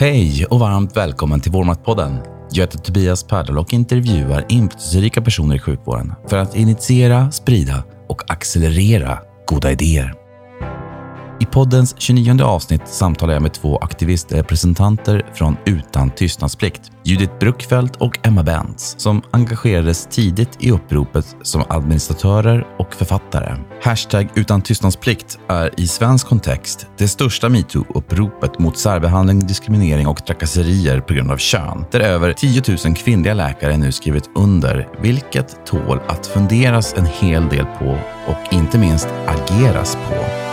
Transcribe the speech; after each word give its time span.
Hej 0.00 0.46
och 0.50 0.60
varmt 0.60 0.96
välkommen 0.96 1.40
till 1.40 1.52
Vårdmaktpodden. 1.52 2.18
Jag 2.50 2.62
heter 2.62 2.78
Tobias 2.78 3.24
Perdal 3.24 3.58
och 3.58 3.72
intervjuar 3.72 4.44
inflytelserika 4.48 5.22
personer 5.22 5.56
i 5.56 5.58
sjukvården 5.58 6.14
för 6.28 6.36
att 6.36 6.56
initiera, 6.56 7.30
sprida 7.30 7.84
och 8.08 8.32
accelerera 8.32 9.18
goda 9.46 9.72
idéer. 9.72 10.17
I 11.40 11.46
poddens 11.46 11.94
29 11.98 12.42
avsnitt 12.42 12.88
samtalar 12.88 13.32
jag 13.32 13.42
med 13.42 13.52
två 13.52 13.78
aktivistrepresentanter 13.78 15.26
från 15.34 15.56
Utan 15.64 16.10
tystnadsplikt, 16.10 16.90
Judith 17.04 17.32
Bruckfeldt 17.40 17.96
och 17.96 18.18
Emma 18.22 18.42
Bentz, 18.42 18.94
som 18.98 19.22
engagerades 19.30 20.06
tidigt 20.06 20.56
i 20.58 20.70
uppropet 20.70 21.36
som 21.42 21.64
administratörer 21.68 22.66
och 22.78 22.94
författare. 22.94 23.56
Hashtag 23.82 24.28
utan 24.34 24.62
tystnadsplikt 24.62 25.38
är 25.48 25.80
i 25.80 25.86
svensk 25.86 26.26
kontext 26.26 26.86
det 26.96 27.08
största 27.08 27.48
metoo-uppropet 27.48 28.58
mot 28.58 28.78
särbehandling, 28.78 29.46
diskriminering 29.46 30.06
och 30.06 30.26
trakasserier 30.26 31.00
på 31.00 31.14
grund 31.14 31.30
av 31.30 31.36
kön, 31.36 31.84
där 31.90 32.00
över 32.00 32.32
10 32.32 32.62
000 32.84 32.96
kvinnliga 32.96 33.34
läkare 33.34 33.76
nu 33.76 33.92
skrivit 33.92 34.30
under, 34.34 34.88
vilket 35.02 35.66
tål 35.66 36.00
att 36.08 36.26
funderas 36.26 36.94
en 36.94 37.06
hel 37.06 37.48
del 37.48 37.66
på 37.78 37.98
och 38.26 38.52
inte 38.52 38.78
minst 38.78 39.08
ageras 39.26 39.96
på. 39.96 40.47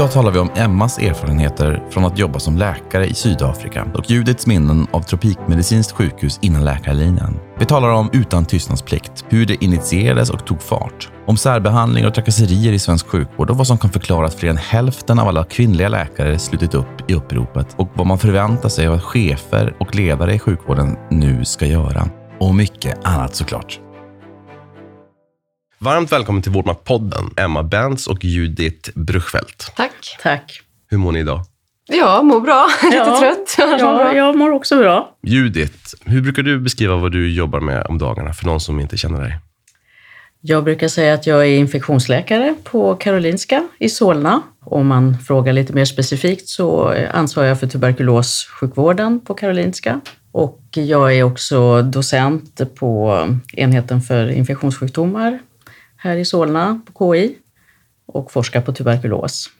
Idag 0.00 0.12
talar 0.12 0.30
vi 0.30 0.38
om 0.38 0.50
Emmas 0.56 0.98
erfarenheter 0.98 1.82
från 1.90 2.04
att 2.04 2.18
jobba 2.18 2.38
som 2.38 2.56
läkare 2.56 3.06
i 3.06 3.14
Sydafrika 3.14 3.86
och 3.94 4.10
Judiths 4.10 4.46
minnen 4.46 4.86
av 4.90 5.00
Tropikmedicinskt 5.00 5.92
sjukhus 5.92 6.38
innan 6.42 6.64
läkarlinjen. 6.64 7.38
Vi 7.58 7.66
talar 7.66 7.88
om 7.88 8.10
Utan 8.12 8.44
tystnadsplikt, 8.44 9.24
hur 9.28 9.46
det 9.46 9.64
initierades 9.64 10.30
och 10.30 10.46
tog 10.46 10.62
fart, 10.62 11.08
om 11.26 11.36
särbehandling 11.36 12.06
och 12.06 12.14
trakasserier 12.14 12.72
i 12.72 12.78
svensk 12.78 13.06
sjukvård 13.06 13.50
och 13.50 13.56
vad 13.56 13.66
som 13.66 13.78
kan 13.78 13.90
förklara 13.90 14.26
att 14.26 14.34
fler 14.34 14.50
än 14.50 14.56
hälften 14.56 15.18
av 15.18 15.28
alla 15.28 15.44
kvinnliga 15.44 15.88
läkare 15.88 16.38
slutit 16.38 16.74
upp 16.74 17.10
i 17.10 17.14
uppropet 17.14 17.74
och 17.76 17.88
vad 17.94 18.06
man 18.06 18.18
förväntar 18.18 18.68
sig 18.68 18.86
av 18.86 18.94
att 18.94 19.02
chefer 19.02 19.74
och 19.80 19.94
ledare 19.94 20.34
i 20.34 20.38
sjukvården 20.38 20.96
nu 21.10 21.44
ska 21.44 21.66
göra. 21.66 22.08
Och 22.40 22.54
mycket 22.54 23.04
annat 23.04 23.34
såklart. 23.34 23.80
Varmt 25.84 26.12
välkommen 26.12 26.42
till 26.42 26.52
Vårdmaktpodden, 26.52 27.24
Emma 27.36 27.62
Benz 27.62 28.06
och 28.06 28.24
Judith 28.24 28.90
Bruchfeldt. 28.94 29.72
Tack. 29.76 29.92
Tack. 30.22 30.60
Hur 30.90 30.98
mår 30.98 31.12
ni 31.12 31.18
idag? 31.18 31.40
Ja, 31.88 32.22
mår 32.22 32.40
bra. 32.40 32.66
Lite 32.84 32.96
Ja. 32.96 33.18
trött. 33.18 33.56
Ja, 33.80 34.14
jag 34.14 34.36
mår 34.38 34.50
också 34.50 34.78
bra. 34.78 35.14
Judith, 35.22 35.94
hur 36.04 36.22
brukar 36.22 36.42
du 36.42 36.58
beskriva 36.60 36.96
vad 36.96 37.12
du 37.12 37.34
jobbar 37.34 37.60
med 37.60 37.86
om 37.86 37.98
dagarna 37.98 38.32
för 38.32 38.46
någon 38.46 38.60
som 38.60 38.80
inte 38.80 38.96
känner 38.96 39.20
dig? 39.20 39.38
Jag 40.40 40.64
brukar 40.64 40.88
säga 40.88 41.14
att 41.14 41.26
jag 41.26 41.40
är 41.46 41.56
infektionsläkare 41.56 42.54
på 42.64 42.94
Karolinska 42.94 43.68
i 43.78 43.88
Solna. 43.88 44.42
Om 44.64 44.86
man 44.86 45.18
frågar 45.18 45.52
lite 45.52 45.72
mer 45.72 45.84
specifikt 45.84 46.48
så 46.48 46.94
ansvarar 47.12 47.48
jag 47.48 47.60
för 47.60 47.66
tuberkulossjukvården 47.66 49.20
på 49.20 49.34
Karolinska. 49.34 50.00
Och 50.32 50.60
jag 50.74 51.16
är 51.16 51.22
också 51.22 51.82
docent 51.82 52.60
på 52.78 53.26
enheten 53.52 54.00
för 54.00 54.30
infektionssjukdomar 54.30 55.38
här 56.02 56.16
i 56.16 56.24
Solna 56.24 56.80
på 56.94 57.14
KI 57.14 57.34
och 58.06 58.32
forskar 58.32 58.60
på 58.60 58.72
tuberkulos. 58.72 59.50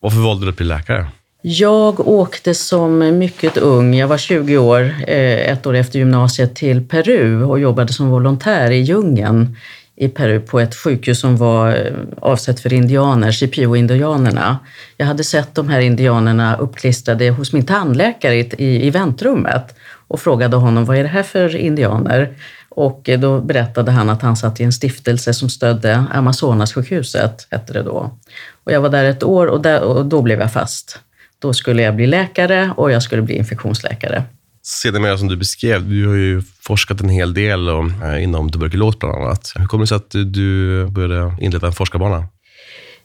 Varför 0.00 0.18
valde 0.18 0.46
du 0.46 0.50
att 0.50 0.56
bli 0.56 0.66
läkare? 0.66 1.06
Jag 1.42 2.08
åkte 2.08 2.54
som 2.54 3.18
mycket 3.18 3.56
ung, 3.56 3.94
jag 3.94 4.08
var 4.08 4.18
20 4.18 4.58
år, 4.58 4.80
eh, 5.06 5.52
ett 5.52 5.66
år 5.66 5.74
efter 5.74 5.98
gymnasiet, 5.98 6.54
till 6.54 6.88
Peru 6.88 7.44
och 7.44 7.60
jobbade 7.60 7.92
som 7.92 8.08
volontär 8.08 8.70
i 8.70 8.80
djungeln 8.80 9.56
i 9.96 10.08
Peru 10.08 10.40
på 10.40 10.60
ett 10.60 10.74
sjukhus 10.74 11.20
som 11.20 11.36
var 11.36 11.68
eh, 11.68 11.92
avsett 12.20 12.60
för 12.60 12.72
indianer, 12.72 13.32
Shipibo-indianerna. 13.32 14.58
Jag 14.96 15.06
hade 15.06 15.24
sett 15.24 15.54
de 15.54 15.68
här 15.68 15.80
indianerna 15.80 16.56
uppklistrade 16.56 17.30
hos 17.30 17.52
min 17.52 17.66
tandläkare 17.66 18.34
i, 18.34 18.86
i 18.86 18.90
väntrummet 18.90 19.74
och 20.08 20.20
frågade 20.20 20.56
honom 20.56 20.84
vad 20.84 20.96
är 20.96 21.02
det 21.02 21.08
här 21.08 21.22
för 21.22 21.56
indianer? 21.56 22.34
Och 22.78 23.08
eh, 23.08 23.20
då 23.20 23.40
berättade 23.40 23.90
han 23.90 24.10
att 24.10 24.22
han 24.22 24.36
satt 24.36 24.60
i 24.60 24.64
en 24.64 24.72
stiftelse 24.72 25.34
som 25.34 25.48
stödde 25.48 26.04
Amazonassjukhuset, 26.12 27.48
hette 27.50 27.72
det 27.72 27.82
då. 27.82 28.18
Och 28.64 28.72
jag 28.72 28.80
var 28.80 28.88
där 28.88 29.04
ett 29.04 29.22
år 29.22 29.46
och, 29.46 29.62
där, 29.62 29.80
och 29.82 30.06
då 30.06 30.22
blev 30.22 30.40
jag 30.40 30.52
fast. 30.52 30.98
Då 31.38 31.52
skulle 31.52 31.82
jag 31.82 31.96
bli 31.96 32.06
läkare 32.06 32.72
och 32.76 32.90
jag 32.92 33.02
skulle 33.02 33.22
bli 33.22 33.34
infektionsläkare. 33.34 34.24
Sedermera 34.62 35.18
som 35.18 35.28
du 35.28 35.36
beskrev, 35.36 35.88
du 35.88 36.06
har 36.06 36.14
ju 36.14 36.42
forskat 36.60 37.00
en 37.00 37.08
hel 37.08 37.34
del 37.34 37.68
om, 37.68 38.02
eh, 38.02 38.22
inom 38.22 38.52
tuberkulos 38.52 38.98
bland 38.98 39.14
annat. 39.14 39.52
Hur 39.56 39.66
kommer 39.66 39.84
det 39.84 39.88
sig 39.88 39.96
att 39.96 40.10
du 40.10 40.86
började 40.86 41.36
inleda 41.40 41.66
en 41.66 41.72
forskarbana? 41.72 42.24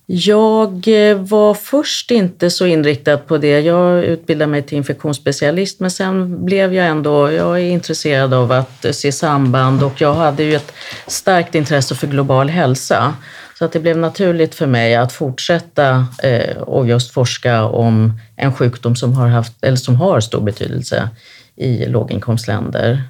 Jag 0.06 0.88
eh, 0.88 1.18
var 1.18 1.54
först 1.54 2.12
inte 2.12 2.50
så 2.50 2.66
inriktad 2.66 3.18
på 3.18 3.38
det. 3.38 3.60
Jag 3.60 4.04
utbildade 4.04 4.52
mig 4.52 4.62
till 4.62 4.78
infektionsspecialist 4.78 5.80
men 5.80 5.92
sen 5.92 6.46
blev 6.46 6.74
jag 6.74 6.88
ändå, 6.88 7.32
jag 7.32 7.60
är 7.60 7.70
intresserad 7.70 8.34
av 8.34 8.52
att 8.52 8.86
eh, 8.86 8.92
se 8.92 9.12
samband 9.12 9.84
och 9.84 10.02
jag 10.02 10.14
hade 10.14 10.44
ju 10.44 10.56
ett 10.56 10.74
starkt 11.08 11.56
intresse 11.56 11.96
för 11.96 12.08
global 12.08 12.50
hälsa. 12.50 13.14
Så 13.60 13.66
att 13.66 13.72
det 13.72 13.80
blev 13.80 13.98
naturligt 13.98 14.56
för 14.56 14.68
mig 14.68 14.96
att 14.96 15.14
fortsätta 15.14 16.08
eh, 16.24 16.58
och 16.58 16.88
just 16.88 17.12
forska 17.12 17.64
om 17.64 18.20
en 18.36 18.54
sjukdom 18.54 18.96
som 18.96 19.14
har, 19.14 19.28
haft, 19.28 19.64
eller 19.64 19.78
som 19.78 19.96
har 19.96 20.20
stor 20.20 20.42
betydelse 20.42 21.10
i 21.56 21.86
låginkomstländer. 21.86 23.04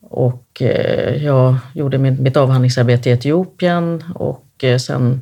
Och 0.00 0.62
eh, 0.62 1.24
jag 1.24 1.56
gjorde 1.74 1.98
mitt, 1.98 2.20
mitt 2.20 2.36
avhandlingsarbete 2.36 3.10
i 3.10 3.12
Etiopien 3.12 4.04
och 4.14 4.64
eh, 4.64 4.78
sen, 4.78 5.20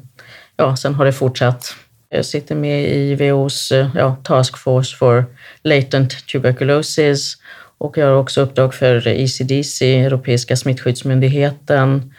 ja, 0.57 0.77
sen 0.77 0.95
har 0.95 1.05
det 1.05 1.13
fortsatt. 1.13 1.75
Jag 2.09 2.25
sitter 2.25 2.55
med 2.55 2.89
i 2.89 3.15
WHOs 3.15 3.73
eh, 3.73 3.89
ja, 3.95 4.17
Task 4.23 4.59
Force 4.59 4.97
for 4.97 5.25
Latent 5.63 6.27
Tuberculosis 6.27 7.37
och 7.79 7.99
jag 7.99 8.07
har 8.07 8.15
också 8.15 8.41
uppdrag 8.41 8.75
för 8.75 9.09
ECDC, 9.09 9.83
Europeiska 9.83 10.57
smittskyddsmyndigheten. 10.57 12.13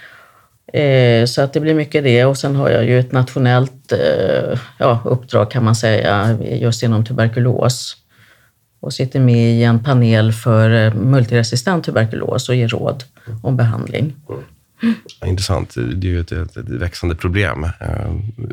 Eh, 0.73 1.25
så 1.25 1.41
att 1.41 1.53
det 1.53 1.59
blir 1.59 1.73
mycket 1.73 2.03
det 2.03 2.25
och 2.25 2.37
sen 2.37 2.55
har 2.55 2.69
jag 2.69 2.85
ju 2.85 2.99
ett 2.99 3.11
nationellt 3.11 3.91
eh, 3.91 4.59
ja, 4.77 5.01
uppdrag 5.05 5.51
kan 5.51 5.63
man 5.63 5.75
säga 5.75 6.37
just 6.41 6.83
inom 6.83 7.05
tuberkulos 7.05 7.97
och 8.79 8.93
sitter 8.93 9.19
med 9.19 9.51
i 9.51 9.63
en 9.63 9.83
panel 9.83 10.33
för 10.33 10.69
eh, 10.69 10.93
multiresistent 10.93 11.85
tuberkulos 11.85 12.49
och 12.49 12.55
ger 12.55 12.67
råd 12.67 13.03
om 13.43 13.57
behandling. 13.57 14.15
Mm. 14.29 14.43
Intressant. 15.25 15.73
Det 15.75 16.07
är 16.07 16.11
ju 16.11 16.19
ett, 16.19 16.31
ett, 16.31 16.57
ett 16.57 16.69
växande 16.69 17.15
problem. 17.15 17.63
Eh, 17.63 17.69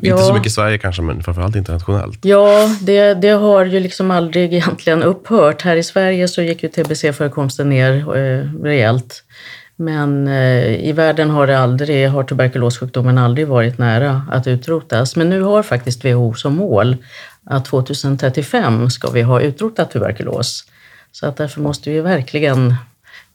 Ja. 0.02 0.12
Inte 0.12 0.22
så 0.22 0.34
mycket 0.34 0.46
i 0.46 0.50
Sverige 0.50 0.78
kanske, 0.78 1.02
men 1.02 1.22
framförallt 1.22 1.56
internationellt. 1.56 2.24
Ja, 2.24 2.76
det, 2.80 3.14
det 3.14 3.28
har 3.30 3.64
ju 3.64 3.80
liksom 3.80 4.10
aldrig 4.10 4.54
egentligen 4.54 5.02
upphört. 5.02 5.62
Här 5.62 5.76
i 5.76 5.82
Sverige 5.82 6.28
så 6.28 6.42
gick 6.42 6.62
ju 6.62 6.68
TBC-förekomsten 6.68 7.68
ner 7.68 8.16
eh, 8.16 8.62
rejält. 8.62 9.24
Men 9.76 10.28
eh, 10.28 10.88
i 10.88 10.92
världen 10.92 11.30
har, 11.30 11.46
det 11.46 11.58
aldrig, 11.58 12.08
har 12.08 12.24
tuberkulossjukdomen 12.24 13.18
aldrig 13.18 13.48
varit 13.48 13.78
nära 13.78 14.22
att 14.30 14.46
utrotas. 14.46 15.16
Men 15.16 15.30
nu 15.30 15.42
har 15.42 15.62
faktiskt 15.62 16.04
WHO 16.04 16.34
som 16.34 16.54
mål 16.56 16.96
att 17.44 17.64
2035 17.64 18.90
ska 18.90 19.10
vi 19.10 19.22
ha 19.22 19.40
utrotat 19.40 19.90
tuberkulos. 19.90 20.64
Så 21.12 21.26
att 21.26 21.36
därför 21.36 21.60
måste 21.60 21.90
vi 21.90 22.00
verkligen 22.00 22.74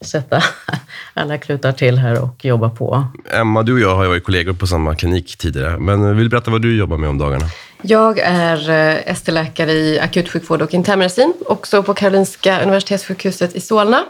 sätta 0.07 0.43
alla 1.13 1.37
klutar 1.37 1.71
till 1.71 1.97
här 1.97 2.21
och 2.23 2.45
jobba 2.45 2.69
på. 2.69 3.07
Emma, 3.31 3.63
du 3.63 3.73
och 3.73 3.79
jag 3.79 3.95
har 3.95 4.03
ju 4.03 4.09
varit 4.09 4.23
kollegor 4.23 4.53
på 4.53 4.67
samma 4.67 4.95
klinik 4.95 5.37
tidigare, 5.37 5.77
men 5.77 6.15
vill 6.17 6.25
du 6.25 6.29
berätta 6.29 6.51
vad 6.51 6.61
du 6.61 6.77
jobbar 6.77 6.97
med 6.97 7.09
om 7.09 7.17
dagarna? 7.17 7.45
Jag 7.81 8.19
är 8.19 8.69
eh, 8.69 9.11
ST-läkare 9.11 9.71
i 9.71 9.99
akutsjukvård 9.99 10.61
och 10.61 10.73
internmedicin, 10.73 11.33
också 11.45 11.83
på 11.83 11.93
Karolinska 11.93 12.61
Universitetssjukhuset 12.61 13.55
i 13.55 13.61
Solna. 13.61 14.03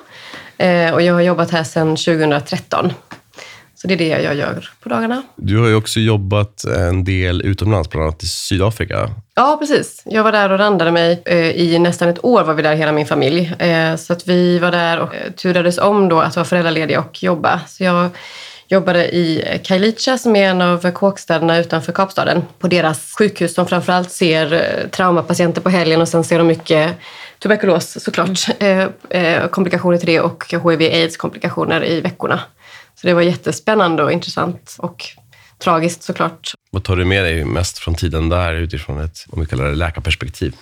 Eh, 0.57 0.93
Och 0.93 1.01
jag 1.01 1.13
har 1.13 1.21
jobbat 1.21 1.51
här 1.51 1.63
sedan 1.63 1.87
2013. 1.95 2.93
Så 3.85 3.89
det 3.89 3.93
är 3.93 3.97
det 3.97 4.23
jag 4.23 4.35
gör 4.35 4.69
på 4.83 4.89
dagarna. 4.89 5.23
Du 5.35 5.59
har 5.59 5.67
ju 5.67 5.75
också 5.75 5.99
jobbat 5.99 6.63
en 6.63 7.03
del 7.03 7.41
utomlands, 7.41 7.89
bland 7.89 8.03
annat 8.07 8.23
i 8.23 8.27
Sydafrika. 8.27 9.09
Ja, 9.35 9.57
precis. 9.59 10.01
Jag 10.05 10.23
var 10.23 10.31
där 10.31 10.51
och 10.51 10.59
randade 10.59 10.91
mig. 10.91 11.21
Eh, 11.25 11.37
I 11.49 11.79
nästan 11.79 12.09
ett 12.09 12.25
år 12.25 12.43
var 12.43 12.53
vi 12.53 12.61
där, 12.63 12.75
hela 12.75 12.91
min 12.91 13.05
familj. 13.05 13.53
Eh, 13.59 13.95
Så 13.95 14.13
att 14.13 14.27
vi 14.27 14.59
var 14.59 14.71
där 14.71 14.99
och 14.99 15.15
eh, 15.15 15.31
turades 15.31 15.77
om 15.77 16.09
då 16.09 16.19
att 16.19 16.35
vara 16.35 16.45
föräldralediga 16.45 16.99
och 16.99 17.23
jobba. 17.23 17.59
Så 17.67 17.83
jag 17.83 18.09
jobbade 18.67 19.15
i 19.15 19.59
Kailicha 19.63 20.17
som 20.17 20.35
är 20.35 20.49
en 20.49 20.61
av 20.61 20.91
kåkstäderna 20.91 21.57
utanför 21.57 21.91
Kapstaden. 21.91 22.41
På 22.59 22.67
deras 22.67 23.13
sjukhus 23.17 23.53
som 23.53 23.67
framförallt 23.67 24.11
ser 24.11 24.87
traumapatienter 24.91 25.61
på 25.61 25.69
helgen 25.69 26.01
och 26.01 26.07
sen 26.07 26.23
ser 26.23 26.37
de 26.37 26.47
mycket 26.47 26.91
tuberkulos 27.39 28.03
såklart. 28.03 28.39
Eh, 29.09 29.47
komplikationer 29.47 29.97
till 29.97 30.07
det 30.07 30.19
och 30.19 30.45
HIV-aids-komplikationer 30.49 31.85
i 31.85 32.01
veckorna. 32.01 32.39
Så 33.05 33.09
det 33.09 33.13
var 33.13 33.21
jättespännande 33.21 34.03
och 34.03 34.11
intressant 34.11 34.75
och 34.79 35.05
tragiskt 35.63 36.03
såklart. 36.03 36.53
Vad 36.71 36.83
tar 36.83 36.95
du 36.95 37.05
med 37.05 37.23
dig 37.23 37.45
mest 37.45 37.77
från 37.77 37.95
tiden 37.95 38.29
där 38.29 38.53
utifrån 38.53 39.01
ett, 39.01 39.25
om 39.29 39.39
vi 39.39 39.45
kallar 39.45 39.65
det 39.65 39.75
läkarperspektiv? 39.75 40.55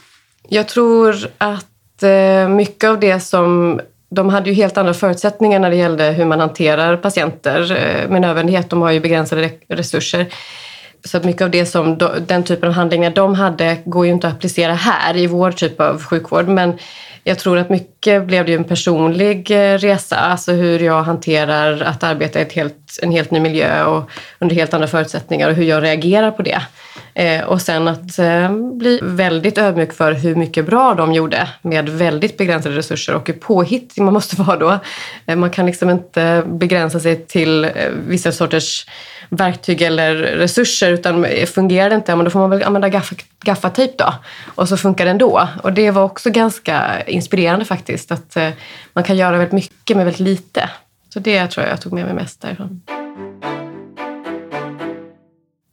Jag 0.50 0.68
tror 0.68 1.16
att 1.38 2.04
eh, 2.04 2.50
mycket 2.50 2.90
av 2.90 3.00
det 3.00 3.20
som 3.20 3.80
de 4.10 4.30
hade 4.30 4.50
ju 4.50 4.56
helt 4.56 4.78
andra 4.78 4.94
förutsättningar 4.94 5.60
när 5.60 5.70
det 5.70 5.76
gällde 5.76 6.12
hur 6.12 6.26
man 6.26 6.40
hanterar 6.40 6.98
patienter 6.98 7.72
eh, 7.72 8.10
med 8.10 8.22
nödvändighet. 8.22 8.70
De 8.70 8.82
har 8.82 8.92
ju 8.92 9.00
begränsade 9.00 9.52
resurser. 9.68 10.28
Så 11.04 11.18
att 11.18 11.24
mycket 11.24 11.42
av 11.42 11.52
det 11.52 11.66
som 11.66 11.98
den 12.28 12.44
typen 12.44 12.70
av 12.70 12.76
handlingar 12.76 13.10
de 13.10 13.36
hade 13.36 13.78
går 13.86 14.06
ju 14.06 14.12
inte 14.12 14.28
att 14.28 14.34
applicera 14.34 14.74
här 14.74 15.18
i 15.18 15.28
vår 15.28 15.52
typ 15.52 15.80
av 15.80 16.04
sjukvård. 16.04 16.48
Men 16.48 16.78
jag 17.24 17.40
tror 17.40 17.58
att 17.58 17.70
mycket 17.70 18.28
blev 18.28 18.46
det 18.46 18.52
ju 18.52 18.58
en 18.58 18.64
personlig 18.64 19.52
eh, 19.52 19.78
resa, 19.78 20.16
alltså 20.16 20.52
hur 20.52 20.80
jag 20.80 21.04
hanterar 21.04 21.82
att 21.82 22.04
arbeta 22.04 22.40
i 22.40 22.42
ett 22.42 22.54
helt, 22.54 23.00
en 23.02 23.12
helt 23.12 23.32
ny 23.32 23.40
miljö 23.40 23.86
och 23.86 24.10
under 24.40 24.56
helt 24.56 24.74
andra 24.74 24.88
förutsättningar 24.88 25.50
och 25.50 25.56
hur 25.56 25.64
jag 25.64 25.84
reagerar 25.84 26.32
på 26.32 26.42
det. 26.42 26.62
Eh, 27.14 27.44
och 27.44 27.62
sen 27.62 27.88
att 27.88 28.20
eh, 28.20 28.52
bli 28.56 29.00
väldigt 29.04 29.58
ödmjuk 29.58 29.94
för 29.94 30.12
hur 30.12 30.36
mycket 30.36 30.66
bra 30.66 30.94
de 30.94 31.14
gjorde 31.14 31.48
med 31.62 31.90
väldigt 31.90 32.38
begränsade 32.38 32.76
resurser 32.76 33.16
och 33.16 33.28
hur 33.28 33.34
påhittig 33.34 34.04
man 34.04 34.14
måste 34.14 34.36
vara 34.42 34.58
då. 34.58 34.80
Eh, 35.26 35.36
man 35.36 35.50
kan 35.50 35.66
liksom 35.66 35.90
inte 35.90 36.44
begränsa 36.46 37.00
sig 37.00 37.26
till 37.26 37.64
eh, 37.64 37.72
vissa 38.08 38.32
sorters 38.32 38.86
verktyg 39.30 39.82
eller 39.82 40.16
resurser 40.16 40.92
utan 40.92 41.26
eh, 41.26 41.46
fungerar 41.46 41.90
det 41.90 41.96
inte, 41.96 42.16
men 42.16 42.26
då 42.26 42.32
får 42.32 42.40
man 42.40 42.50
väl 42.50 42.64
använda 42.64 42.90
gaffa, 42.90 43.16
gaffatejp 43.44 43.94
då. 43.98 44.14
Och 44.56 44.70
så 44.70 44.78
funkar 44.78 45.06
det 45.06 45.12
ändå. 45.12 45.48
Och 45.64 45.74
det 45.74 45.92
var 45.92 46.04
också 46.04 46.30
ganska 46.30 47.02
inspirerande 47.14 47.66
faktiskt, 47.66 48.12
att 48.12 48.38
eh, 48.38 48.50
man 48.94 49.04
kan 49.04 49.18
göra 49.18 49.38
väldigt 49.38 49.54
mycket 49.54 49.98
med 49.98 50.06
väldigt 50.06 50.20
lite. 50.20 50.70
Så 51.14 51.20
det 51.20 51.48
tror 51.48 51.66
jag 51.66 51.74
jag 51.74 51.82
tog 51.82 51.94
med 51.94 52.06
mig 52.06 52.14
mest 52.14 52.42
därifrån. 52.42 52.82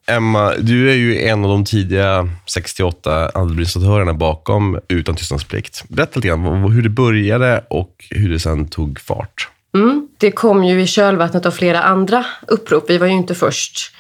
Emma, 0.07 0.55
du 0.59 0.91
är 0.91 0.95
ju 0.95 1.23
en 1.23 1.45
av 1.45 1.51
de 1.51 1.65
tidiga 1.65 2.29
68 2.47 3.31
administratörerna 3.35 4.15
bakom 4.15 4.79
Utan 4.89 5.17
tystnadsplikt. 5.17 5.85
Berätta 5.89 6.13
lite 6.15 6.29
grann 6.29 6.73
hur 6.73 6.83
det 6.83 6.89
började 6.89 7.65
och 7.71 8.05
hur 8.11 8.31
det 8.31 8.39
sen 8.39 8.69
tog 8.69 9.01
fart. 9.01 9.49
Mm. 9.75 10.09
Det 10.19 10.31
kom 10.31 10.65
ju 10.65 10.83
i 10.83 10.87
kölvattnet 10.87 11.47
av 11.47 11.51
flera 11.51 11.83
andra 11.83 12.25
upprop. 12.49 12.91
Vi 12.91 12.99
var 12.99 13.07
ju 13.07 13.13
inte 13.13 13.35
först. 13.35 13.95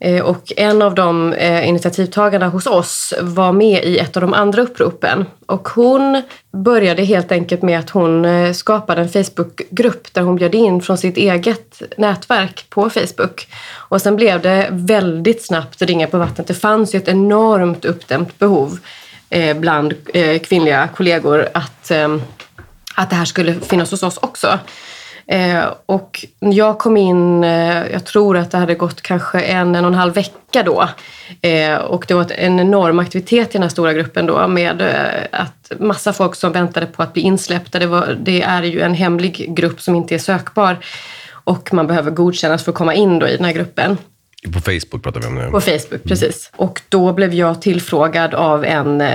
Eh, 0.00 0.24
och 0.24 0.52
en 0.56 0.82
av 0.82 0.94
de 0.94 1.32
eh, 1.32 1.68
initiativtagarna 1.68 2.48
hos 2.48 2.66
oss 2.66 3.14
var 3.20 3.52
med 3.52 3.84
i 3.84 3.98
ett 3.98 4.16
av 4.16 4.20
de 4.20 4.34
andra 4.34 4.62
uppropen. 4.62 5.24
Och 5.46 5.68
hon 5.68 6.22
började 6.52 7.04
helt 7.04 7.32
enkelt 7.32 7.62
med 7.62 7.78
att 7.78 7.90
hon 7.90 8.24
eh, 8.24 8.52
skapade 8.52 9.00
en 9.00 9.08
Facebookgrupp 9.08 10.14
där 10.14 10.22
hon 10.22 10.36
bjöd 10.36 10.54
in 10.54 10.82
från 10.82 10.98
sitt 10.98 11.16
eget 11.16 11.82
nätverk 11.96 12.66
på 12.70 12.90
Facebook. 12.90 13.48
Och 13.74 14.02
sen 14.02 14.16
blev 14.16 14.40
det 14.40 14.68
väldigt 14.70 15.46
snabbt 15.46 15.82
ringa 15.82 16.06
på 16.06 16.18
vattnet. 16.18 16.46
Det 16.46 16.54
fanns 16.54 16.94
ju 16.94 16.96
ett 16.96 17.08
enormt 17.08 17.84
uppdämt 17.84 18.38
behov 18.38 18.78
bland 19.56 19.94
kvinnliga 20.42 20.88
kollegor 20.96 21.48
att, 21.54 21.90
att 22.94 23.10
det 23.10 23.16
här 23.16 23.24
skulle 23.24 23.54
finnas 23.54 23.90
hos 23.90 24.02
oss 24.02 24.18
också. 24.18 24.58
Eh, 25.28 25.64
och 25.86 26.24
jag 26.38 26.78
kom 26.78 26.96
in, 26.96 27.44
eh, 27.44 27.86
jag 27.92 28.04
tror 28.04 28.36
att 28.36 28.50
det 28.50 28.58
hade 28.58 28.74
gått 28.74 29.02
kanske 29.02 29.40
en, 29.40 29.74
en 29.74 29.84
och 29.84 29.90
en 29.90 29.94
halv 29.94 30.14
vecka 30.14 30.62
då. 30.62 30.88
Eh, 31.40 31.76
och 31.76 32.04
det 32.08 32.14
var 32.14 32.32
en 32.32 32.60
enorm 32.60 32.98
aktivitet 32.98 33.48
i 33.48 33.52
den 33.52 33.62
här 33.62 33.68
stora 33.68 33.92
gruppen 33.92 34.26
då 34.26 34.48
med 34.48 34.80
eh, 34.80 35.40
att 35.40 35.72
massa 35.78 36.12
folk 36.12 36.34
som 36.34 36.52
väntade 36.52 36.86
på 36.86 37.02
att 37.02 37.12
bli 37.12 37.22
insläppta. 37.22 37.78
Det, 37.78 37.86
var, 37.86 38.16
det 38.20 38.42
är 38.42 38.62
ju 38.62 38.80
en 38.80 38.94
hemlig 38.94 39.54
grupp 39.56 39.80
som 39.80 39.94
inte 39.94 40.14
är 40.14 40.18
sökbar 40.18 40.78
och 41.32 41.74
man 41.74 41.86
behöver 41.86 42.10
godkännas 42.10 42.64
för 42.64 42.72
att 42.72 42.78
komma 42.78 42.94
in 42.94 43.18
då 43.18 43.28
i 43.28 43.36
den 43.36 43.44
här 43.44 43.52
gruppen. 43.52 43.98
På 44.52 44.60
Facebook 44.60 45.02
pratar 45.02 45.20
vi 45.20 45.26
om 45.26 45.34
nu. 45.34 45.50
På 45.50 45.60
Facebook, 45.60 46.04
precis. 46.04 46.50
Och 46.56 46.82
då 46.88 47.12
blev 47.12 47.34
jag 47.34 47.62
tillfrågad 47.62 48.34
av 48.34 48.64
en 48.64 49.00
eh, 49.00 49.08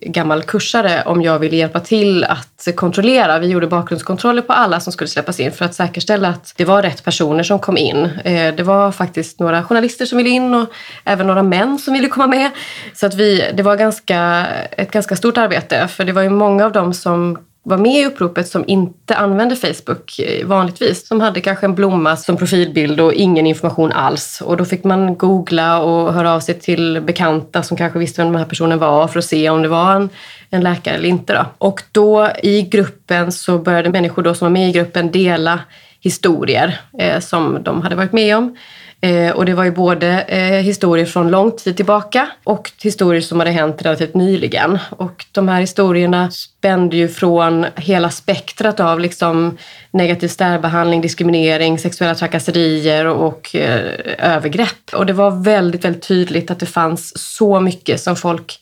gammal 0.00 0.42
kursare 0.42 1.02
om 1.06 1.22
jag 1.22 1.38
ville 1.38 1.56
hjälpa 1.56 1.80
till 1.80 2.24
att 2.24 2.68
kontrollera. 2.76 3.38
Vi 3.38 3.46
gjorde 3.46 3.66
bakgrundskontroller 3.66 4.42
på 4.42 4.52
alla 4.52 4.80
som 4.80 4.92
skulle 4.92 5.08
släppas 5.08 5.40
in 5.40 5.52
för 5.52 5.64
att 5.64 5.74
säkerställa 5.74 6.28
att 6.28 6.54
det 6.56 6.64
var 6.64 6.82
rätt 6.82 7.04
personer 7.04 7.42
som 7.42 7.58
kom 7.58 7.76
in. 7.76 8.04
Eh, 8.24 8.54
det 8.54 8.62
var 8.62 8.92
faktiskt 8.92 9.40
några 9.40 9.62
journalister 9.62 10.06
som 10.06 10.18
ville 10.18 10.30
in 10.30 10.54
och 10.54 10.68
även 11.04 11.26
några 11.26 11.42
män 11.42 11.78
som 11.78 11.94
ville 11.94 12.08
komma 12.08 12.26
med. 12.26 12.50
Så 12.94 13.06
att 13.06 13.14
vi, 13.14 13.50
det 13.54 13.62
var 13.62 13.76
ganska, 13.76 14.46
ett 14.70 14.90
ganska 14.90 15.16
stort 15.16 15.38
arbete 15.38 15.88
för 15.88 16.04
det 16.04 16.12
var 16.12 16.22
ju 16.22 16.30
många 16.30 16.64
av 16.64 16.72
dem 16.72 16.94
som 16.94 17.38
var 17.64 17.78
med 17.78 18.00
i 18.00 18.06
uppropet 18.06 18.48
som 18.48 18.64
inte 18.66 19.16
använde 19.16 19.56
Facebook 19.56 20.18
eh, 20.18 20.46
vanligtvis. 20.46 21.06
Som 21.06 21.20
hade 21.20 21.40
kanske 21.40 21.66
en 21.66 21.74
blomma 21.74 22.16
som 22.16 22.36
profilbild 22.36 23.00
och 23.00 23.12
ingen 23.12 23.46
information 23.46 23.92
alls. 23.92 24.40
Och 24.40 24.56
då 24.56 24.64
fick 24.64 24.84
man 24.84 25.16
googla 25.16 25.82
och 25.82 26.12
höra 26.12 26.32
av 26.32 26.40
sig 26.40 26.60
till 26.60 27.00
bekanta 27.00 27.62
som 27.62 27.76
kanske 27.76 27.98
visste 27.98 28.22
vem 28.22 28.32
den 28.32 28.40
här 28.40 28.48
personen 28.48 28.78
var 28.78 29.08
för 29.08 29.18
att 29.18 29.24
se 29.24 29.50
om 29.50 29.62
det 29.62 29.68
var 29.68 29.94
en, 29.94 30.08
en 30.52 30.60
läkare 30.60 30.94
eller 30.94 31.08
inte. 31.08 31.32
Då. 31.32 31.46
Och 31.58 31.82
då 31.92 32.28
i 32.42 32.62
gruppen 32.62 33.32
så 33.32 33.58
började 33.58 33.90
människor 33.90 34.22
då 34.22 34.34
som 34.34 34.44
var 34.44 34.52
med 34.52 34.68
i 34.68 34.72
gruppen 34.72 35.10
dela 35.10 35.60
historier 36.00 36.80
eh, 36.98 37.20
som 37.20 37.62
de 37.62 37.82
hade 37.82 37.96
varit 37.96 38.12
med 38.12 38.36
om. 38.36 38.56
Eh, 39.04 39.30
och 39.30 39.46
det 39.46 39.54
var 39.54 39.64
ju 39.64 39.70
både 39.70 40.20
eh, 40.20 40.62
historier 40.62 41.06
från 41.06 41.30
lång 41.30 41.56
tid 41.56 41.76
tillbaka 41.76 42.28
och 42.44 42.72
historier 42.82 43.20
som 43.20 43.38
hade 43.38 43.50
hänt 43.50 43.82
relativt 43.82 44.14
nyligen. 44.14 44.78
Och 44.90 45.26
de 45.32 45.48
här 45.48 45.60
historierna 45.60 46.30
spände 46.30 46.96
ju 46.96 47.08
från 47.08 47.66
hela 47.76 48.10
spektrat 48.10 48.80
av 48.80 49.00
liksom 49.00 49.58
negativ 49.90 50.28
särbehandling, 50.28 51.00
diskriminering, 51.00 51.78
sexuella 51.78 52.14
trakasserier 52.14 53.06
och 53.06 53.54
eh, 53.54 53.90
övergrepp. 54.18 54.94
Och 54.94 55.06
det 55.06 55.12
var 55.12 55.30
väldigt, 55.30 55.84
väldigt 55.84 56.08
tydligt 56.08 56.50
att 56.50 56.60
det 56.60 56.66
fanns 56.66 57.18
så 57.36 57.60
mycket 57.60 58.00
som 58.00 58.16
folk 58.16 58.61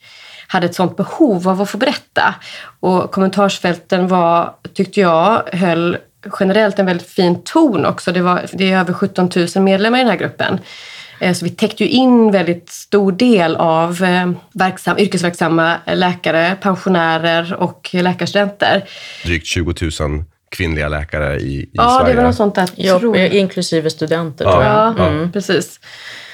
hade 0.53 0.67
ett 0.67 0.75
sånt 0.75 0.97
behov 0.97 1.49
av 1.49 1.63
att 1.63 1.71
få 1.71 1.79
berätta. 1.79 2.35
Och 2.81 3.11
kommentarsfälten 3.11 4.09
var, 4.09 4.55
tyckte 4.75 5.01
jag, 5.01 5.43
höll 5.53 5.97
generellt 6.41 6.79
en 6.79 6.87
väldigt 6.87 7.09
fin 7.09 7.43
ton 7.45 7.87
också. 7.87 8.13
Det, 8.13 8.23
var, 8.23 8.47
det 8.53 8.73
är 8.73 8.79
över 8.79 8.93
17 8.93 9.31
000 9.57 9.65
medlemmar 9.65 9.99
i 9.99 10.01
den 10.01 10.11
här 10.11 10.19
gruppen. 10.19 10.59
Eh, 11.21 11.33
så 11.35 11.45
vi 11.45 11.51
täckte 11.51 11.85
ju 11.85 11.91
in 11.91 12.31
väldigt 12.31 12.69
stor 12.71 13.13
del 13.13 13.57
av 13.57 14.03
eh, 14.05 14.31
verksam, 14.53 14.99
yrkesverksamma 14.99 15.77
läkare, 15.87 16.57
pensionärer 16.61 17.55
och 17.55 17.91
läkarstudenter. 17.93 18.85
Drygt 19.25 19.47
20 19.47 19.75
000 20.01 20.25
kvinnliga 20.51 20.89
läkare 20.89 21.37
i, 21.37 21.45
i 21.45 21.71
ja, 21.73 21.83
Sverige. 21.83 22.09
Ja, 22.09 22.09
det 22.09 22.17
var 22.17 22.29
något 22.29 22.37
sånt 22.37 22.55
där. 22.55 22.69
Ja, 22.77 23.17
inklusive 23.17 23.91
studenter 23.91 24.45
ja, 24.45 24.53
tror 24.53 24.65
jag. 24.65 24.95
Ja, 24.99 25.07
mm. 25.07 25.33
precis. 25.33 25.81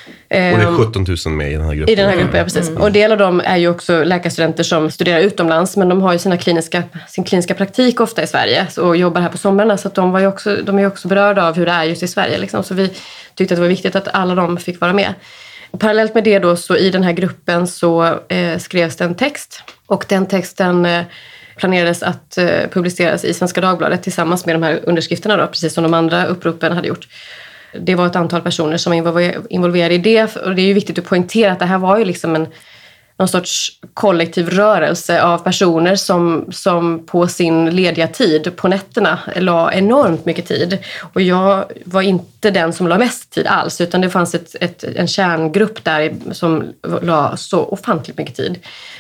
Och 0.07 0.13
det 0.29 0.37
är 0.37 0.77
17 0.77 1.03
ehm, 1.03 1.17
000 1.27 1.35
med 1.35 1.51
i 1.51 1.53
den 1.53 1.65
här 1.65 1.75
gruppen. 1.75 1.93
I 1.93 1.97
den 1.97 2.09
här 2.09 2.17
gruppen, 2.17 2.39
ja 2.39 2.45
precis. 2.45 2.69
Mm. 2.69 2.83
Och 2.83 2.93
del 2.93 3.13
av 3.13 3.19
dem 3.19 3.43
är 3.45 3.57
ju 3.57 3.69
också 3.69 4.05
läkarstudenter 4.05 4.63
som 4.63 4.91
studerar 4.91 5.21
utomlands 5.21 5.77
men 5.77 5.89
de 5.89 6.03
har 6.03 6.13
ju 6.13 6.19
sina 6.19 6.37
kliniska, 6.37 6.83
sin 7.09 7.25
kliniska 7.25 7.55
praktik 7.55 8.01
ofta 8.01 8.23
i 8.23 8.27
Sverige 8.27 8.67
och 8.77 8.97
jobbar 8.97 9.21
här 9.21 9.29
på 9.29 9.39
somrarna 9.39 9.77
så 9.77 9.89
de, 9.89 10.13
var 10.13 10.21
ju 10.21 10.27
också, 10.27 10.57
de 10.57 10.79
är 10.79 10.87
också 10.87 11.09
berörda 11.09 11.49
av 11.49 11.57
hur 11.57 11.67
det 11.67 11.73
är 11.73 11.85
just 11.85 12.03
i 12.03 12.09
Sverige. 12.09 12.39
Liksom. 12.39 12.63
Så 12.63 12.75
vi 12.75 12.93
tyckte 13.35 13.55
att 13.55 13.59
det 13.59 13.63
var 13.63 13.69
viktigt 13.69 13.97
att 13.97 14.09
alla 14.09 14.35
de 14.35 14.57
fick 14.57 14.81
vara 14.81 14.93
med. 14.93 15.15
Och 15.71 15.81
parallellt 15.81 16.15
med 16.15 16.25
det 16.25 16.39
då 16.39 16.57
så 16.57 16.77
i 16.77 16.91
den 16.91 17.03
här 17.03 17.13
gruppen 17.13 17.67
så 17.67 18.19
eh, 18.29 18.59
skrevs 18.59 18.97
det 18.97 19.05
en 19.05 19.15
text 19.15 19.63
och 19.87 20.05
den 20.09 20.27
texten 20.27 20.87
eh, 20.87 21.05
planerades 21.57 22.03
att 22.03 22.39
eh, 22.39 22.69
publiceras 22.73 23.25
i 23.25 23.35
Svenska 23.35 23.61
Dagbladet 23.61 24.03
tillsammans 24.03 24.47
med 24.47 24.55
de 24.55 24.63
här 24.63 24.81
underskrifterna 24.83 25.37
då, 25.37 25.47
precis 25.47 25.75
som 25.75 25.83
de 25.83 25.95
andra 25.95 26.27
uppropen 26.27 26.73
hade 26.73 26.89
gjort 26.89 27.09
det 27.81 27.95
var 27.95 28.07
ett 28.07 28.17
antal 28.17 28.41
personer 28.41 28.77
som 28.77 29.05
var 29.05 29.53
involverade 29.53 29.95
i 29.95 29.99
det. 29.99 30.37
Och 30.37 30.55
det 30.55 30.63
är 30.63 30.67
ju 30.67 30.75
viktigt 30.75 30.99
att 30.99 31.05
poängtera 31.05 31.53
att 31.53 31.59
det 31.59 31.65
här 31.65 31.79
var 31.79 31.99
ju 31.99 32.05
liksom 32.05 32.35
en 32.35 32.47
någon 33.19 33.29
sorts 33.29 33.81
kollektiv 33.95 34.51
rörelse 34.51 35.23
av 35.23 35.39
personer 35.39 35.97
som, 35.97 36.47
som 36.51 37.07
på 37.07 37.27
sin 37.27 37.71
lediga 37.71 38.09
tid 38.09 38.57
på 38.57 38.69
nätterna 38.69 39.19
la 39.37 39.73
enormt 39.73 40.27
mycket 40.27 40.47
tid. 40.47 40.79
Och 41.15 41.21
jag 41.21 41.65
var 41.85 42.03
inte 42.03 42.51
den 42.51 42.73
som 42.73 42.89
la 42.89 42.99
mest 42.99 43.31
tid 43.31 43.47
alls 43.47 43.81
utan 43.81 44.01
det 44.01 44.11
fanns 44.11 44.35
ett, 44.35 44.57
ett, 44.61 44.85
en 44.85 45.09
kärngrupp 45.09 45.85
där 45.85 46.15
som 46.33 46.65
la 47.03 47.37
så 47.37 47.65
ofantligt 47.65 48.19
mycket 48.19 48.37
tid. 48.37 48.59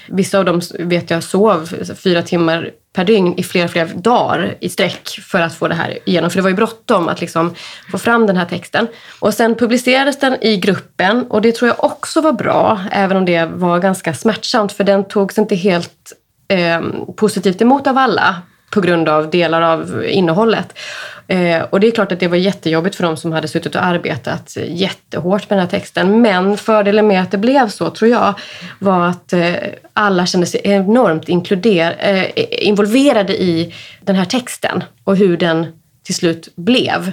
Vissa 0.08 0.38
av 0.38 0.44
dem 0.44 0.60
vet 0.78 1.10
jag 1.10 1.22
sov 1.22 1.70
fyra 2.02 2.22
timmar 2.22 2.70
per 2.96 3.04
dygn 3.04 3.34
i 3.36 3.42
flera, 3.42 3.68
flera 3.68 3.86
dagar 3.86 4.54
i 4.60 4.68
sträck 4.68 5.08
för 5.08 5.40
att 5.40 5.54
få 5.54 5.68
det 5.68 5.74
här 5.74 5.98
igenom. 6.04 6.30
För 6.30 6.36
det 6.36 6.42
var 6.42 6.50
ju 6.50 6.56
bråttom 6.56 7.08
att 7.08 7.20
liksom 7.20 7.54
få 7.90 7.98
fram 7.98 8.26
den 8.26 8.36
här 8.36 8.44
texten. 8.44 8.86
Och 9.20 9.34
sen 9.34 9.54
publicerades 9.54 10.18
den 10.18 10.44
i 10.44 10.56
gruppen 10.56 11.26
och 11.30 11.42
det 11.42 11.52
tror 11.52 11.68
jag 11.68 11.84
också 11.84 12.20
var 12.20 12.32
bra, 12.32 12.80
även 12.92 13.16
om 13.16 13.24
det 13.24 13.44
var 13.44 13.78
ganska 13.78 14.14
smärtsamt 14.14 14.72
för 14.72 14.84
den 14.84 15.04
togs 15.04 15.38
inte 15.38 15.54
helt 15.54 16.12
eh, 16.48 16.80
positivt 17.16 17.62
emot 17.62 17.86
av 17.86 17.98
alla 17.98 18.42
på 18.70 18.80
grund 18.80 19.08
av 19.08 19.30
delar 19.30 19.62
av 19.62 20.04
innehållet. 20.06 20.78
Eh, 21.28 21.62
och 21.62 21.80
det 21.80 21.86
är 21.86 21.90
klart 21.90 22.12
att 22.12 22.20
det 22.20 22.28
var 22.28 22.36
jättejobbigt 22.36 22.96
för 22.96 23.02
de 23.02 23.16
som 23.16 23.32
hade 23.32 23.48
suttit 23.48 23.74
och 23.74 23.84
arbetat 23.84 24.56
jättehårt 24.66 25.50
med 25.50 25.58
den 25.58 25.64
här 25.64 25.70
texten. 25.70 26.22
Men 26.22 26.56
fördelen 26.56 27.06
med 27.06 27.22
att 27.22 27.30
det 27.30 27.38
blev 27.38 27.68
så, 27.68 27.90
tror 27.90 28.10
jag, 28.10 28.34
var 28.78 29.08
att 29.08 29.32
eh, 29.32 29.54
alla 29.92 30.26
kände 30.26 30.46
sig 30.46 30.60
enormt 30.64 31.28
inkluder, 31.28 31.96
eh, 31.98 32.26
involverade 32.68 33.42
i 33.42 33.74
den 34.00 34.16
här 34.16 34.24
texten 34.24 34.84
och 35.04 35.16
hur 35.16 35.36
den 35.36 35.66
till 36.02 36.14
slut 36.14 36.48
blev. 36.56 37.12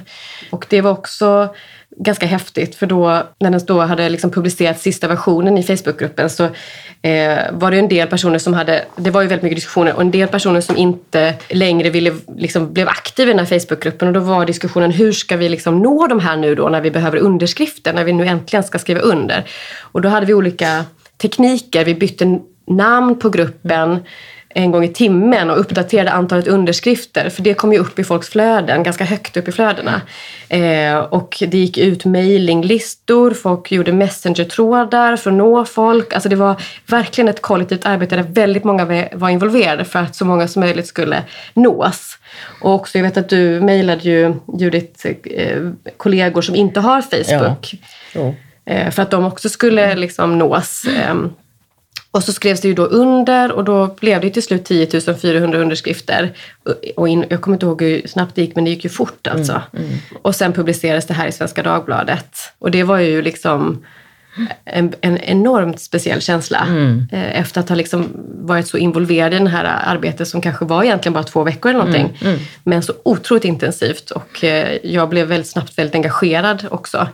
Och 0.49 0.65
det 0.69 0.81
var 0.81 0.91
också 0.91 1.55
ganska 1.97 2.25
häftigt 2.25 2.75
för 2.75 2.85
då 2.85 3.23
när 3.39 3.51
den 3.51 3.61
då 3.65 3.81
hade 3.81 4.09
liksom 4.09 4.31
publicerat 4.31 4.79
sista 4.79 5.07
versionen 5.07 5.57
i 5.57 5.63
Facebookgruppen 5.63 6.29
så 6.29 6.43
eh, 7.01 7.37
var 7.51 7.71
det 7.71 7.79
en 7.79 7.89
del 7.89 8.07
personer 8.07 8.39
som 8.39 8.53
hade, 8.53 8.85
det 8.95 9.09
var 9.09 9.21
ju 9.21 9.27
väldigt 9.27 9.43
mycket 9.43 9.57
diskussioner 9.57 9.95
och 9.95 10.01
en 10.01 10.11
del 10.11 10.27
personer 10.27 10.61
som 10.61 10.77
inte 10.77 11.33
längre 11.49 11.89
ville, 11.89 12.13
liksom, 12.37 12.73
blev 12.73 12.87
aktiva 12.87 13.31
i 13.31 13.33
den 13.33 13.45
här 13.45 13.59
Facebookgruppen 13.59 14.07
och 14.07 14.13
då 14.13 14.19
var 14.19 14.45
diskussionen 14.45 14.91
hur 14.91 15.11
ska 15.11 15.37
vi 15.37 15.49
liksom 15.49 15.79
nå 15.79 16.07
de 16.07 16.19
här 16.19 16.37
nu 16.37 16.55
då 16.55 16.69
när 16.69 16.81
vi 16.81 16.91
behöver 16.91 17.17
underskrifter, 17.17 17.93
när 17.93 18.03
vi 18.03 18.13
nu 18.13 18.25
äntligen 18.25 18.63
ska 18.63 18.79
skriva 18.79 18.99
under. 18.99 19.43
Och 19.81 20.01
då 20.01 20.09
hade 20.09 20.25
vi 20.25 20.33
olika 20.33 20.85
tekniker, 21.17 21.85
vi 21.85 21.95
bytte 21.95 22.39
namn 22.67 23.19
på 23.19 23.29
gruppen 23.29 23.99
en 24.55 24.71
gång 24.71 24.83
i 24.83 24.93
timmen 24.93 25.49
och 25.49 25.59
uppdaterade 25.59 26.11
antalet 26.11 26.47
underskrifter. 26.47 27.29
För 27.29 27.43
det 27.43 27.53
kom 27.53 27.73
ju 27.73 27.79
upp 27.79 27.99
i 27.99 28.03
folks 28.03 28.29
flöden, 28.29 28.83
ganska 28.83 29.03
högt 29.03 29.37
upp 29.37 29.47
i 29.47 29.51
flödena. 29.51 30.01
Eh, 30.49 30.97
och 30.97 31.43
det 31.47 31.57
gick 31.57 31.77
ut 31.77 32.05
mailinglistor, 32.05 33.31
folk 33.31 33.71
gjorde 33.71 33.91
messenger-trådar 33.91 35.15
för 35.17 35.31
att 35.31 35.37
nå 35.37 35.65
folk. 35.65 36.13
Alltså 36.13 36.29
det 36.29 36.35
var 36.35 36.61
verkligen 36.87 37.27
ett 37.27 37.41
kollektivt 37.41 37.85
arbete 37.85 38.15
där 38.15 38.23
väldigt 38.23 38.63
många 38.63 39.07
var 39.13 39.29
involverade 39.29 39.85
för 39.85 39.99
att 39.99 40.15
så 40.15 40.25
många 40.25 40.47
som 40.47 40.59
möjligt 40.59 40.87
skulle 40.87 41.23
nås. 41.53 42.17
Och 42.61 42.73
också, 42.73 42.97
jag 42.97 43.03
vet 43.03 43.17
att 43.17 43.29
du 43.29 43.61
mejlade 43.61 44.01
ju 44.01 44.33
Judith 44.59 45.07
eh, 45.23 45.57
kollegor 45.97 46.41
som 46.41 46.55
inte 46.55 46.79
har 46.79 47.01
Facebook. 47.01 47.75
Ja. 48.13 48.33
Eh, 48.65 48.91
för 48.91 49.01
att 49.01 49.11
de 49.11 49.25
också 49.25 49.49
skulle 49.49 49.95
liksom 49.95 50.37
nås. 50.37 50.85
Och 52.13 52.23
så 52.23 52.33
skrevs 52.33 52.61
det 52.61 52.67
ju 52.67 52.73
då 52.73 52.85
under 52.85 53.51
och 53.51 53.63
då 53.63 53.95
blev 53.99 54.21
det 54.21 54.29
till 54.29 54.43
slut 54.43 54.65
10 54.65 54.87
400 55.21 55.59
underskrifter. 55.59 56.33
Och 56.95 57.09
in, 57.09 57.25
jag 57.29 57.41
kommer 57.41 57.55
inte 57.55 57.65
ihåg 57.65 57.81
hur 57.81 58.07
snabbt 58.07 58.35
det 58.35 58.41
gick, 58.41 58.55
men 58.55 58.63
det 58.63 58.69
gick 58.69 58.83
ju 58.83 58.89
fort 58.89 59.27
alltså. 59.27 59.61
Mm, 59.73 59.85
mm. 59.85 59.99
Och 60.21 60.35
sen 60.35 60.53
publicerades 60.53 61.07
det 61.07 61.13
här 61.13 61.27
i 61.27 61.31
Svenska 61.31 61.63
Dagbladet. 61.63 62.37
Och 62.59 62.71
det 62.71 62.83
var 62.83 62.97
ju 62.97 63.21
liksom 63.21 63.83
en, 64.65 64.93
en 65.01 65.17
enormt 65.17 65.79
speciell 65.79 66.21
känsla. 66.21 66.67
Mm. 66.69 67.07
Eh, 67.11 67.39
efter 67.39 67.61
att 67.61 67.69
ha 67.69 67.75
liksom 67.75 68.09
varit 68.35 68.67
så 68.67 68.77
involverad 68.77 69.33
i 69.33 69.39
det 69.39 69.49
här 69.49 69.65
arbetet 69.85 70.27
som 70.27 70.41
kanske 70.41 70.65
var 70.65 70.83
egentligen 70.83 71.13
bara 71.13 71.23
två 71.23 71.43
veckor 71.43 71.69
eller 71.69 71.79
någonting. 71.79 72.17
Mm, 72.21 72.33
mm. 72.33 72.45
Men 72.63 72.83
så 72.83 72.93
otroligt 73.03 73.45
intensivt. 73.45 74.11
Och 74.11 74.43
eh, 74.43 74.77
jag 74.83 75.09
blev 75.09 75.27
väldigt 75.27 75.49
snabbt 75.49 75.77
väldigt 75.77 75.95
engagerad 75.95 76.65
också 76.71 77.07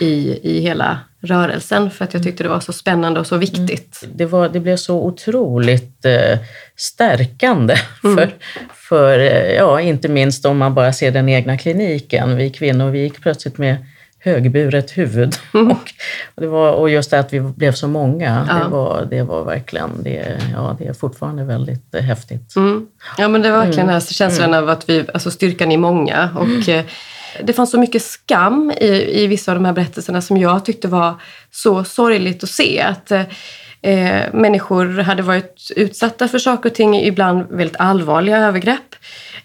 i, 0.00 0.40
i 0.42 0.60
hela 0.60 0.98
rörelsen 1.22 1.90
för 1.90 2.04
att 2.04 2.14
jag 2.14 2.22
tyckte 2.22 2.42
det 2.42 2.48
var 2.48 2.60
så 2.60 2.72
spännande 2.72 3.20
och 3.20 3.26
så 3.26 3.36
viktigt. 3.36 4.00
Mm. 4.02 4.16
Det, 4.16 4.26
var, 4.26 4.48
det 4.48 4.60
blev 4.60 4.76
så 4.76 5.02
otroligt 5.02 6.04
eh, 6.04 6.38
stärkande 6.76 7.74
mm. 8.04 8.16
för, 8.16 8.34
för 8.74 9.18
eh, 9.18 9.52
ja, 9.52 9.80
inte 9.80 10.08
minst 10.08 10.46
om 10.46 10.58
man 10.58 10.74
bara 10.74 10.92
ser 10.92 11.10
den 11.10 11.28
egna 11.28 11.58
kliniken. 11.58 12.36
Vi 12.36 12.50
kvinnor 12.50 12.90
vi 12.90 13.02
gick 13.02 13.22
plötsligt 13.22 13.58
med 13.58 13.76
högburet 14.24 14.98
huvud. 14.98 15.34
Mm. 15.54 15.70
och, 15.70 15.92
det 16.34 16.46
var, 16.46 16.72
och 16.72 16.90
just 16.90 17.10
det 17.10 17.18
att 17.18 17.32
vi 17.32 17.40
blev 17.40 17.72
så 17.72 17.88
många, 17.88 18.46
ja. 18.48 18.54
det, 18.54 18.70
var, 18.70 19.06
det 19.10 19.22
var 19.22 19.44
verkligen, 19.44 20.02
det, 20.02 20.40
ja, 20.52 20.76
det 20.78 20.86
är 20.86 20.92
fortfarande 20.92 21.44
väldigt 21.44 21.94
eh, 21.94 22.02
häftigt. 22.02 22.56
Mm. 22.56 22.86
Ja 23.18 23.28
men 23.28 23.42
det 23.42 23.50
var 23.50 23.58
verkligen 23.58 23.80
mm. 23.80 23.86
den 23.86 23.94
här 23.94 24.00
känslan 24.00 24.48
mm. 24.48 24.62
av 24.62 24.68
att 24.68 24.88
vi, 24.88 25.04
alltså 25.14 25.30
styrkan 25.30 25.72
i 25.72 25.76
många. 25.76 26.30
Och, 26.36 26.68
mm. 26.68 26.78
eh, 26.78 26.84
det 27.42 27.52
fanns 27.52 27.70
så 27.70 27.78
mycket 27.78 28.02
skam 28.02 28.72
i, 28.80 29.22
i 29.22 29.26
vissa 29.26 29.52
av 29.52 29.58
de 29.58 29.64
här 29.64 29.72
berättelserna 29.72 30.22
som 30.22 30.36
jag 30.36 30.64
tyckte 30.64 30.88
var 30.88 31.14
så 31.50 31.84
sorgligt 31.84 32.42
att 32.42 32.50
se. 32.50 32.80
Att 32.80 33.10
eh, 33.82 34.32
människor 34.32 35.00
hade 35.00 35.22
varit 35.22 35.70
utsatta 35.76 36.28
för 36.28 36.38
saker 36.38 36.70
och 36.70 36.74
ting, 36.74 36.96
ibland 36.96 37.46
väldigt 37.50 37.76
allvarliga 37.78 38.38
övergrepp 38.38 38.94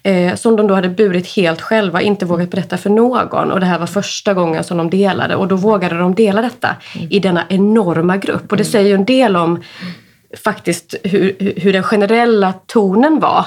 eh, 0.02 0.34
som 0.34 0.56
de 0.56 0.66
då 0.66 0.74
hade 0.74 0.88
burit 0.88 1.26
helt 1.36 1.60
själva, 1.60 2.00
inte 2.02 2.26
vågat 2.26 2.50
berätta 2.50 2.76
för 2.76 2.90
någon. 2.90 3.52
Och 3.52 3.60
det 3.60 3.66
här 3.66 3.78
var 3.78 3.86
första 3.86 4.34
gången 4.34 4.64
som 4.64 4.76
de 4.76 4.90
delade 4.90 5.36
och 5.36 5.48
då 5.48 5.56
vågade 5.56 5.98
de 5.98 6.14
dela 6.14 6.42
detta 6.42 6.76
mm. 6.94 7.08
i 7.10 7.18
denna 7.18 7.44
enorma 7.48 8.16
grupp. 8.16 8.52
Och 8.52 8.56
det 8.56 8.64
säger 8.64 8.88
ju 8.88 8.94
en 8.94 9.04
del 9.04 9.36
om 9.36 9.62
faktiskt 10.36 10.94
hur, 11.04 11.52
hur 11.56 11.72
den 11.72 11.82
generella 11.82 12.54
tonen 12.66 13.20
var 13.20 13.46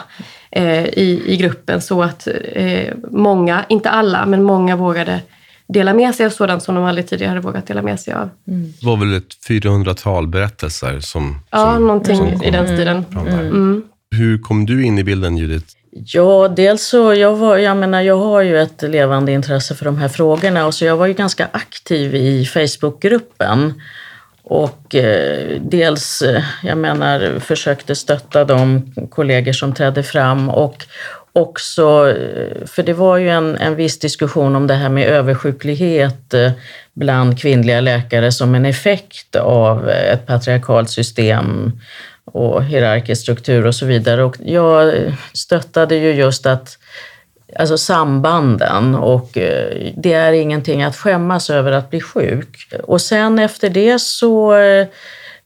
eh, 0.51 0.85
i, 0.85 1.23
i 1.25 1.37
gruppen 1.37 1.81
så 1.81 2.03
att 2.03 2.27
eh, 2.53 2.93
många, 3.11 3.65
inte 3.69 3.89
alla, 3.89 4.25
men 4.25 4.43
många 4.43 4.75
vågade 4.75 5.21
dela 5.67 5.93
med 5.93 6.15
sig 6.15 6.25
av 6.25 6.29
sådant 6.29 6.63
som 6.63 6.75
de 6.75 6.83
aldrig 6.83 7.07
tidigare 7.07 7.29
hade 7.29 7.41
vågat 7.41 7.67
dela 7.67 7.81
med 7.81 7.99
sig 7.99 8.13
av. 8.13 8.29
Mm. 8.47 8.73
Det 8.79 8.85
var 8.85 8.97
väl 8.97 9.13
ett 9.13 9.37
400-tal 9.47 10.27
berättelser 10.27 10.99
som 10.99 11.39
Ja, 11.49 11.73
som, 11.73 11.87
någonting 11.87 12.17
som 12.17 12.43
i 12.43 12.51
den 12.51 12.67
stilen. 12.67 13.05
Mm. 13.11 13.27
Mm. 13.27 13.83
Hur 14.11 14.37
kom 14.37 14.65
du 14.65 14.85
in 14.85 14.99
i 14.99 15.03
bilden, 15.03 15.37
Judith? 15.37 15.65
Ja, 15.91 16.47
dels 16.47 16.83
så, 16.83 17.13
jag, 17.13 17.35
var, 17.35 17.57
jag, 17.57 17.77
menar, 17.77 18.01
jag 18.01 18.17
har 18.17 18.41
ju 18.41 18.59
ett 18.59 18.81
levande 18.81 19.31
intresse 19.31 19.75
för 19.75 19.85
de 19.85 19.97
här 19.97 20.09
frågorna 20.09 20.65
och 20.65 20.73
så 20.73 20.85
jag 20.85 20.97
var 20.97 21.07
ju 21.07 21.13
ganska 21.13 21.47
aktiv 21.51 22.15
i 22.15 22.45
Facebookgruppen. 22.45 23.73
Och 24.51 24.95
eh, 24.95 25.61
dels, 25.61 26.21
eh, 26.21 26.43
jag 26.63 26.77
menar, 26.77 27.39
försökte 27.39 27.95
stötta 27.95 28.45
de 28.45 28.91
kollegor 29.09 29.53
som 29.53 29.73
trädde 29.73 30.03
fram 30.03 30.49
och 30.49 30.85
också, 31.33 32.09
eh, 32.09 32.67
för 32.67 32.83
det 32.83 32.93
var 32.93 33.17
ju 33.17 33.29
en, 33.29 33.57
en 33.57 33.75
viss 33.75 33.99
diskussion 33.99 34.55
om 34.55 34.67
det 34.67 34.73
här 34.73 34.89
med 34.89 35.07
översjuklighet 35.07 36.33
eh, 36.33 36.51
bland 36.93 37.39
kvinnliga 37.39 37.81
läkare 37.81 38.31
som 38.31 38.55
en 38.55 38.65
effekt 38.65 39.35
av 39.35 39.89
eh, 39.89 40.13
ett 40.13 40.27
patriarkalt 40.27 40.89
system 40.89 41.71
och 42.25 42.63
hierarkisk 42.63 43.21
struktur 43.21 43.65
och 43.65 43.75
så 43.75 43.85
vidare. 43.85 44.23
Och 44.23 44.37
jag 44.45 44.93
stöttade 45.33 45.95
ju 45.95 46.13
just 46.13 46.45
att 46.45 46.77
alltså 47.55 47.77
sambanden 47.77 48.95
och 48.95 49.37
eh, 49.37 49.91
det 49.95 50.13
är 50.13 50.33
ingenting 50.33 50.83
att 50.83 50.95
skämmas 50.95 51.49
över 51.49 51.71
att 51.71 51.89
bli 51.89 52.01
sjuk. 52.01 52.73
Och 52.83 53.01
sen 53.01 53.39
efter 53.39 53.69
det 53.69 54.01
så 54.01 54.55
eh, 54.55 54.87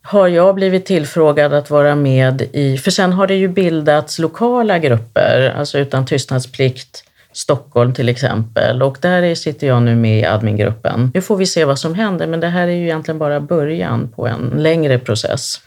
har 0.02 0.28
jag 0.28 0.56
blivit 0.56 0.86
tillfrågad 0.86 1.54
att 1.54 1.70
vara 1.70 1.96
med 1.96 2.42
i, 2.54 2.78
för 2.78 2.92
sen 2.92 3.14
har 3.14 3.28
det 3.28 3.36
ju 3.36 3.48
bildats 3.48 4.20
lokala 4.20 4.80
grupper, 4.80 5.54
alltså 5.58 5.80
utan 5.80 6.06
tystnadsplikt, 6.06 7.04
Stockholm 7.34 7.94
till 7.94 8.10
exempel 8.10 8.82
och 8.82 8.98
där 9.02 9.36
sitter 9.36 9.68
jag 9.68 9.82
nu 9.82 9.96
med 9.96 10.20
i 10.20 10.26
admingruppen. 10.26 11.12
Nu 11.14 11.22
får 11.22 11.38
vi 11.38 11.46
se 11.46 11.66
vad 11.66 11.80
som 11.80 11.96
händer 11.96 12.28
men 12.28 12.40
det 12.40 12.48
här 12.48 12.68
är 12.68 12.72
ju 12.72 12.84
egentligen 12.84 13.20
bara 13.20 13.40
början 13.40 14.08
på 14.16 14.28
en 14.28 14.54
längre 14.56 15.00
process. 15.00 15.62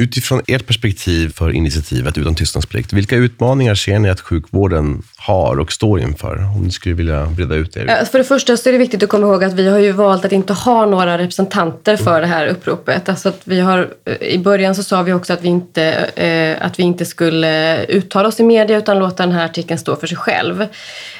Utifrån 0.00 0.42
ert 0.46 0.66
perspektiv 0.66 1.32
för 1.32 1.50
initiativet 1.50 2.18
Utan 2.18 2.34
tystnadsplikt, 2.34 2.92
vilka 2.92 3.16
utmaningar 3.16 3.74
ser 3.74 3.98
ni 3.98 4.10
att 4.10 4.20
sjukvården 4.20 5.02
har 5.16 5.58
och 5.60 5.72
står 5.72 6.00
inför? 6.00 6.36
Om 6.56 6.62
ni 6.62 6.70
skulle 6.70 6.94
vilja 6.94 7.26
breda 7.26 7.54
ut 7.54 7.76
er. 7.76 8.04
För 8.04 8.18
det 8.18 8.24
första 8.24 8.56
så 8.56 8.68
är 8.68 8.72
det 8.72 8.78
viktigt 8.78 9.02
att 9.02 9.08
komma 9.08 9.26
ihåg 9.26 9.44
att 9.44 9.52
vi 9.52 9.68
har 9.68 9.78
ju 9.78 9.92
valt 9.92 10.24
att 10.24 10.32
inte 10.32 10.52
ha 10.52 10.86
några 10.86 11.18
representanter 11.18 11.96
för 11.96 12.20
det 12.20 12.26
här 12.26 12.46
uppropet. 12.46 13.08
Alltså 13.08 13.28
att 13.28 13.40
vi 13.44 13.60
har, 13.60 13.88
I 14.20 14.38
början 14.38 14.74
så 14.74 14.82
sa 14.82 15.02
vi 15.02 15.12
också 15.12 15.32
att 15.32 15.42
vi, 15.42 15.48
inte, 15.48 15.84
eh, 16.16 16.66
att 16.66 16.78
vi 16.78 16.82
inte 16.82 17.04
skulle 17.06 17.84
uttala 17.84 18.28
oss 18.28 18.40
i 18.40 18.42
media 18.42 18.78
utan 18.78 18.98
låta 18.98 19.26
den 19.26 19.34
här 19.34 19.44
artikeln 19.44 19.78
stå 19.78 19.96
för 19.96 20.06
sig 20.06 20.16
själv. 20.16 20.66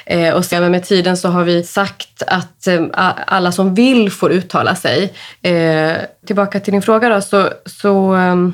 Eh, 0.05 0.33
och 0.33 0.45
sen 0.45 0.71
med 0.71 0.83
tiden 0.83 1.17
så 1.17 1.29
har 1.29 1.43
vi 1.43 1.63
sagt 1.63 2.23
att 2.27 2.67
eh, 2.67 2.85
alla 3.27 3.51
som 3.51 3.75
vill 3.75 4.11
får 4.11 4.31
uttala 4.31 4.75
sig. 4.75 5.13
Tillbaka 6.27 6.59
till 6.59 6.73
din 6.73 6.81
fråga 6.81 7.09
då, 7.09 7.21
så, 7.21 7.49
så 7.65 8.13
ehm, 8.13 8.53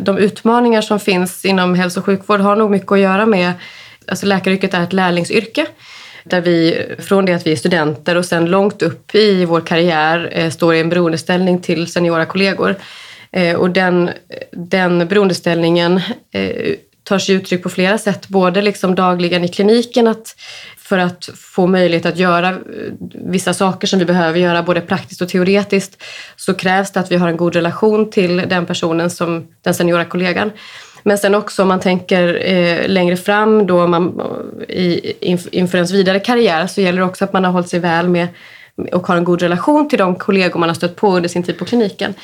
de 0.00 0.18
utmaningar 0.18 0.80
som 0.80 1.00
finns 1.00 1.44
inom 1.44 1.74
hälso 1.74 2.00
och 2.00 2.06
sjukvård 2.06 2.40
har 2.40 2.56
nog 2.56 2.70
mycket 2.70 2.92
att 2.92 2.98
göra 2.98 3.26
med... 3.26 3.52
Alltså 4.06 4.26
läkaryrket 4.26 4.74
är 4.74 4.82
ett 4.82 4.92
lärlingsyrke 4.92 5.66
där 6.24 6.40
vi 6.40 6.86
från 6.98 7.24
det 7.24 7.32
att 7.32 7.46
vi 7.46 7.52
är 7.52 7.56
studenter 7.56 8.16
och 8.16 8.24
sen 8.24 8.46
långt 8.46 8.82
upp 8.82 9.14
i 9.14 9.44
vår 9.44 9.60
karriär 9.60 10.28
eh, 10.32 10.50
står 10.50 10.74
i 10.74 10.80
en 10.80 10.88
beroendeställning 10.88 11.60
till 11.60 11.92
seniora 11.92 12.26
kollegor. 12.26 12.76
Eh, 13.32 13.56
och 13.56 13.70
den, 13.70 14.10
den 14.52 15.08
beroendeställningen 15.08 16.00
eh, 16.32 16.74
tar 17.04 17.18
sig 17.18 17.34
uttryck 17.34 17.62
på 17.62 17.68
flera 17.68 17.98
sätt, 17.98 18.28
både 18.28 18.62
liksom 18.62 18.94
dagligen 18.94 19.44
i 19.44 19.48
kliniken 19.48 20.08
att 20.08 20.36
för 20.82 20.98
att 20.98 21.28
få 21.34 21.66
möjlighet 21.66 22.06
att 22.06 22.16
göra 22.16 22.48
eh, 22.48 22.54
vissa 23.10 23.54
saker 23.54 23.86
som 23.86 23.98
vi 23.98 24.04
behöver 24.04 24.38
göra 24.38 24.62
både 24.62 24.80
praktiskt 24.80 25.22
och 25.22 25.28
teoretiskt 25.28 26.02
så 26.36 26.54
krävs 26.54 26.90
det 26.90 27.00
att 27.00 27.12
vi 27.12 27.16
har 27.16 27.28
en 27.28 27.36
god 27.36 27.54
relation 27.54 28.10
till 28.10 28.36
den 28.36 28.66
personen 28.66 29.10
som 29.10 29.46
den 29.62 29.74
seniora 29.74 30.04
kollegan. 30.04 30.50
Men 31.02 31.18
sen 31.18 31.34
också 31.34 31.62
om 31.62 31.68
man 31.68 31.80
tänker 31.80 32.48
eh, 32.52 32.88
längre 32.88 33.16
fram 33.16 33.66
då 33.66 33.86
man, 33.86 34.22
i, 34.68 35.12
inför 35.50 35.78
ens 35.78 35.92
vidare 35.92 36.20
karriär 36.20 36.66
så 36.66 36.80
gäller 36.80 36.98
det 36.98 37.06
också 37.06 37.24
att 37.24 37.32
man 37.32 37.44
har 37.44 37.52
hållit 37.52 37.68
sig 37.68 37.80
väl 37.80 38.08
med 38.08 38.28
och 38.92 39.06
har 39.06 39.16
en 39.16 39.24
god 39.24 39.42
relation 39.42 39.88
till 39.88 39.98
de 39.98 40.14
kollegor 40.14 40.60
man 40.60 40.68
har 40.68 40.74
stött 40.74 40.96
på 40.96 41.16
under 41.16 41.28
sin 41.28 41.42
tid 41.42 41.58
på 41.58 41.64
kliniken. 41.64 42.14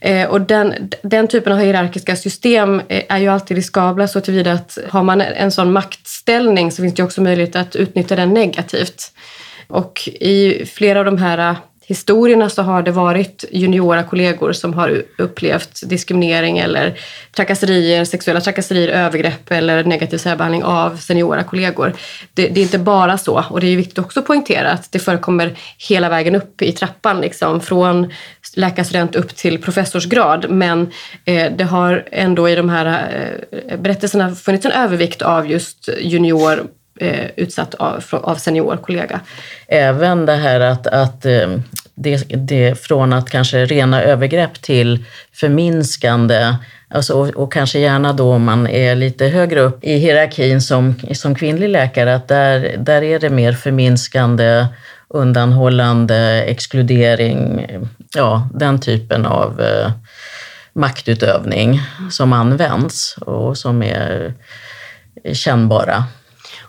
Eh, 0.00 0.28
och 0.28 0.40
den, 0.40 0.90
den 1.02 1.28
typen 1.28 1.52
av 1.52 1.58
hierarkiska 1.58 2.16
system 2.16 2.82
eh, 2.88 3.02
är 3.08 3.18
ju 3.18 3.28
alltid 3.28 3.56
riskabla 3.56 4.08
så 4.08 4.20
tillvida 4.20 4.52
att 4.52 4.78
har 4.88 5.02
man 5.02 5.20
en 5.20 5.50
sån 5.50 5.72
maktställning 5.72 6.72
så 6.72 6.82
finns 6.82 6.94
det 6.94 7.02
också 7.02 7.20
möjlighet 7.20 7.56
att 7.56 7.76
utnyttja 7.76 8.16
den 8.16 8.34
negativt. 8.34 9.12
Och 9.68 10.08
i 10.20 10.66
flera 10.66 10.98
av 10.98 11.04
de 11.04 11.18
här 11.18 11.56
historierna 11.88 12.50
så 12.50 12.62
har 12.62 12.82
det 12.82 12.90
varit 12.90 13.44
juniora 13.50 14.02
kollegor 14.02 14.52
som 14.52 14.74
har 14.74 15.02
upplevt 15.18 15.88
diskriminering 15.88 16.58
eller 16.58 16.98
trakasserier, 17.36 18.04
sexuella 18.04 18.40
trakasserier, 18.40 18.88
övergrepp 18.88 19.52
eller 19.52 19.84
negativ 19.84 20.18
särbehandling 20.18 20.64
av 20.64 20.96
seniora 20.96 21.44
kollegor. 21.44 21.92
Det, 22.34 22.48
det, 22.48 22.60
är 22.60 22.62
inte 22.62 22.78
bara 22.78 23.18
så 23.18 23.44
och 23.50 23.60
det 23.60 23.66
är 23.66 23.76
viktigt 23.76 23.98
också 23.98 24.20
att 24.20 24.26
poängtera 24.26 24.70
att 24.70 24.92
det 24.92 24.98
förekommer 24.98 25.58
hela 25.88 26.08
vägen 26.08 26.34
upp 26.34 26.62
i 26.62 26.72
trappan, 26.72 27.20
liksom, 27.20 27.60
från 27.60 28.12
läkarstudent 28.54 29.16
upp 29.16 29.36
till 29.36 29.62
professorsgrad. 29.62 30.50
Men 30.50 30.90
eh, 31.24 31.52
det 31.56 31.64
har 31.64 32.04
ändå 32.12 32.48
i 32.48 32.54
de 32.54 32.68
här 32.68 32.86
eh, 33.50 33.78
berättelserna 33.78 34.34
funnits 34.34 34.66
en 34.66 34.72
övervikt 34.72 35.22
av 35.22 35.50
just 35.50 35.88
junior 36.00 36.66
eh, 37.00 37.26
utsatt 37.36 37.74
av, 37.74 38.04
av 38.10 38.34
seniorkollega. 38.34 39.20
Även 39.68 40.26
det 40.26 40.36
här 40.36 40.60
att, 40.60 40.86
att 40.86 41.24
eh, 41.24 41.48
det, 41.94 42.16
det, 42.28 42.80
från 42.80 43.12
att 43.12 43.30
kanske 43.30 43.64
rena 43.64 44.02
övergrepp 44.02 44.62
till 44.62 45.04
förminskande 45.32 46.54
Alltså, 46.90 47.14
och, 47.14 47.28
och, 47.28 47.52
kanske 47.52 47.78
gärna 47.78 48.12
då 48.12 48.32
om 48.32 48.44
man 48.44 48.66
är 48.66 48.94
lite 48.94 49.26
högre 49.26 49.60
upp 49.60 49.84
i 49.84 49.98
hierarkin 49.98 50.60
som, 50.60 50.94
som 51.12 51.34
kvinnlig 51.34 51.68
läkare, 51.68 52.14
att 52.14 52.28
där, 52.28 52.76
där 52.78 53.02
är 53.02 53.18
det 53.18 53.30
mer 53.30 53.52
förminskande, 53.52 54.66
undanhållande, 55.08 56.42
exkludering, 56.42 57.66
ja, 58.14 58.48
den 58.54 58.80
typen 58.80 59.26
av 59.26 59.60
eh, 59.60 59.90
maktutövning 60.72 61.80
som 62.10 62.32
används 62.32 63.16
och 63.20 63.58
som 63.58 63.82
är 63.82 64.34
kännbara. 65.32 66.04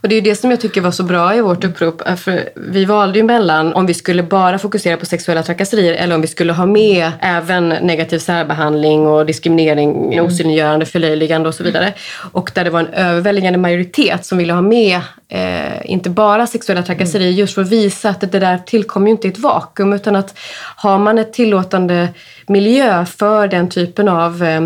Och 0.01 0.09
det 0.09 0.15
är 0.15 0.21
det 0.21 0.35
som 0.35 0.51
jag 0.51 0.61
tycker 0.61 0.81
var 0.81 0.91
så 0.91 1.03
bra 1.03 1.35
i 1.35 1.41
vårt 1.41 1.63
upprop. 1.63 2.01
För 2.19 2.49
vi 2.55 2.85
valde 2.85 3.19
ju 3.19 3.23
mellan 3.23 3.73
om 3.73 3.85
vi 3.85 3.93
skulle 3.93 4.23
bara 4.23 4.59
fokusera 4.59 4.97
på 4.97 5.05
sexuella 5.05 5.43
trakasserier 5.43 5.93
eller 5.93 6.15
om 6.15 6.21
vi 6.21 6.27
skulle 6.27 6.53
ha 6.53 6.65
med 6.65 7.11
även 7.19 7.69
negativ 7.69 8.19
särbehandling 8.19 9.07
och 9.07 9.25
diskriminering, 9.25 10.13
mm. 10.13 10.25
osynliggörande, 10.25 10.85
förlöjligande 10.85 11.49
och 11.49 11.55
så 11.55 11.63
vidare. 11.63 11.93
Och 12.31 12.51
där 12.55 12.63
det 12.63 12.69
var 12.69 12.79
en 12.79 12.93
överväldigande 12.93 13.59
majoritet 13.59 14.25
som 14.25 14.37
ville 14.37 14.53
ha 14.53 14.61
med 14.61 14.99
eh, 15.29 15.91
inte 15.91 16.09
bara 16.09 16.47
sexuella 16.47 16.83
trakasserier 16.83 17.31
just 17.31 17.55
för 17.55 17.61
att 17.61 17.69
visa 17.69 18.09
att 18.09 18.31
det 18.31 18.39
där 18.39 18.57
tillkommer 18.57 19.07
ju 19.07 19.11
inte 19.11 19.27
i 19.27 19.31
ett 19.31 19.39
vakuum 19.39 19.93
utan 19.93 20.15
att 20.15 20.37
har 20.75 20.99
man 20.99 21.17
ett 21.17 21.33
tillåtande 21.33 22.07
miljö 22.47 23.05
för 23.05 23.47
den 23.47 23.69
typen 23.69 24.07
av 24.07 24.43
eh, 24.43 24.61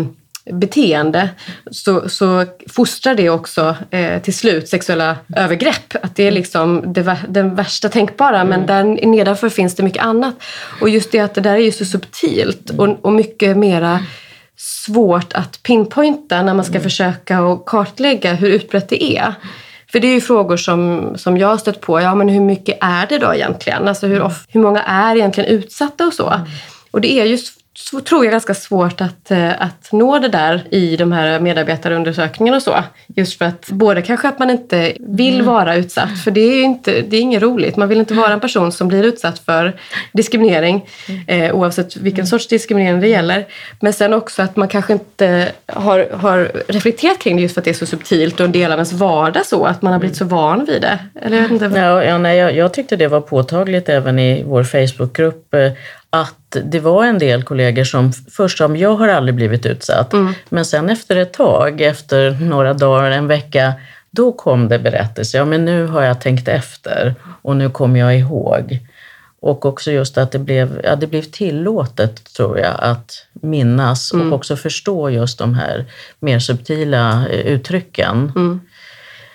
beteende 0.52 1.28
så, 1.70 2.08
så 2.08 2.44
fostrar 2.68 3.14
det 3.14 3.30
också 3.30 3.76
eh, 3.90 4.22
till 4.22 4.34
slut 4.34 4.68
sexuella 4.68 5.16
övergrepp. 5.36 5.96
Att 6.02 6.16
det 6.16 6.22
är 6.22 6.30
liksom 6.30 6.92
det, 6.92 7.16
den 7.28 7.54
värsta 7.54 7.88
tänkbara 7.88 8.40
mm. 8.40 8.48
men 8.48 8.66
där 8.66 9.06
nedanför 9.06 9.48
finns 9.48 9.74
det 9.74 9.82
mycket 9.82 10.02
annat. 10.02 10.34
Och 10.80 10.88
just 10.88 11.12
det 11.12 11.20
att 11.20 11.34
det 11.34 11.40
där 11.40 11.54
är 11.54 11.58
ju 11.58 11.72
så 11.72 11.84
subtilt 11.84 12.70
och, 12.70 13.04
och 13.04 13.12
mycket 13.12 13.56
mera 13.56 14.00
svårt 14.56 15.32
att 15.32 15.62
pinpointa 15.62 16.42
när 16.42 16.54
man 16.54 16.64
ska 16.64 16.74
mm. 16.74 16.82
försöka 16.82 17.42
och 17.42 17.66
kartlägga 17.66 18.34
hur 18.34 18.48
utbrett 18.48 18.88
det 18.88 19.04
är. 19.04 19.34
För 19.92 20.00
det 20.00 20.06
är 20.06 20.14
ju 20.14 20.20
frågor 20.20 20.56
som, 20.56 21.12
som 21.16 21.38
jag 21.38 21.48
har 21.48 21.56
stött 21.56 21.80
på. 21.80 22.00
Ja, 22.00 22.14
men 22.14 22.28
hur 22.28 22.40
mycket 22.40 22.78
är 22.80 23.06
det 23.06 23.18
då 23.18 23.34
egentligen? 23.34 23.88
Alltså 23.88 24.06
hur, 24.06 24.30
hur 24.48 24.60
många 24.60 24.82
är 24.82 25.16
egentligen 25.16 25.50
utsatta 25.50 26.06
och 26.06 26.12
så? 26.12 26.30
Mm. 26.30 26.46
Och 26.90 27.00
det 27.00 27.12
är 27.12 27.24
just 27.24 27.63
så 27.76 28.00
tror 28.00 28.24
jag 28.24 28.32
ganska 28.32 28.54
svårt 28.54 29.00
att, 29.00 29.30
eh, 29.30 29.62
att 29.62 29.92
nå 29.92 30.18
det 30.18 30.28
där 30.28 30.64
i 30.70 30.96
de 30.96 31.12
här 31.12 31.40
medarbetarundersökningarna 31.40 32.56
och 32.56 32.62
så. 32.62 32.76
Just 33.06 33.38
för 33.38 33.44
att 33.44 33.68
både 33.68 34.02
kanske 34.02 34.28
att 34.28 34.38
man 34.38 34.50
inte 34.50 34.92
vill 35.00 35.34
mm. 35.34 35.46
vara 35.46 35.76
utsatt, 35.76 36.18
för 36.24 36.30
det 36.30 36.40
är, 36.40 36.62
inte, 36.62 37.00
det 37.00 37.16
är 37.16 37.20
inget 37.20 37.42
roligt. 37.42 37.76
Man 37.76 37.88
vill 37.88 37.98
inte 37.98 38.14
vara 38.14 38.32
en 38.32 38.40
person 38.40 38.72
som 38.72 38.88
blir 38.88 39.02
utsatt 39.02 39.38
för 39.38 39.72
diskriminering, 40.12 40.86
eh, 41.26 41.54
oavsett 41.54 41.96
vilken 41.96 42.20
mm. 42.20 42.26
sorts 42.26 42.48
diskriminering 42.48 43.00
det 43.00 43.08
gäller. 43.08 43.46
Men 43.80 43.92
sen 43.92 44.14
också 44.14 44.42
att 44.42 44.56
man 44.56 44.68
kanske 44.68 44.92
inte 44.92 45.52
har, 45.66 46.08
har 46.12 46.52
reflekterat 46.68 47.18
kring 47.18 47.36
det 47.36 47.42
just 47.42 47.54
för 47.54 47.60
att 47.60 47.64
det 47.64 47.70
är 47.70 47.74
så 47.74 47.86
subtilt 47.86 48.40
och 48.40 48.46
en 48.46 48.52
del 48.52 48.72
av 48.72 48.78
ens 48.78 48.92
vardag 48.92 49.46
så, 49.46 49.64
att 49.64 49.82
man 49.82 49.92
har 49.92 50.00
blivit 50.00 50.16
så 50.18 50.24
van 50.24 50.64
vid 50.64 50.82
det. 50.82 50.98
Eller 51.22 51.36
jag, 51.36 51.50
inte. 51.50 51.64
Ja, 51.64 52.04
ja, 52.04 52.18
nej, 52.18 52.38
jag, 52.38 52.56
jag 52.56 52.74
tyckte 52.74 52.96
det 52.96 53.08
var 53.08 53.20
påtagligt 53.20 53.88
även 53.88 54.18
i 54.18 54.42
vår 54.42 54.64
Facebookgrupp 54.64 55.54
eh, 55.54 55.72
att 56.14 56.56
det 56.64 56.80
var 56.80 57.04
en 57.04 57.18
del 57.18 57.42
kollegor 57.42 57.84
som 57.84 58.12
först 58.12 58.58
sa, 58.58 58.76
jag 58.76 58.94
har 58.94 59.08
aldrig 59.08 59.34
blivit 59.34 59.66
utsatt. 59.66 60.12
Mm. 60.12 60.34
Men 60.48 60.64
sen 60.64 60.90
efter 60.90 61.16
ett 61.16 61.32
tag, 61.32 61.80
efter 61.80 62.30
några 62.30 62.74
dagar, 62.74 63.10
en 63.10 63.26
vecka, 63.26 63.72
då 64.10 64.32
kom 64.32 64.68
det 64.68 64.78
berättelser. 64.78 65.38
Ja, 65.38 65.44
men 65.44 65.64
nu 65.64 65.86
har 65.86 66.02
jag 66.02 66.20
tänkt 66.20 66.48
efter 66.48 67.14
och 67.42 67.56
nu 67.56 67.70
kommer 67.70 68.00
jag 68.00 68.18
ihåg. 68.18 68.80
Och 69.40 69.66
också 69.66 69.92
just 69.92 70.18
att 70.18 70.32
det 70.32 70.38
blev, 70.38 70.80
ja, 70.84 70.96
det 70.96 71.06
blev 71.06 71.22
tillåtet, 71.22 72.34
tror 72.36 72.58
jag, 72.58 72.74
att 72.78 73.26
minnas 73.32 74.12
mm. 74.12 74.32
och 74.32 74.36
också 74.36 74.56
förstå 74.56 75.10
just 75.10 75.38
de 75.38 75.54
här 75.54 75.84
mer 76.20 76.38
subtila 76.38 77.28
eh, 77.28 77.46
uttrycken. 77.46 78.32
Mm. 78.36 78.60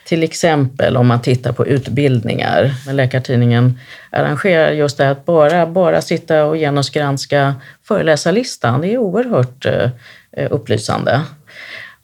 Till 0.09 0.23
exempel 0.23 0.97
om 0.97 1.07
man 1.07 1.21
tittar 1.21 1.51
på 1.51 1.67
utbildningar. 1.67 2.71
Läkartidningen 2.93 3.79
arrangerar 4.09 4.71
just 4.71 4.97
det 4.97 5.09
att 5.09 5.25
bara, 5.25 5.67
bara 5.67 6.01
sitta 6.01 6.45
och 6.45 6.55
genusgranska 6.55 7.55
föreläsarlistan. 7.83 8.81
Det 8.81 8.93
är 8.93 8.97
oerhört 8.97 9.65
eh, 9.65 10.47
upplysande. 10.49 11.21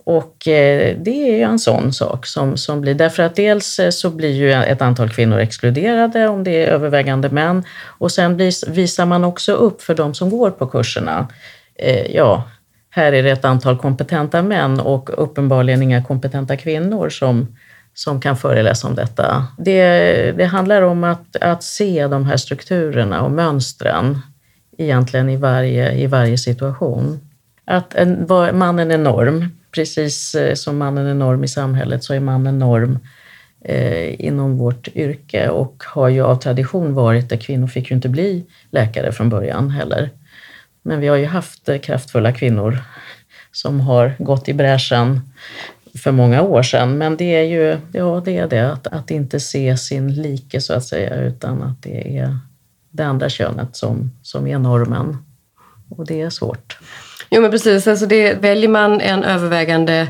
Och 0.03 0.47
eh, 0.47 0.97
det 0.97 1.29
är 1.29 1.37
ju 1.37 1.41
en 1.41 1.59
sån 1.59 1.93
sak 1.93 2.25
som, 2.25 2.57
som 2.57 2.81
blir, 2.81 2.93
därför 2.93 3.23
att 3.23 3.35
dels 3.35 3.79
eh, 3.79 3.89
så 3.89 4.09
blir 4.09 4.33
ju 4.33 4.51
ett 4.51 4.81
antal 4.81 5.09
kvinnor 5.09 5.39
exkluderade 5.39 6.27
om 6.27 6.43
det 6.43 6.63
är 6.63 6.67
övervägande 6.67 7.29
män 7.29 7.63
och 7.85 8.11
sen 8.11 8.37
visar 8.67 9.05
man 9.05 9.23
också 9.23 9.53
upp 9.53 9.81
för 9.81 9.95
de 9.95 10.13
som 10.13 10.29
går 10.29 10.51
på 10.51 10.67
kurserna, 10.67 11.27
ja, 12.09 12.43
här 12.89 13.11
är 13.13 13.23
det 13.23 13.31
ett 13.31 13.45
antal 13.45 13.77
kompetenta 13.77 14.41
män 14.41 14.79
och 14.79 15.23
uppenbarligen 15.23 15.81
inga 15.81 16.03
kompetenta 16.03 16.57
kvinnor 16.57 17.09
som 17.09 17.55
som 17.95 18.21
kan 18.21 18.38
föreläsa 18.38 18.88
om 18.88 18.95
detta. 18.95 19.47
Det, 19.58 20.31
det 20.31 20.45
handlar 20.45 20.81
om 20.81 21.03
att, 21.03 21.36
att 21.36 21.63
se 21.63 22.08
de 22.08 22.25
här 22.25 22.38
strukturerna 22.38 23.21
och 23.21 23.31
mönstren 23.31 24.21
egentligen 24.77 25.29
i 25.29 25.38
varje, 25.38 25.93
i 25.93 26.08
varje 26.08 26.38
situation. 26.38 27.19
Att 27.65 27.95
en, 27.95 28.25
mannen 28.53 28.91
är 28.91 28.97
norm, 28.97 29.49
precis 29.71 30.36
eh, 30.36 30.53
som 30.53 30.77
mannen 30.77 31.08
är 31.08 31.13
norm 31.13 31.43
i 31.43 31.47
samhället 31.47 32.03
så 32.03 32.13
är 32.13 32.19
mannen 32.19 32.60
norm 32.60 32.99
eh, 33.62 34.25
inom 34.25 34.58
vårt 34.58 34.88
yrke 34.88 35.49
och 35.49 35.84
har 35.86 36.10
ju 36.10 36.21
av 36.21 36.36
tradition 36.36 36.93
varit 36.93 37.29
det. 37.29 37.38
Kvinnor 37.38 37.67
fick 37.67 37.89
ju 37.89 37.95
inte 37.95 38.10
bli 38.10 38.45
läkare 38.71 39.12
från 39.12 39.29
början 39.29 39.69
heller. 39.69 40.10
Men 40.84 40.99
vi 40.99 41.08
har 41.08 41.17
ju 41.17 41.25
haft 41.25 41.69
eh, 41.69 41.77
kraftfulla 41.77 42.31
kvinnor 42.31 42.77
som 43.51 43.79
har 43.79 44.15
gått 44.19 44.49
i 44.49 44.53
bräschen 44.53 45.21
för 45.97 46.12
många 46.12 46.41
år 46.41 46.63
sedan. 46.63 46.97
Men 46.97 47.17
det 47.17 47.36
är 47.36 47.43
ju 47.43 47.77
ja, 47.91 48.21
det, 48.25 48.38
är 48.38 48.47
det 48.47 48.71
att, 48.71 48.88
att 48.88 49.12
inte 49.12 49.39
se 49.39 49.77
sin 49.77 50.13
like 50.13 50.62
så 50.62 50.73
att 50.73 50.84
säga, 50.84 51.15
utan 51.15 51.63
att 51.63 51.84
det 51.84 52.17
är 52.17 52.38
det 52.91 53.03
andra 53.03 53.29
könet 53.29 53.75
som, 53.75 54.12
som 54.21 54.47
är 54.47 54.60
normen. 54.60 55.17
Och 55.89 56.05
det 56.05 56.21
är 56.21 56.29
svårt. 56.29 56.77
Jo 57.29 57.41
men 57.41 57.51
precis, 57.51 57.88
alltså 57.88 58.05
det, 58.05 58.34
väljer 58.34 58.69
man 58.69 59.01
en 59.01 59.23
övervägande 59.23 60.08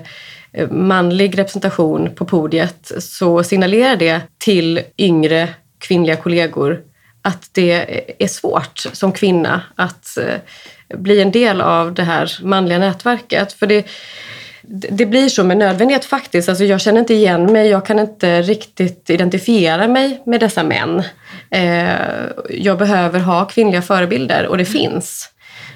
eh, 0.51 0.69
manlig 0.71 1.37
representation 1.37 2.09
på 2.15 2.25
podiet 2.25 2.91
så 2.99 3.43
signalerar 3.43 3.95
det 3.95 4.21
till 4.37 4.81
yngre 4.97 5.49
kvinnliga 5.77 6.15
kollegor 6.15 6.81
att 7.21 7.49
det 7.51 8.23
är 8.23 8.27
svårt 8.27 8.77
som 8.93 9.11
kvinna 9.11 9.61
att 9.75 10.17
eh, 10.17 10.97
bli 10.97 11.21
en 11.21 11.31
del 11.31 11.61
av 11.61 11.93
det 11.93 12.03
här 12.03 12.31
manliga 12.41 12.79
nätverket. 12.79 13.53
För 13.53 13.67
det, 13.67 13.85
det 14.67 15.05
blir 15.05 15.29
så 15.29 15.43
med 15.43 15.57
nödvändighet 15.57 16.05
faktiskt. 16.05 16.49
Alltså 16.49 16.63
jag 16.63 16.81
känner 16.81 16.99
inte 16.99 17.13
igen 17.13 17.53
mig, 17.53 17.69
jag 17.69 17.85
kan 17.85 17.99
inte 17.99 18.41
riktigt 18.41 19.09
identifiera 19.09 19.87
mig 19.87 20.21
med 20.25 20.39
dessa 20.39 20.63
män. 20.63 21.03
Eh, 21.49 21.85
jag 22.49 22.77
behöver 22.77 23.19
ha 23.19 23.45
kvinnliga 23.45 23.81
förebilder 23.81 24.47
och 24.47 24.57
det 24.57 24.65
finns. 24.65 25.29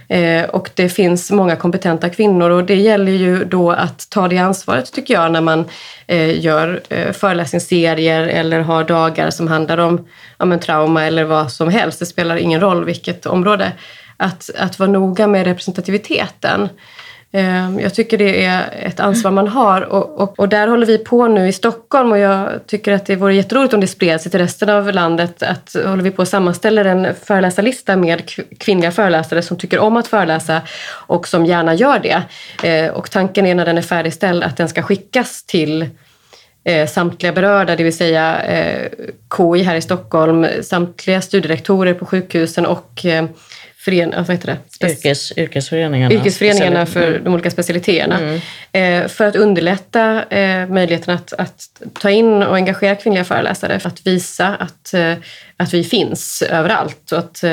Eh, 0.09 0.43
och 0.43 0.69
det 0.73 0.89
finns 0.89 1.31
många 1.31 1.55
kompetenta 1.55 2.09
kvinnor 2.09 2.49
och 2.49 2.63
det 2.63 2.75
gäller 2.75 3.11
ju 3.11 3.45
då 3.45 3.71
att 3.71 4.09
ta 4.09 4.27
det 4.27 4.37
ansvaret 4.37 4.93
tycker 4.93 5.13
jag 5.13 5.31
när 5.31 5.41
man 5.41 5.65
eh, 6.07 6.39
gör 6.39 6.81
föreläsningsserier 7.13 8.27
eller 8.27 8.59
har 8.59 8.83
dagar 8.83 9.29
som 9.29 9.47
handlar 9.47 9.77
om, 9.77 10.07
om 10.37 10.59
trauma 10.59 11.05
eller 11.05 11.23
vad 11.23 11.51
som 11.51 11.69
helst. 11.69 11.99
Det 11.99 12.05
spelar 12.05 12.35
ingen 12.35 12.61
roll 12.61 12.85
vilket 12.85 13.25
område. 13.25 13.71
Att, 14.17 14.49
att 14.57 14.79
vara 14.79 14.89
noga 14.89 15.27
med 15.27 15.45
representativiteten. 15.45 16.69
Ehm, 17.31 17.79
jag 17.79 17.93
tycker 17.93 18.17
det 18.17 18.45
är 18.45 18.73
ett 18.85 18.99
ansvar 18.99 19.31
man 19.31 19.47
har 19.47 19.81
och, 19.81 20.21
och, 20.21 20.39
och, 20.39 20.49
där 20.49 20.67
håller 20.67 20.85
vi 20.85 20.97
på 20.97 21.27
nu 21.27 21.47
i 21.47 21.53
Stockholm 21.53 22.11
och 22.11 22.17
jag 22.17 22.67
tycker 22.67 22.93
att 22.93 23.05
det 23.05 23.15
vore 23.15 23.35
jätteroligt 23.35 23.73
om 23.73 23.81
det 23.81 23.87
spred 23.87 24.21
sig 24.21 24.31
till 24.31 24.39
resten 24.39 24.69
av 24.69 24.93
landet. 24.93 25.43
Att 25.43 25.75
håller 25.85 26.03
vi 26.03 26.11
på 26.11 26.21
att 26.21 26.29
sammanställa 26.29 26.81
en 26.81 27.15
föreläsarlista 27.23 27.95
med 27.95 28.21
kvinnliga 28.59 28.91
föreläsare 28.91 29.41
som 29.41 29.57
tycker 29.57 29.79
om 29.79 29.97
att 29.97 30.07
föreläsa 30.07 30.61
och 30.91 31.27
som 31.27 31.45
gärna 31.45 31.73
gör 31.73 31.99
det. 31.99 32.21
Ehm, 32.63 32.93
och 32.93 33.11
tanken 33.11 33.45
är 33.45 33.55
när 33.55 33.65
den 33.65 33.77
är 33.77 33.81
färdigställd 33.81 34.43
att 34.43 34.57
den 34.57 34.69
ska 34.69 34.81
skickas 34.81 35.43
till 35.43 35.89
eh, 36.63 36.87
samtliga 36.87 37.33
berörda, 37.33 37.75
det 37.75 37.83
vill 37.83 37.97
säga 37.97 38.41
eh, 38.41 38.89
KI 39.37 39.63
här 39.63 39.75
i 39.75 39.81
Stockholm, 39.81 40.47
samtliga 40.61 41.21
studierektorer 41.21 41.93
på 41.93 42.05
sjukhusen 42.05 42.65
och 42.65 43.05
eh, 43.05 43.25
fören, 43.79 44.13
vad 44.17 44.29
heter 44.29 44.57
det? 44.79 44.87
Yrkes, 44.87 45.37
yrkesföreningarna. 45.37 46.13
Yrkesföreningarna 46.13 46.85
för 46.85 47.19
de 47.19 47.33
olika 47.33 47.51
specialiteterna. 47.51 48.19
Mm. 48.19 48.39
Eh, 48.71 49.07
för 49.07 49.25
att 49.25 49.35
underlätta 49.35 50.23
eh, 50.23 50.67
möjligheten 50.67 51.13
att, 51.13 51.33
att 51.33 51.81
ta 51.93 52.09
in 52.09 52.43
och 52.43 52.55
engagera 52.55 52.95
kvinnliga 52.95 53.23
föreläsare. 53.23 53.79
För 53.79 53.89
att 53.89 54.07
visa 54.07 54.47
att, 54.47 54.93
eh, 54.93 55.13
att 55.57 55.73
vi 55.73 55.83
finns 55.83 56.41
överallt 56.41 57.11
och 57.11 57.19
att, 57.19 57.43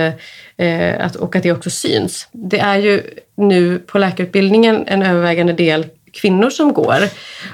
eh, 0.57 1.05
att, 1.05 1.17
och 1.17 1.37
att 1.37 1.43
det 1.43 1.53
också 1.53 1.71
syns. 1.71 2.29
Det 2.33 2.59
är 2.59 2.79
ju 2.79 3.03
nu 3.37 3.79
på 3.79 3.99
läkarutbildningen 3.99 4.85
en 4.87 5.03
övervägande 5.03 5.53
del 5.53 5.87
kvinnor 6.12 6.51
som 6.51 6.73
går. 6.73 7.09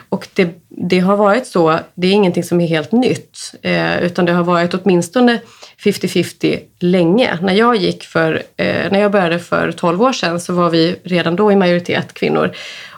Och 0.09 0.29
det, 0.35 0.49
det 0.69 0.99
har 0.99 1.17
varit 1.17 1.47
så, 1.47 1.79
det 1.95 2.07
är 2.07 2.13
ingenting 2.13 2.45
som 2.45 2.61
är 2.61 2.67
helt 2.67 2.93
nytt, 2.93 3.55
eh, 3.63 4.03
utan 4.03 4.25
det 4.25 4.33
har 4.33 4.45
varit 4.45 4.75
åtminstone 4.75 5.41
50-50 5.85 6.61
länge. 6.81 7.39
När 7.43 7.55
jag, 7.55 7.77
gick 7.77 8.05
för, 8.05 8.43
eh, 8.57 8.93
när 8.93 9.01
jag 9.01 9.13
började 9.13 9.39
för 9.39 9.73
12 9.73 10.03
år 10.03 10.13
sedan 10.13 10.41
så 10.41 10.53
var 10.53 10.71
vi 10.71 10.97
redan 11.05 11.37
då 11.37 11.53
i 11.53 11.57
majoritet 11.57 12.15
kvinnor. 12.15 12.53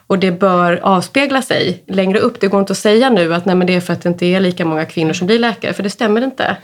Och 0.07 0.19
det 0.19 0.33
bör 0.33 0.81
avspegla 0.83 1.43
sig 1.43 1.83
längre 1.87 2.19
upp. 2.19 2.41
Det 2.41 2.47
går 2.47 2.61
inte 2.61 2.73
att 2.73 2.79
säga 2.79 3.11
nu 3.11 3.35
att 3.35 3.45
nej, 3.45 3.55
men 3.57 3.67
det 3.67 3.75
är 3.75 3.81
för 3.81 3.93
att 3.93 4.03
det 4.03 4.09
inte 4.09 4.27
är 4.27 4.41
lika 4.41 4.65
många 4.65 4.85
kvinnor 4.85 5.13
som 5.13 5.27
blir 5.27 5.39
läkare, 5.39 5.73
för 5.73 5.83
det 5.83 5.91
stämmer 5.91 6.25
inte. 6.25 6.57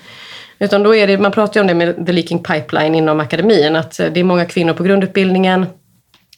Utan 0.59 0.83
då 0.83 0.95
är 0.95 1.07
det, 1.07 1.19
man 1.19 1.33
pratar 1.33 1.55
ju 1.55 1.61
om 1.61 1.67
det 1.67 1.75
med 1.75 2.07
the 2.07 2.13
leaking 2.13 2.43
pipeline 2.43 2.95
inom 2.95 3.21
akademin, 3.21 3.77
att 3.77 3.97
det 3.97 4.21
är 4.21 4.25
många 4.25 4.45
kvinnor 4.45 4.73
på 4.73 4.83
grundutbildningen 4.83 5.67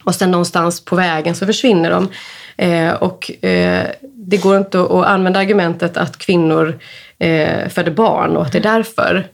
och 0.05 0.15
sen 0.15 0.31
någonstans 0.31 0.85
på 0.85 0.97
vägen 0.97 1.35
så 1.35 1.47
försvinner 1.47 1.91
de. 1.91 2.09
Eh, 2.57 2.95
och 2.95 3.45
eh, 3.45 3.87
det 4.03 4.37
går 4.37 4.57
inte 4.57 4.81
att, 4.81 4.91
att 4.91 5.07
använda 5.07 5.41
argumentet 5.41 5.97
att 5.97 6.19
kvinnor 6.19 6.79
eh, 7.19 7.69
föder 7.69 7.93
barn 7.93 8.37
och 8.37 8.43
att 8.43 8.53
det 8.53 8.59
är 8.59 8.63
därför. 8.63 9.27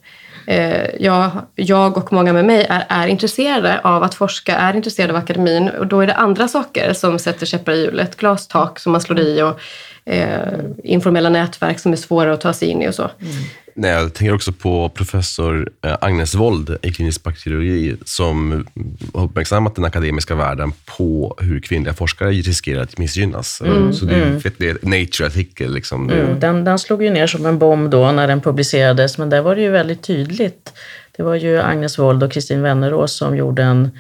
Eh, 0.51 0.91
jag, 0.99 1.31
jag 1.55 1.97
och 1.97 2.13
många 2.13 2.33
med 2.33 2.45
mig 2.45 2.67
är, 2.69 2.87
är 2.89 3.07
intresserade 3.07 3.81
av 3.81 4.03
att 4.03 4.15
forska, 4.15 4.57
är 4.57 4.77
intresserade 4.77 5.13
av 5.13 5.19
akademin 5.19 5.69
och 5.69 5.87
då 5.87 6.01
är 6.01 6.07
det 6.07 6.15
andra 6.15 6.49
saker 6.49 6.93
som 6.93 7.19
sätter 7.19 7.47
käppar 7.47 7.73
i 7.73 7.81
hjulet. 7.81 8.17
Glastak 8.17 8.79
som 8.79 8.93
man 8.93 9.01
slår 9.01 9.21
i 9.21 9.43
och 9.43 9.61
eh, 10.05 10.59
informella 10.85 11.29
nätverk 11.29 11.79
som 11.79 11.93
är 11.93 11.97
svåra 11.97 12.33
att 12.33 12.41
ta 12.41 12.53
sig 12.53 12.69
in 12.69 12.83
i 12.83 12.89
och 12.89 12.95
så. 12.95 13.03
Mm. 13.03 13.35
Nej, 13.81 13.91
jag 13.91 14.15
tänker 14.15 14.35
också 14.35 14.53
på 14.53 14.89
professor 14.89 15.71
eh, 15.85 15.97
Agnes 16.01 16.35
Wold 16.35 16.77
i 16.83 16.93
klinisk 16.93 17.23
bakteriologi 17.23 17.97
som 18.05 18.67
har 19.15 19.25
uppmärksammat 19.25 19.75
den 19.75 19.85
akademiska 19.85 20.35
världen 20.35 20.73
på 20.97 21.37
hur 21.41 21.61
kvinnliga 21.61 21.95
forskare 21.95 22.31
riskerar 22.31 22.83
att 22.83 22.99
missgynnas. 22.99 23.61
Mm, 23.61 23.93
så 23.93 24.05
det 24.05 24.15
är 24.15 24.23
mm. 24.23 24.79
en 24.83 24.91
Nature-artikel. 24.91 25.75
Liksom. 25.75 26.11
Mm, 26.11 26.41
den, 26.41 26.65
den 26.65 26.79
slog 26.79 27.03
ju 27.03 27.11
ner 27.11 27.27
som 27.27 27.47
en 27.47 27.59
bomb 27.59 27.91
då 27.91 28.13
när 28.13 28.29
den 28.29 28.41
publicerades, 28.41 29.19
men 29.19 29.31
där 29.31 29.43
var 29.43 29.55
det 29.55 29.63
ju 29.63 29.71
väldigt 29.71 30.03
tydligt. 30.03 30.73
Det 31.17 31.23
var 31.23 31.35
ju 31.35 31.61
Agnes 31.61 31.99
Wold 31.99 32.23
och 32.23 32.33
Kristin 32.33 32.63
Wennerås 32.63 33.17
som 33.17 33.37
gjorde 33.37 33.63
en 33.63 33.91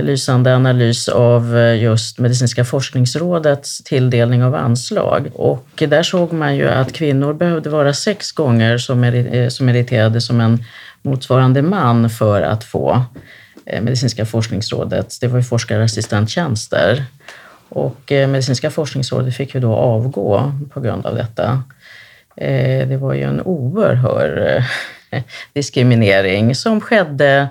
lysande 0.00 0.56
analys 0.56 1.08
av 1.08 1.56
eh, 1.56 1.82
just 1.82 2.18
Medicinska 2.18 2.64
forskningsrådets 2.64 3.84
tilldelning 3.84 4.44
av 4.44 4.54
anslag. 4.54 5.30
Och 5.34 5.68
där 5.76 6.02
såg 6.02 6.32
man 6.32 6.56
ju 6.56 6.68
att 6.68 6.92
kvinnor 6.92 7.32
behövde 7.32 7.70
vara 7.70 7.94
sex 7.94 8.32
gånger 8.32 8.78
så 8.78 8.92
eh, 8.92 9.50
meriterade 9.60 10.20
som 10.20 10.40
en 10.40 10.64
motsvarande 11.02 11.62
man 11.62 12.10
för 12.10 12.42
att 12.42 12.64
få 12.64 13.04
eh, 13.66 13.82
Medicinska 13.82 14.26
forskningsrådet, 14.26 15.18
det 15.20 15.28
var 15.28 15.38
ju 15.38 15.44
forskarassistenttjänster. 15.44 17.04
Och 17.68 18.02
Medicinska 18.08 18.70
forskningsrådet 18.70 19.36
fick 19.36 19.54
ju 19.54 19.60
då 19.60 19.74
avgå 19.74 20.52
på 20.72 20.80
grund 20.80 21.06
av 21.06 21.14
detta. 21.14 21.62
Det 22.88 22.98
var 23.00 23.14
ju 23.14 23.22
en 23.22 23.40
oerhörd 23.40 24.64
diskriminering 25.52 26.54
som 26.54 26.80
skedde 26.80 27.48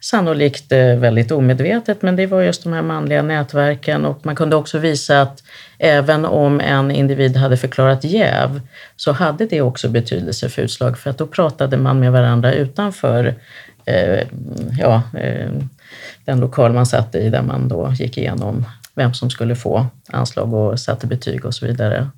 Sannolikt 0.00 0.72
eh, 0.72 0.96
väldigt 0.96 1.30
omedvetet, 1.30 2.02
men 2.02 2.16
det 2.16 2.26
var 2.26 2.42
just 2.42 2.62
de 2.62 2.72
här 2.72 2.82
manliga 2.82 3.22
nätverken 3.22 4.04
och 4.04 4.26
man 4.26 4.36
kunde 4.36 4.56
också 4.56 4.78
visa 4.78 5.22
att 5.22 5.42
även 5.78 6.24
om 6.24 6.60
en 6.60 6.90
individ 6.90 7.36
hade 7.36 7.56
förklarat 7.56 8.04
jäv 8.04 8.60
så 8.96 9.12
hade 9.12 9.46
det 9.46 9.60
också 9.60 9.88
betydelse 9.88 10.48
för 10.48 10.62
utslag 10.62 10.98
för 10.98 11.10
att 11.10 11.18
då 11.18 11.26
pratade 11.26 11.76
man 11.76 12.00
med 12.00 12.12
varandra 12.12 12.52
utanför 12.52 13.34
eh, 13.84 14.26
ja, 14.78 15.02
eh, 15.18 15.50
den 16.24 16.40
lokal 16.40 16.72
man 16.72 16.86
satt 16.86 17.14
i 17.14 17.30
där 17.30 17.42
man 17.42 17.68
då 17.68 17.92
gick 17.98 18.18
igenom 18.18 18.66
vem 18.94 19.14
som 19.14 19.30
skulle 19.30 19.56
få 19.56 19.86
anslag 20.12 20.54
och 20.54 20.80
satte 20.80 21.06
betyg 21.06 21.44
och 21.44 21.54
så 21.54 21.66
vidare. 21.66 22.08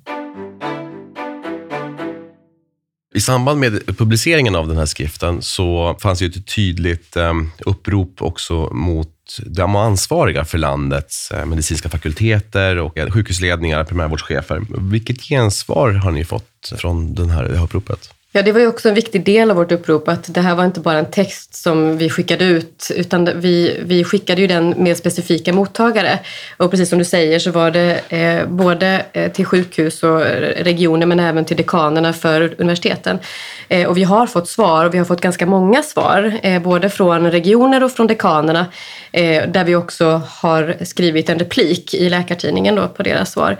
I 3.15 3.19
samband 3.19 3.59
med 3.59 3.97
publiceringen 3.97 4.55
av 4.55 4.67
den 4.67 4.77
här 4.77 4.85
skriften 4.85 5.41
så 5.41 5.97
fanns 6.01 6.21
ju 6.21 6.27
ett 6.27 6.47
tydligt 6.47 7.17
ehm, 7.17 7.51
upprop 7.65 8.21
också 8.21 8.69
mot 8.73 9.09
de 9.45 9.75
ansvariga 9.75 10.45
för 10.45 10.57
landets 10.57 11.31
eh, 11.31 11.45
medicinska 11.45 11.89
fakulteter 11.89 12.77
och 12.77 12.97
eh, 12.97 13.09
sjukhusledningar, 13.09 13.83
primärvårdschefer. 13.83 14.61
Vilket 14.91 15.21
gensvar 15.21 15.91
har 15.91 16.11
ni 16.11 16.25
fått 16.25 16.73
från 16.77 17.15
det 17.15 17.27
här 17.27 17.63
uppropet? 17.63 18.13
Ja, 18.35 18.41
det 18.41 18.51
var 18.51 18.59
ju 18.59 18.67
också 18.67 18.89
en 18.89 18.95
viktig 18.95 19.25
del 19.25 19.51
av 19.51 19.57
vårt 19.57 19.71
upprop 19.71 20.07
att 20.07 20.33
det 20.33 20.41
här 20.41 20.55
var 20.55 20.65
inte 20.65 20.79
bara 20.79 20.97
en 20.97 21.11
text 21.11 21.55
som 21.55 21.97
vi 21.97 22.09
skickade 22.09 22.45
ut 22.45 22.91
utan 22.95 23.29
vi, 23.35 23.79
vi 23.85 24.03
skickade 24.03 24.41
ju 24.41 24.47
den 24.47 24.69
med 24.69 24.97
specifika 24.97 25.53
mottagare. 25.53 26.19
Och 26.57 26.71
precis 26.71 26.89
som 26.89 26.99
du 26.99 27.05
säger 27.05 27.39
så 27.39 27.51
var 27.51 27.71
det 27.71 27.99
eh, 28.09 28.47
både 28.47 29.05
eh, 29.13 29.31
till 29.31 29.45
sjukhus 29.45 30.03
och 30.03 30.19
regioner 30.57 31.05
men 31.05 31.19
även 31.19 31.45
till 31.45 31.57
dekanerna 31.57 32.13
för 32.13 32.55
universiteten. 32.57 33.19
Eh, 33.67 33.87
och 33.87 33.97
vi 33.97 34.03
har 34.03 34.27
fått 34.27 34.49
svar 34.49 34.85
och 34.85 34.93
vi 34.93 34.97
har 34.97 35.05
fått 35.05 35.21
ganska 35.21 35.45
många 35.45 35.83
svar, 35.83 36.39
eh, 36.43 36.61
både 36.61 36.89
från 36.89 37.31
regioner 37.31 37.83
och 37.83 37.91
från 37.91 38.07
dekanerna 38.07 38.65
eh, 39.11 39.47
där 39.47 39.63
vi 39.63 39.75
också 39.75 40.21
har 40.27 40.75
skrivit 40.85 41.29
en 41.29 41.39
replik 41.39 41.93
i 41.93 42.09
Läkartidningen 42.09 42.75
då 42.75 42.87
på 42.87 43.03
deras 43.03 43.31
svar. 43.31 43.57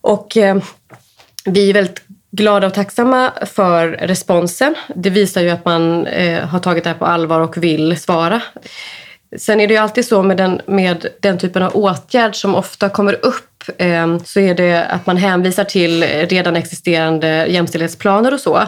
Och 0.00 0.36
eh, 0.36 0.56
vi 1.44 1.70
är 1.70 1.74
väldigt 1.74 2.05
glada 2.30 2.66
och 2.66 2.74
tacksamma 2.74 3.32
för 3.46 3.88
responsen. 3.88 4.74
Det 4.94 5.10
visar 5.10 5.42
ju 5.42 5.50
att 5.50 5.64
man 5.64 6.06
eh, 6.06 6.44
har 6.44 6.58
tagit 6.58 6.84
det 6.84 6.90
här 6.90 6.98
på 6.98 7.04
allvar 7.04 7.40
och 7.40 7.56
vill 7.56 8.00
svara. 8.00 8.42
Sen 9.38 9.60
är 9.60 9.66
det 9.66 9.74
ju 9.74 9.80
alltid 9.80 10.06
så 10.06 10.22
med 10.22 10.36
den, 10.36 10.60
med 10.66 11.06
den 11.20 11.38
typen 11.38 11.62
av 11.62 11.76
åtgärd 11.76 12.36
som 12.36 12.54
ofta 12.54 12.88
kommer 12.88 13.24
upp 13.26 13.56
eh, 13.78 14.18
så 14.24 14.40
är 14.40 14.54
det 14.54 14.84
att 14.84 15.06
man 15.06 15.16
hänvisar 15.16 15.64
till 15.64 16.02
redan 16.02 16.56
existerande 16.56 17.46
jämställdhetsplaner 17.48 18.34
och 18.34 18.40
så. 18.40 18.62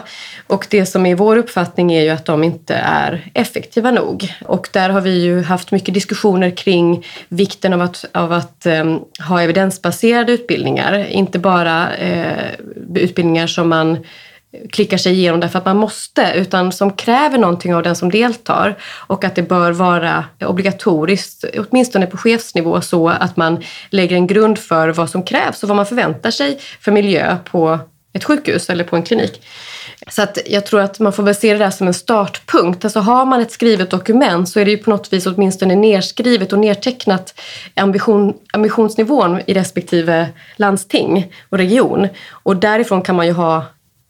Och 0.47 0.67
det 0.69 0.85
som 0.85 1.05
är 1.05 1.15
vår 1.15 1.37
uppfattning 1.37 1.93
är 1.93 2.01
ju 2.01 2.09
att 2.09 2.25
de 2.25 2.43
inte 2.43 2.75
är 2.75 3.31
effektiva 3.33 3.91
nog. 3.91 4.33
Och 4.45 4.69
där 4.71 4.89
har 4.89 5.01
vi 5.01 5.21
ju 5.21 5.43
haft 5.43 5.71
mycket 5.71 5.93
diskussioner 5.93 6.49
kring 6.49 7.05
vikten 7.27 7.73
av 7.73 7.81
att, 7.81 8.05
av 8.11 8.31
att 8.31 8.65
eh, 8.65 8.97
ha 9.27 9.41
evidensbaserade 9.41 10.31
utbildningar. 10.31 11.07
Inte 11.09 11.39
bara 11.39 11.95
eh, 11.95 12.51
utbildningar 12.95 13.47
som 13.47 13.69
man 13.69 13.97
klickar 14.69 14.97
sig 14.97 15.13
igenom 15.13 15.39
därför 15.39 15.59
att 15.59 15.65
man 15.65 15.77
måste, 15.77 16.33
utan 16.35 16.71
som 16.71 16.93
kräver 16.93 17.37
någonting 17.37 17.75
av 17.75 17.83
den 17.83 17.95
som 17.95 18.11
deltar. 18.11 18.77
Och 19.07 19.23
att 19.23 19.35
det 19.35 19.41
bör 19.41 19.71
vara 19.71 20.25
obligatoriskt, 20.41 21.45
åtminstone 21.57 22.05
på 22.05 22.17
chefsnivå, 22.17 22.81
så 22.81 23.09
att 23.09 23.37
man 23.37 23.63
lägger 23.89 24.15
en 24.15 24.27
grund 24.27 24.59
för 24.59 24.89
vad 24.89 25.09
som 25.09 25.23
krävs 25.23 25.63
och 25.63 25.69
vad 25.69 25.75
man 25.75 25.85
förväntar 25.85 26.31
sig 26.31 26.59
för 26.81 26.91
miljö 26.91 27.37
på 27.45 27.79
ett 28.13 28.23
sjukhus 28.23 28.69
eller 28.69 28.83
på 28.83 28.95
en 28.95 29.03
klinik. 29.03 29.41
Så 30.07 30.21
att 30.21 30.37
jag 30.45 30.65
tror 30.65 30.81
att 30.81 30.99
man 30.99 31.13
får 31.13 31.23
väl 31.23 31.35
se 31.35 31.53
det 31.53 31.59
där 31.59 31.69
som 31.69 31.87
en 31.87 31.93
startpunkt. 31.93 32.85
Alltså 32.85 32.99
har 32.99 33.25
man 33.25 33.41
ett 33.41 33.51
skrivet 33.51 33.89
dokument 33.89 34.49
så 34.49 34.59
är 34.59 34.65
det 34.65 34.71
ju 34.71 34.77
på 34.77 34.89
något 34.89 35.13
vis 35.13 35.25
åtminstone 35.25 35.75
nerskrivet 35.75 36.53
och 36.53 36.59
nertecknat 36.59 37.39
ambition, 37.75 38.33
ambitionsnivån 38.53 39.41
i 39.47 39.53
respektive 39.53 40.29
landsting 40.55 41.33
och 41.49 41.57
region. 41.57 42.07
Och 42.29 42.57
därifrån 42.57 43.01
kan 43.01 43.15
man 43.15 43.27
ju 43.27 43.33
ha 43.33 43.65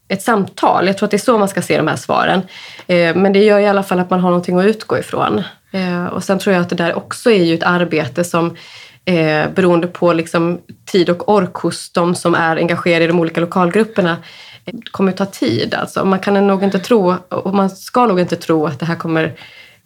ett 0.10 0.22
samtal. 0.22 0.88
Jag 0.88 0.98
tror 0.98 1.08
att 1.08 1.12
det 1.12 1.17
är 1.17 1.19
så 1.19 1.38
man 1.38 1.50
ska 1.50 1.62
se 1.62 1.78
de 1.78 1.88
här 1.88 1.95
svaren. 1.95 2.41
Eh, 2.88 3.15
men 3.15 3.34
det 3.34 3.43
gör 3.43 3.60
i 3.60 3.67
alla 3.67 3.84
fall 3.84 4.00
att 4.00 4.10
man 4.10 4.19
har 4.19 4.30
någonting 4.30 4.60
att 4.60 4.65
utgå 4.65 4.98
ifrån. 4.98 5.43
Eh, 5.72 6.06
och 6.06 6.24
sen 6.24 6.39
tror 6.39 6.54
jag 6.54 6.62
att 6.62 6.69
det 6.69 6.76
där 6.76 6.98
också 6.98 7.32
är 7.32 7.43
ju 7.43 7.54
ett 7.54 7.63
arbete 7.63 8.24
som 8.24 8.56
eh, 9.06 9.50
beroende 9.56 9.88
på 9.88 10.13
liksom 10.13 10.60
tid 10.86 11.10
och 11.10 11.30
ork 11.34 11.54
hos 11.54 11.91
de 11.91 12.15
som 12.15 12.36
är 12.36 12.58
engagerade 12.58 13.06
i 13.06 13.08
de 13.08 13.19
olika 13.19 13.41
lokalgrupperna 13.41 14.17
eh, 14.65 14.74
kommer 14.91 15.12
att 15.12 15.17
ta 15.17 15.26
tid. 15.26 15.74
Alltså, 15.74 16.06
man 16.06 16.19
kan 16.19 16.48
nog 16.48 16.63
inte 16.63 16.80
tro, 16.80 17.15
och 17.30 17.54
man 17.54 17.69
ska 17.69 18.06
nog 18.06 18.19
inte 18.19 18.36
tro 18.36 18.65
att 18.65 18.80
det 18.80 18.86
här 18.86 18.95
kommer 18.95 19.34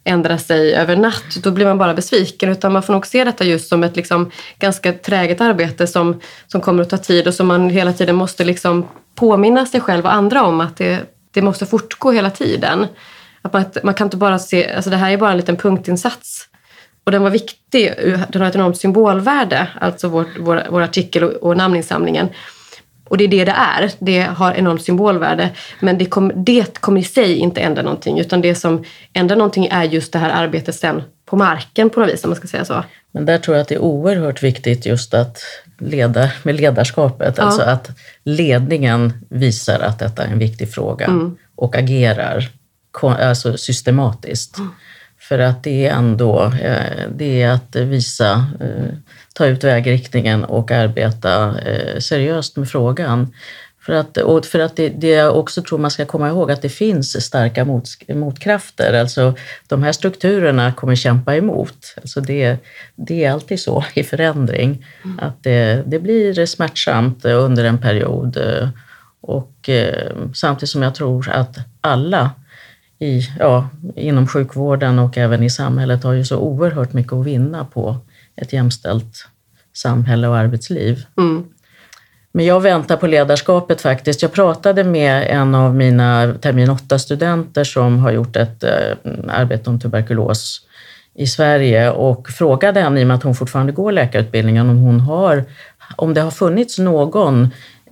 ändra 0.04 0.38
sig 0.38 0.76
över 0.76 0.96
natt. 0.96 1.36
Då 1.44 1.52
blir 1.52 1.66
man 1.66 1.78
bara 1.78 1.94
besviken. 1.94 2.50
Utan 2.50 2.74
man 2.74 2.84
får 2.84 2.94
nog 2.94 3.08
se 3.08 3.24
detta 3.24 3.44
just 3.44 3.70
som 3.70 3.84
ett 3.84 3.96
liksom 3.96 4.32
ganska 4.60 4.94
träget 4.94 5.42
arbete 5.42 5.88
som, 5.88 6.22
som 6.48 6.62
kommer 6.62 6.84
att 6.84 6.90
ta 6.90 6.98
tid 6.98 7.28
och 7.28 7.34
som 7.34 7.48
man 7.48 7.70
hela 7.70 7.94
tiden 7.94 8.16
måste 8.16 8.44
liksom 8.44 8.88
påminna 9.16 9.66
sig 9.66 9.82
själv 9.82 10.06
och 10.06 10.14
andra 10.14 10.44
om 10.44 10.62
att 10.62 10.78
det, 10.78 11.00
det 11.32 11.42
måste 11.42 11.66
fortgå 11.66 12.12
hela 12.12 12.30
tiden. 12.30 12.88
Att 13.42 13.54
man, 13.54 13.66
man 13.84 13.94
kan 13.94 14.08
inte 14.08 14.18
bara 14.18 14.40
se, 14.40 14.74
alltså 14.74 14.90
det 14.90 14.98
här 14.98 15.12
är 15.12 15.18
bara 15.18 15.32
en 15.32 15.38
liten 15.38 15.58
punktinsats. 15.58 16.50
Och 17.04 17.12
den 17.12 17.24
var 17.24 17.30
viktig, 17.30 17.94
den 18.30 18.42
har 18.42 18.50
ett 18.50 18.56
enormt 18.56 18.78
symbolvärde, 18.78 19.68
alltså 19.82 20.08
vår, 20.08 20.26
vår, 20.40 20.64
vår 20.70 20.82
artikel 20.82 21.24
och, 21.24 21.32
och 21.32 21.58
namninsamlingen. 21.58 22.30
Och 23.10 23.18
det 23.18 23.24
är 23.24 23.28
det 23.28 23.46
det 23.46 23.52
är. 23.52 23.92
Det 24.00 24.22
har 24.22 24.54
enormt 24.54 24.82
symbolvärde. 24.82 25.50
Men 25.80 25.98
det, 25.98 26.06
kom, 26.06 26.32
det 26.36 26.80
kommer 26.80 27.02
i 27.02 27.04
sig 27.04 27.36
inte 27.36 27.62
ändra 27.62 27.82
någonting. 27.82 28.20
Utan 28.20 28.42
det 28.42 28.56
som 28.56 28.84
ändrar 29.14 29.36
någonting 29.36 29.66
är 29.66 29.84
just 29.84 30.14
det 30.14 30.20
här 30.20 30.30
arbetet 30.30 30.76
sen 30.76 31.04
på 31.26 31.36
marken 31.36 31.90
på 31.90 32.00
något 32.00 32.10
vis, 32.10 32.24
om 32.24 32.30
man 32.30 32.38
ska 32.38 32.48
säga 32.48 32.66
så. 32.66 32.84
Men 33.12 33.26
där 33.26 33.38
tror 33.38 33.58
jag 33.58 33.62
att 33.62 33.68
det 33.68 33.76
är 33.76 33.82
oerhört 33.82 34.44
viktigt 34.44 34.86
just 34.86 35.14
att 35.14 35.42
leda 35.80 36.30
med 36.44 36.56
ledarskapet. 36.56 37.36
Ja. 37.38 37.44
Alltså 37.44 37.62
att 37.62 37.90
ledningen 38.24 39.14
visar 39.30 39.80
att 39.80 40.00
detta 40.00 40.24
är 40.24 40.28
en 40.28 40.40
viktig 40.40 40.74
fråga 40.74 41.06
mm. 41.06 41.38
och 41.56 41.76
agerar 41.76 42.50
alltså 43.02 43.58
systematiskt. 43.58 44.58
Mm. 44.58 44.72
För 45.24 45.40
att 45.40 45.64
det 45.64 45.88
är 45.88 45.94
ändå 45.94 46.54
eh, 46.62 47.08
det 47.16 47.42
är 47.42 47.52
att 47.52 47.76
visa, 47.76 48.46
eh, 48.60 48.96
ta 49.34 49.46
ut 49.46 49.64
vägriktningen 49.64 50.44
och 50.44 50.72
arbeta 50.72 51.60
eh, 51.60 52.00
seriöst 52.00 52.58
med 52.58 52.70
frågan. 52.70 53.34
För 53.82 53.94
att, 53.94 54.18
och 54.18 54.46
för 54.46 54.60
att 54.60 54.76
det, 54.76 54.90
det 54.90 55.08
jag 55.08 55.38
också 55.38 55.62
tror 55.62 55.80
man 55.80 55.92
ska 55.92 56.06
komma 56.06 56.30
ihåg 56.30 56.52
att 56.52 56.62
det 56.62 56.70
finns 56.70 57.26
starka 57.26 57.66
mot, 57.66 57.84
motkrafter. 58.08 58.94
Alltså, 58.94 59.34
de 59.68 59.84
här 59.84 59.92
strukturerna 59.92 60.74
kommer 60.74 60.96
kämpa 60.96 61.36
emot. 61.36 61.96
Alltså 61.98 62.22
det, 62.22 62.58
det 62.96 63.26
är 63.26 63.32
alltid 63.32 63.60
så 63.60 63.86
i 63.94 64.04
förändring, 64.04 64.86
mm. 65.04 65.20
att 65.20 65.44
det, 65.44 65.84
det 65.86 66.00
blir 66.00 66.46
smärtsamt 66.46 67.26
under 67.26 67.64
en 67.64 67.78
period. 67.78 68.38
Och 69.22 69.70
samtidigt 70.34 70.70
som 70.70 70.82
jag 70.82 70.96
tror 70.96 71.30
att 71.30 71.58
alla 71.82 72.32
i, 73.04 73.22
ja, 73.40 73.70
inom 73.96 74.28
sjukvården 74.28 75.00
och 75.00 75.18
även 75.18 75.44
i 75.44 75.50
samhället 75.50 76.04
har 76.04 76.14
ju 76.14 76.26
så 76.26 76.38
oerhört 76.38 76.94
mycket 76.94 77.14
att 77.14 77.26
vinna 77.26 77.66
på 77.66 77.98
ett 78.36 78.54
jämställt 78.54 79.28
samhälle 79.74 80.28
och 80.28 80.38
arbetsliv. 80.38 81.06
Mm. 81.18 81.44
Men 82.32 82.46
jag 82.46 82.60
väntar 82.60 82.98
på 82.98 83.08
ledarskapet 83.08 83.82
faktiskt. 83.82 84.22
Jag 84.22 84.34
pratade 84.34 84.84
med 84.84 85.28
en 85.30 85.56
av 85.56 85.76
mina 85.76 86.34
termin 86.42 86.70
8-studenter 86.70 87.64
som 87.64 88.00
har 88.00 88.12
gjort 88.12 88.36
ett 88.36 88.64
eh, 88.64 88.98
arbete 89.28 89.70
om 89.70 89.80
tuberkulos 89.80 90.62
i 91.16 91.28
Sverige 91.28 91.92
och 91.92 92.30
frågade 92.30 92.82
henne, 92.82 93.00
i 93.00 93.04
och 93.04 93.08
med 93.08 93.16
att 93.16 93.24
hon 93.24 93.36
fortfarande 93.36 93.72
går 93.72 93.92
läkarutbildningen, 93.92 94.70
om, 94.70 94.78
hon 94.78 95.00
har, 95.00 95.46
om 95.96 96.14
det 96.14 96.22
har 96.22 96.32
funnits 96.32 96.80
någon 96.80 97.50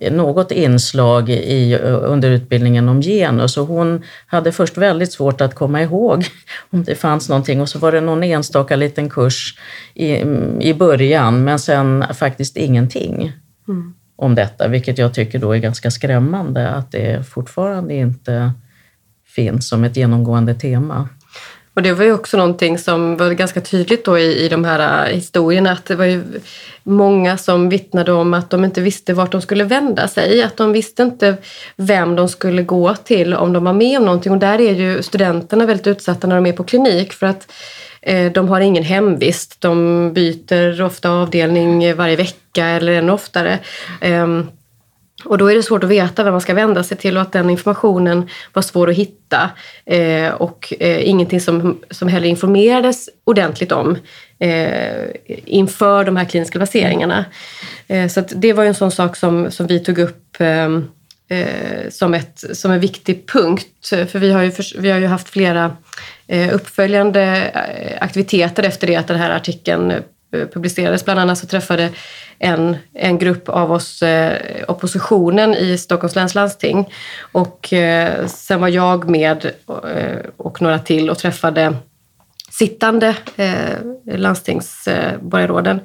något 0.09 0.51
inslag 0.51 1.29
i, 1.29 1.77
under 1.83 2.29
utbildningen 2.29 2.89
om 2.89 3.01
genus 3.01 3.57
och 3.57 3.67
hon 3.67 4.03
hade 4.27 4.51
först 4.51 4.77
väldigt 4.77 5.11
svårt 5.11 5.41
att 5.41 5.55
komma 5.55 5.81
ihåg 5.81 6.25
om 6.69 6.83
det 6.83 6.95
fanns 6.95 7.29
någonting 7.29 7.61
och 7.61 7.69
så 7.69 7.79
var 7.79 7.91
det 7.91 8.01
någon 8.01 8.23
enstaka 8.23 8.75
liten 8.75 9.09
kurs 9.09 9.57
i, 9.93 10.15
i 10.59 10.73
början 10.73 11.43
men 11.43 11.59
sen 11.59 12.05
faktiskt 12.13 12.57
ingenting 12.57 13.33
mm. 13.67 13.93
om 14.15 14.35
detta, 14.35 14.67
vilket 14.67 14.97
jag 14.97 15.13
tycker 15.13 15.39
då 15.39 15.51
är 15.51 15.57
ganska 15.57 15.91
skrämmande 15.91 16.69
att 16.69 16.91
det 16.91 17.27
fortfarande 17.27 17.93
inte 17.93 18.51
finns 19.35 19.69
som 19.69 19.83
ett 19.83 19.97
genomgående 19.97 20.53
tema. 20.53 21.09
Och 21.73 21.81
det 21.81 21.93
var 21.93 22.05
ju 22.05 22.13
också 22.13 22.37
någonting 22.37 22.77
som 22.77 23.17
var 23.17 23.31
ganska 23.31 23.61
tydligt 23.61 24.05
då 24.05 24.19
i, 24.19 24.45
i 24.45 24.49
de 24.49 24.65
här 24.65 25.09
äh, 25.09 25.15
historierna 25.15 25.71
att 25.71 25.85
det 25.85 25.95
var 25.95 26.05
ju 26.05 26.23
många 26.83 27.37
som 27.37 27.69
vittnade 27.69 28.11
om 28.11 28.33
att 28.33 28.49
de 28.49 28.65
inte 28.65 28.81
visste 28.81 29.13
vart 29.13 29.31
de 29.31 29.41
skulle 29.41 29.63
vända 29.63 30.07
sig. 30.07 30.43
Att 30.43 30.57
de 30.57 30.71
visste 30.71 31.03
inte 31.03 31.35
vem 31.75 32.15
de 32.15 32.29
skulle 32.29 32.63
gå 32.63 32.95
till 32.95 33.33
om 33.33 33.53
de 33.53 33.63
var 33.63 33.73
med 33.73 33.97
om 33.97 34.05
någonting. 34.05 34.31
Och 34.31 34.37
där 34.37 34.61
är 34.61 34.73
ju 34.73 35.03
studenterna 35.03 35.65
väldigt 35.65 35.87
utsatta 35.87 36.27
när 36.27 36.35
de 36.35 36.45
är 36.45 36.53
på 36.53 36.63
klinik 36.63 37.13
för 37.13 37.27
att 37.27 37.51
eh, 38.01 38.31
de 38.31 38.49
har 38.49 38.61
ingen 38.61 38.83
hemvist. 38.83 39.61
De 39.61 40.13
byter 40.13 40.81
ofta 40.81 41.09
avdelning 41.09 41.83
eh, 41.83 41.95
varje 41.95 42.15
vecka 42.15 42.65
eller 42.65 42.93
ännu 42.93 43.11
oftare. 43.11 43.59
Eh, 44.01 44.27
och 45.25 45.37
då 45.37 45.51
är 45.51 45.55
det 45.55 45.63
svårt 45.63 45.83
att 45.83 45.89
veta 45.89 46.23
vem 46.23 46.31
man 46.31 46.41
ska 46.41 46.53
vända 46.53 46.83
sig 46.83 46.97
till 46.97 47.17
och 47.17 47.21
att 47.21 47.31
den 47.31 47.49
informationen 47.49 48.29
var 48.53 48.61
svår 48.61 48.89
att 48.89 48.95
hitta. 48.95 49.49
Eh, 49.85 50.31
och 50.33 50.73
eh, 50.79 51.09
ingenting 51.09 51.41
som, 51.41 51.79
som 51.89 52.07
heller 52.07 52.27
informerades 52.27 53.09
ordentligt 53.23 53.71
om 53.71 53.97
eh, 54.39 55.05
inför 55.45 56.03
de 56.03 56.17
här 56.17 56.25
kliniska 56.25 56.59
placeringarna. 56.59 57.25
Eh, 57.87 58.07
så 58.07 58.21
det 58.21 58.53
var 58.53 58.63
ju 58.63 58.67
en 58.67 58.75
sån 58.75 58.91
sak 58.91 59.15
som, 59.15 59.51
som 59.51 59.67
vi 59.67 59.79
tog 59.79 59.99
upp 59.99 60.41
eh, 60.41 60.65
eh 61.29 61.89
som, 61.89 62.13
ett, 62.13 62.43
som 62.57 62.71
en 62.71 62.79
viktig 62.79 63.27
punkt. 63.27 63.67
För 63.89 64.19
vi 64.19 64.31
har 64.31 64.43
ju, 64.43 64.51
vi 64.77 64.91
har 64.91 64.99
ju 64.99 65.07
haft 65.07 65.29
flera 65.29 65.77
eh, 66.27 66.55
uppföljande 66.55 67.21
eh, 67.21 68.03
aktiviteter 68.03 68.63
efter 68.63 68.87
det 68.87 68.95
att 68.95 69.07
den 69.07 69.19
här 69.19 69.35
artikeln 69.35 69.93
Eh, 70.33 70.47
publicerades. 70.47 71.05
Bland 71.05 71.19
annat 71.19 71.37
så 71.37 71.47
träffade 71.47 71.89
en, 72.39 72.77
en 72.93 73.17
grupp 73.17 73.49
av 73.49 73.71
oss 73.71 74.01
eh, 74.01 74.63
oppositionen 74.67 75.53
i 75.53 75.77
Stockholms 75.77 76.15
läns 76.15 76.35
landsting. 76.35 76.93
Och 77.31 77.73
eh, 77.73 78.25
sen 78.25 78.61
var 78.61 78.67
jag 78.67 79.09
med 79.09 79.45
eh, 79.67 80.17
och 80.37 80.61
några 80.61 80.79
till 80.79 81.09
och 81.09 81.17
träffade 81.17 81.75
sittande 82.49 83.15
eh, 83.35 84.17
landstingsborgarråden. 84.17 85.79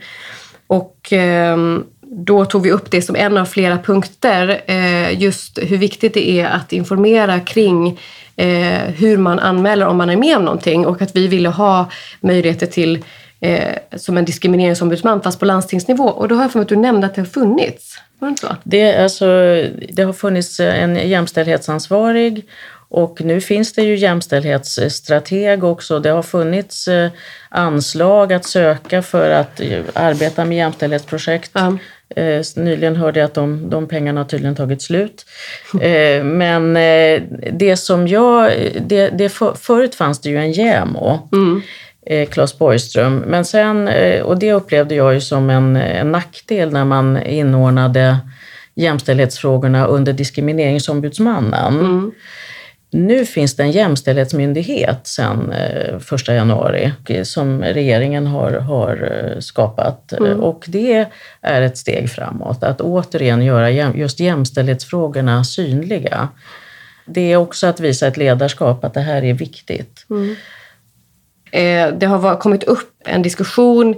och 0.66 1.08
ehm, 1.10 1.84
då 2.02 2.44
tog 2.44 2.62
vi 2.62 2.70
upp 2.70 2.90
det 2.90 3.02
som 3.02 3.16
en 3.16 3.36
av 3.36 3.44
flera 3.44 3.78
punkter, 3.78 4.62
eh, 4.66 5.22
just 5.22 5.58
hur 5.62 5.76
viktigt 5.78 6.14
det 6.14 6.30
är 6.30 6.46
att 6.46 6.72
informera 6.72 7.40
kring 7.40 8.00
eh, 8.36 8.82
hur 8.96 9.16
man 9.16 9.38
anmäler 9.38 9.86
om 9.86 9.96
man 9.96 10.10
är 10.10 10.16
med 10.16 10.36
om 10.36 10.44
någonting 10.44 10.86
och 10.86 11.02
att 11.02 11.16
vi 11.16 11.28
ville 11.28 11.48
ha 11.48 11.90
möjligheter 12.20 12.66
till 12.66 13.04
eh, 13.46 13.74
som 13.96 14.16
en 14.16 14.24
diskrimineringsombudsman 14.24 15.22
fast 15.22 15.38
på 15.38 15.44
landstingsnivå. 15.44 16.04
Och 16.04 16.28
då 16.28 16.34
har 16.34 16.42
jag 16.42 16.52
för 16.52 16.58
mig 16.58 16.62
att 16.62 16.68
du 16.68 16.76
nämnde 16.76 17.06
att 17.06 17.14
det 17.14 17.20
har 17.20 17.26
funnits. 17.26 17.98
Var 18.18 18.28
det 18.28 18.30
inte 18.30 18.46
så? 18.46 18.56
Det, 18.64 18.96
alltså, 18.96 19.26
det 19.88 20.02
har 20.02 20.12
funnits 20.12 20.60
en 20.60 21.08
jämställdhetsansvarig 21.08 22.46
och 22.88 23.20
nu 23.20 23.40
finns 23.40 23.72
det 23.72 23.82
ju 23.82 23.96
jämställdhetsstrateg 23.96 25.64
också. 25.64 25.98
Det 25.98 26.10
har 26.10 26.22
funnits 26.22 26.88
eh, 26.88 27.10
anslag 27.48 28.32
att 28.32 28.44
söka 28.44 29.02
för 29.02 29.30
att 29.30 29.60
eh, 29.60 29.80
arbeta 29.94 30.44
med 30.44 30.56
jämställdhetsprojekt. 30.56 31.50
Ja. 31.54 31.78
Eh, 32.16 32.42
nyligen 32.56 32.96
hörde 32.96 33.20
jag 33.20 33.26
att 33.26 33.34
de, 33.34 33.70
de 33.70 33.88
pengarna 33.88 34.20
har 34.20 34.28
tydligen 34.28 34.56
tagit 34.56 34.82
slut. 34.82 35.26
Men 36.22 36.74
det 37.52 37.76
som 37.76 38.08
jag... 38.08 38.52
Det, 38.80 39.08
det 39.08 39.28
för, 39.28 39.54
förut 39.54 39.94
fanns 39.94 40.20
det 40.20 40.28
ju 40.28 40.36
en 40.36 40.52
JämO. 40.52 41.28
Mm. 41.32 41.62
Claes 42.30 42.58
Borgström. 42.58 43.16
Men 43.26 43.44
sen, 43.44 43.88
och 44.22 44.38
det 44.38 44.52
upplevde 44.52 44.94
jag 44.94 45.14
ju 45.14 45.20
som 45.20 45.50
en, 45.50 45.76
en 45.76 46.12
nackdel 46.12 46.72
när 46.72 46.84
man 46.84 47.22
inordnade 47.22 48.16
jämställdhetsfrågorna 48.74 49.86
under 49.86 50.12
Diskrimineringsombudsmannen. 50.12 51.74
Mm. 51.74 52.12
Nu 52.90 53.26
finns 53.26 53.56
det 53.56 53.62
en 53.62 53.70
jämställdhetsmyndighet 53.70 55.06
sedan 55.06 55.52
1 55.52 56.28
eh, 56.28 56.34
januari 56.34 56.92
som 57.24 57.62
regeringen 57.62 58.26
har, 58.26 58.52
har 58.52 59.12
eh, 59.12 59.40
skapat 59.40 60.12
mm. 60.12 60.40
och 60.40 60.64
det 60.66 61.06
är 61.40 61.62
ett 61.62 61.78
steg 61.78 62.10
framåt. 62.10 62.62
Att 62.62 62.80
återigen 62.80 63.42
göra 63.42 63.70
just 63.70 64.20
jämställdhetsfrågorna 64.20 65.44
synliga. 65.44 66.28
Det 67.06 67.32
är 67.32 67.36
också 67.36 67.66
att 67.66 67.80
visa 67.80 68.06
ett 68.06 68.16
ledarskap 68.16 68.84
att 68.84 68.94
det 68.94 69.00
här 69.00 69.24
är 69.24 69.34
viktigt. 69.34 70.06
Mm. 70.10 70.36
Eh, 71.56 71.88
det 71.92 72.06
har 72.06 72.36
kommit 72.36 72.64
upp 72.64 72.92
en 73.04 73.22
diskussion 73.22 73.94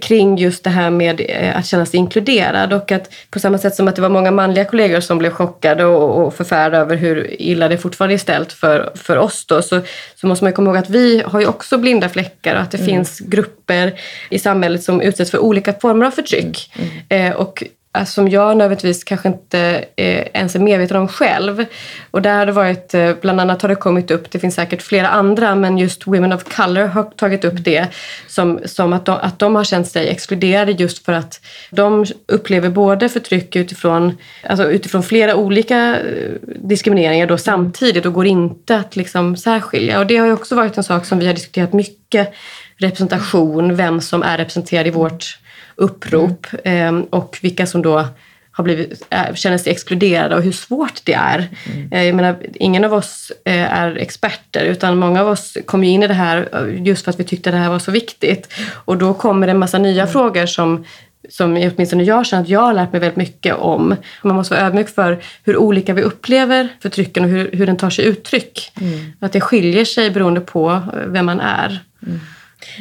kring 0.00 0.38
just 0.38 0.64
det 0.64 0.70
här 0.70 0.90
med 0.90 1.20
eh, 1.28 1.56
att 1.56 1.66
känna 1.66 1.86
sig 1.86 1.98
inkluderad 1.98 2.72
och 2.72 2.92
att 2.92 3.12
på 3.30 3.38
samma 3.38 3.58
sätt 3.58 3.74
som 3.74 3.88
att 3.88 3.96
det 3.96 4.02
var 4.02 4.08
många 4.08 4.30
manliga 4.30 4.64
kollegor 4.64 5.00
som 5.00 5.18
blev 5.18 5.30
chockade 5.30 5.84
och, 5.84 6.26
och 6.26 6.34
förfärade 6.34 6.78
över 6.78 6.96
hur 6.96 7.40
illa 7.42 7.68
det 7.68 7.78
fortfarande 7.78 8.14
är 8.14 8.18
ställt 8.18 8.52
för, 8.52 8.92
för 8.94 9.16
oss 9.16 9.46
då, 9.46 9.62
så, 9.62 9.80
så 10.14 10.26
måste 10.26 10.44
man 10.44 10.52
komma 10.52 10.70
ihåg 10.70 10.76
att 10.76 10.90
vi 10.90 11.22
har 11.26 11.40
ju 11.40 11.46
också 11.46 11.78
blinda 11.78 12.08
fläckar 12.08 12.54
och 12.54 12.60
att 12.60 12.70
det 12.70 12.78
mm. 12.78 12.88
finns 12.88 13.18
grupper 13.18 14.00
i 14.30 14.38
samhället 14.38 14.82
som 14.82 15.00
utsätts 15.00 15.30
för 15.30 15.38
olika 15.38 15.72
former 15.72 16.06
av 16.06 16.10
förtryck. 16.10 16.72
Mm. 16.76 16.90
Mm. 17.08 17.32
Eh, 17.32 17.36
och 17.36 17.64
Alltså, 17.92 18.14
som 18.14 18.28
jag 18.28 18.56
nödvändigtvis 18.56 19.04
kanske 19.04 19.28
inte 19.28 19.84
eh, 19.96 20.26
ens 20.34 20.54
är 20.54 20.58
medveten 20.58 20.96
om 20.96 21.08
själv. 21.08 21.64
Och 22.10 22.22
där 22.22 22.38
har 22.38 22.46
det 22.46 22.52
varit, 22.52 22.94
eh, 22.94 23.12
bland 23.20 23.40
annat 23.40 23.62
har 23.62 23.68
det 23.68 23.74
kommit 23.74 24.10
upp, 24.10 24.30
det 24.30 24.38
finns 24.38 24.54
säkert 24.54 24.82
flera 24.82 25.08
andra, 25.08 25.54
men 25.54 25.78
just 25.78 26.06
Women 26.06 26.32
of 26.32 26.44
Color 26.56 26.86
har 26.86 27.02
tagit 27.02 27.44
upp 27.44 27.64
det 27.64 27.86
som, 28.26 28.60
som 28.64 28.92
att, 28.92 29.04
de, 29.04 29.18
att 29.22 29.38
de 29.38 29.54
har 29.54 29.64
känt 29.64 29.88
sig 29.88 30.08
exkluderade 30.08 30.72
just 30.72 31.04
för 31.04 31.12
att 31.12 31.40
de 31.70 32.06
upplever 32.26 32.68
både 32.68 33.08
förtryck 33.08 33.56
utifrån, 33.56 34.18
alltså 34.48 34.70
utifrån 34.70 35.02
flera 35.02 35.36
olika 35.36 36.00
eh, 36.00 36.30
diskrimineringar 36.44 37.26
då 37.26 37.38
samtidigt 37.38 38.06
och 38.06 38.12
går 38.12 38.26
inte 38.26 38.76
att 38.76 38.96
liksom 38.96 39.36
särskilja. 39.36 39.98
Och 39.98 40.06
det 40.06 40.16
har 40.16 40.26
ju 40.26 40.32
också 40.32 40.54
varit 40.54 40.76
en 40.76 40.84
sak 40.84 41.04
som 41.04 41.18
vi 41.18 41.26
har 41.26 41.34
diskuterat 41.34 41.72
mycket, 41.72 42.32
representation, 42.76 43.76
vem 43.76 44.00
som 44.00 44.22
är 44.22 44.38
representerad 44.38 44.86
i 44.86 44.90
vårt 44.90 45.39
upprop 45.80 46.46
mm. 46.64 47.02
och 47.04 47.38
vilka 47.42 47.66
som 47.66 47.82
då 47.82 48.04
har 48.52 48.64
blivit, 48.64 49.02
känner 49.34 49.58
sig 49.58 49.72
exkluderade 49.72 50.36
och 50.36 50.42
hur 50.42 50.52
svårt 50.52 51.04
det 51.04 51.12
är. 51.12 51.48
Mm. 51.72 51.92
Eh, 51.92 52.04
jag 52.04 52.14
menar, 52.14 52.36
ingen 52.54 52.84
av 52.84 52.94
oss 52.94 53.32
eh, 53.44 53.72
är 53.72 53.96
experter 53.96 54.64
utan 54.64 54.98
många 54.98 55.20
av 55.20 55.28
oss 55.28 55.56
kom 55.66 55.84
in 55.84 56.02
i 56.02 56.06
det 56.06 56.14
här 56.14 56.66
just 56.66 57.04
för 57.04 57.10
att 57.10 57.20
vi 57.20 57.24
tyckte 57.24 57.50
det 57.50 57.56
här 57.56 57.70
var 57.70 57.78
så 57.78 57.90
viktigt. 57.90 58.52
Och 58.84 58.98
då 58.98 59.14
kommer 59.14 59.46
det 59.46 59.50
en 59.50 59.58
massa 59.58 59.78
nya 59.78 60.02
mm. 60.02 60.12
frågor 60.12 60.46
som 60.46 60.84
som 61.28 61.56
åtminstone 61.56 62.02
jag 62.02 62.26
känner 62.26 62.42
att 62.42 62.48
jag 62.48 62.60
har 62.60 62.74
lärt 62.74 62.92
mig 62.92 63.00
väldigt 63.00 63.16
mycket 63.16 63.54
om. 63.54 63.96
Man 64.22 64.36
måste 64.36 64.54
vara 64.54 64.66
ödmjuk 64.66 64.88
för 64.88 65.22
hur 65.44 65.56
olika 65.56 65.94
vi 65.94 66.02
upplever 66.02 66.68
förtrycken 66.82 67.24
och 67.24 67.30
hur, 67.30 67.50
hur 67.52 67.66
den 67.66 67.76
tar 67.76 67.90
sig 67.90 68.04
uttryck. 68.04 68.72
Mm. 68.80 69.12
Att 69.20 69.32
det 69.32 69.40
skiljer 69.40 69.84
sig 69.84 70.10
beroende 70.10 70.40
på 70.40 70.80
vem 71.06 71.26
man 71.26 71.40
är. 71.40 71.80
Mm. 72.06 72.20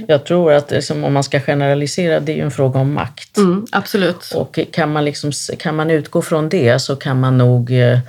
Jag 0.08 0.26
tror 0.26 0.54
att 0.54 0.72
liksom, 0.72 1.04
om 1.04 1.14
man 1.14 1.24
ska 1.24 1.40
generalisera, 1.40 2.20
det 2.20 2.32
är 2.32 2.36
ju 2.36 2.44
en 2.44 2.52
fråga 2.52 2.80
om 2.80 2.94
makt. 2.94 3.38
Mm, 3.38 3.66
absolut. 3.72 4.32
Och 4.36 4.60
kan 4.72 4.92
man, 4.92 5.06
liksom, 5.06 5.32
kan 5.60 5.76
man 5.76 5.90
utgå 5.90 6.22
från 6.22 6.50
det 6.50 6.80
så 6.80 6.96
kan 6.96 7.20
man 7.20 7.38
nog 7.38 7.72
eh, 7.72 8.00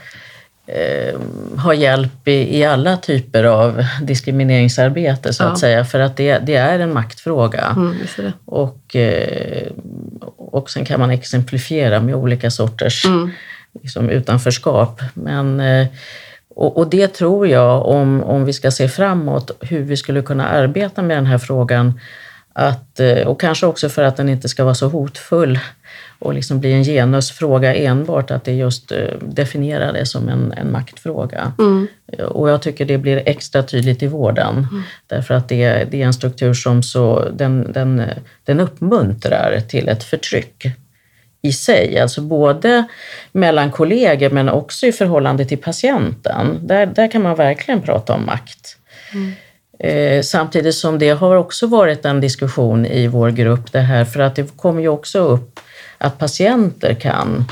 eh, 0.66 1.20
ha 1.56 1.74
hjälp 1.74 2.28
i, 2.28 2.58
i, 2.58 2.64
alla 2.64 2.96
typer 2.96 3.44
av 3.44 3.84
diskrimineringsarbete 4.02 5.32
så 5.32 5.42
ja. 5.42 5.48
att 5.48 5.58
säga. 5.58 5.84
För 5.84 6.00
att 6.00 6.16
det, 6.16 6.38
det 6.38 6.56
är 6.56 6.78
en 6.78 6.92
maktfråga. 6.92 7.74
Mm, 7.76 8.32
och, 8.44 8.96
eh, 8.96 9.66
och 10.36 10.70
sen 10.70 10.84
kan 10.84 11.00
man 11.00 11.10
exemplifiera 11.10 12.00
med 12.00 12.14
olika 12.14 12.50
sorters 12.50 13.04
mm. 13.04 13.30
liksom, 13.82 14.10
utanförskap. 14.10 15.00
Men 15.14 15.60
och, 16.54 16.76
och, 16.76 16.90
det 16.90 17.08
tror 17.08 17.48
jag, 17.48 17.86
om, 17.86 18.22
om 18.22 18.44
vi 18.44 18.52
ska 18.52 18.70
se 18.70 18.88
framåt, 18.88 19.50
hur 19.60 19.82
vi 19.82 19.96
skulle 19.96 20.22
kunna 20.22 20.48
arbeta 20.48 21.02
med 21.02 21.16
den 21.16 21.26
här 21.26 21.38
frågan, 21.38 22.00
att, 22.52 23.00
eh, 23.00 23.26
och 23.26 23.40
kanske 23.40 23.66
också 23.66 23.88
för 23.88 24.02
att 24.02 24.16
den 24.16 24.28
inte 24.28 24.48
ska 24.48 24.64
vara 24.64 24.74
så 24.74 24.88
hotfull 24.88 25.58
och 26.18 26.34
liksom 26.34 26.60
bli 26.60 26.72
en 26.72 26.84
genusfråga 26.84 27.74
enbart, 27.74 28.30
att 28.30 28.44
det 28.44 28.52
just 28.52 28.92
eh, 28.92 28.98
definierar 29.20 29.92
det 29.92 30.06
som 30.06 30.28
en, 30.28 30.52
en 30.52 30.72
maktfråga. 30.72 31.52
Mm. 31.58 31.88
Och 32.28 32.50
jag 32.50 32.62
tycker 32.62 32.84
det 32.84 32.98
blir 32.98 33.22
extra 33.26 33.62
tydligt 33.62 34.02
i 34.02 34.06
vården, 34.06 34.66
mm. 34.70 34.82
därför 35.06 35.34
att 35.34 35.48
det, 35.48 35.84
det 35.90 36.02
är 36.02 36.06
en 36.06 36.14
struktur 36.14 36.54
som 36.54 36.82
så, 36.82 37.28
den, 37.32 37.72
den, 37.72 38.02
den 38.44 38.60
uppmuntrar 38.60 39.60
till 39.60 39.88
ett 39.88 40.04
förtryck 40.04 40.66
i 41.42 41.52
sig, 41.52 41.98
alltså 41.98 42.20
både 42.20 42.84
mellan 43.32 43.70
kollegor 43.70 44.30
men 44.30 44.48
också 44.48 44.86
i 44.86 44.92
förhållande 44.92 45.44
till 45.44 45.58
patienten. 45.58 46.58
Där, 46.62 46.86
där 46.86 47.10
kan 47.10 47.22
man 47.22 47.36
verkligen 47.36 47.82
prata 47.82 48.14
om 48.14 48.26
makt. 48.26 48.76
Mm. 49.12 49.32
Eh, 49.78 50.22
samtidigt 50.22 50.74
som 50.74 50.98
det 50.98 51.10
har 51.10 51.36
också 51.36 51.66
varit 51.66 52.04
en 52.04 52.20
diskussion 52.20 52.86
i 52.86 53.06
vår 53.06 53.30
grupp 53.30 53.72
det 53.72 53.80
här, 53.80 54.04
för 54.04 54.20
att 54.20 54.36
det 54.36 54.56
kommer 54.56 54.82
ju 54.82 54.88
också 54.88 55.18
upp 55.18 55.60
att 55.98 56.18
patienter 56.18 56.94
kan 56.94 57.44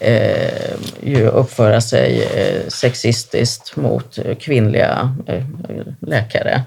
eh, 0.00 0.74
ju 1.02 1.26
uppföra 1.26 1.80
sig 1.80 2.22
eh, 2.22 2.68
sexistiskt 2.68 3.76
mot 3.76 4.18
kvinnliga 4.40 5.16
eh, 5.26 5.42
läkare. 6.00 6.62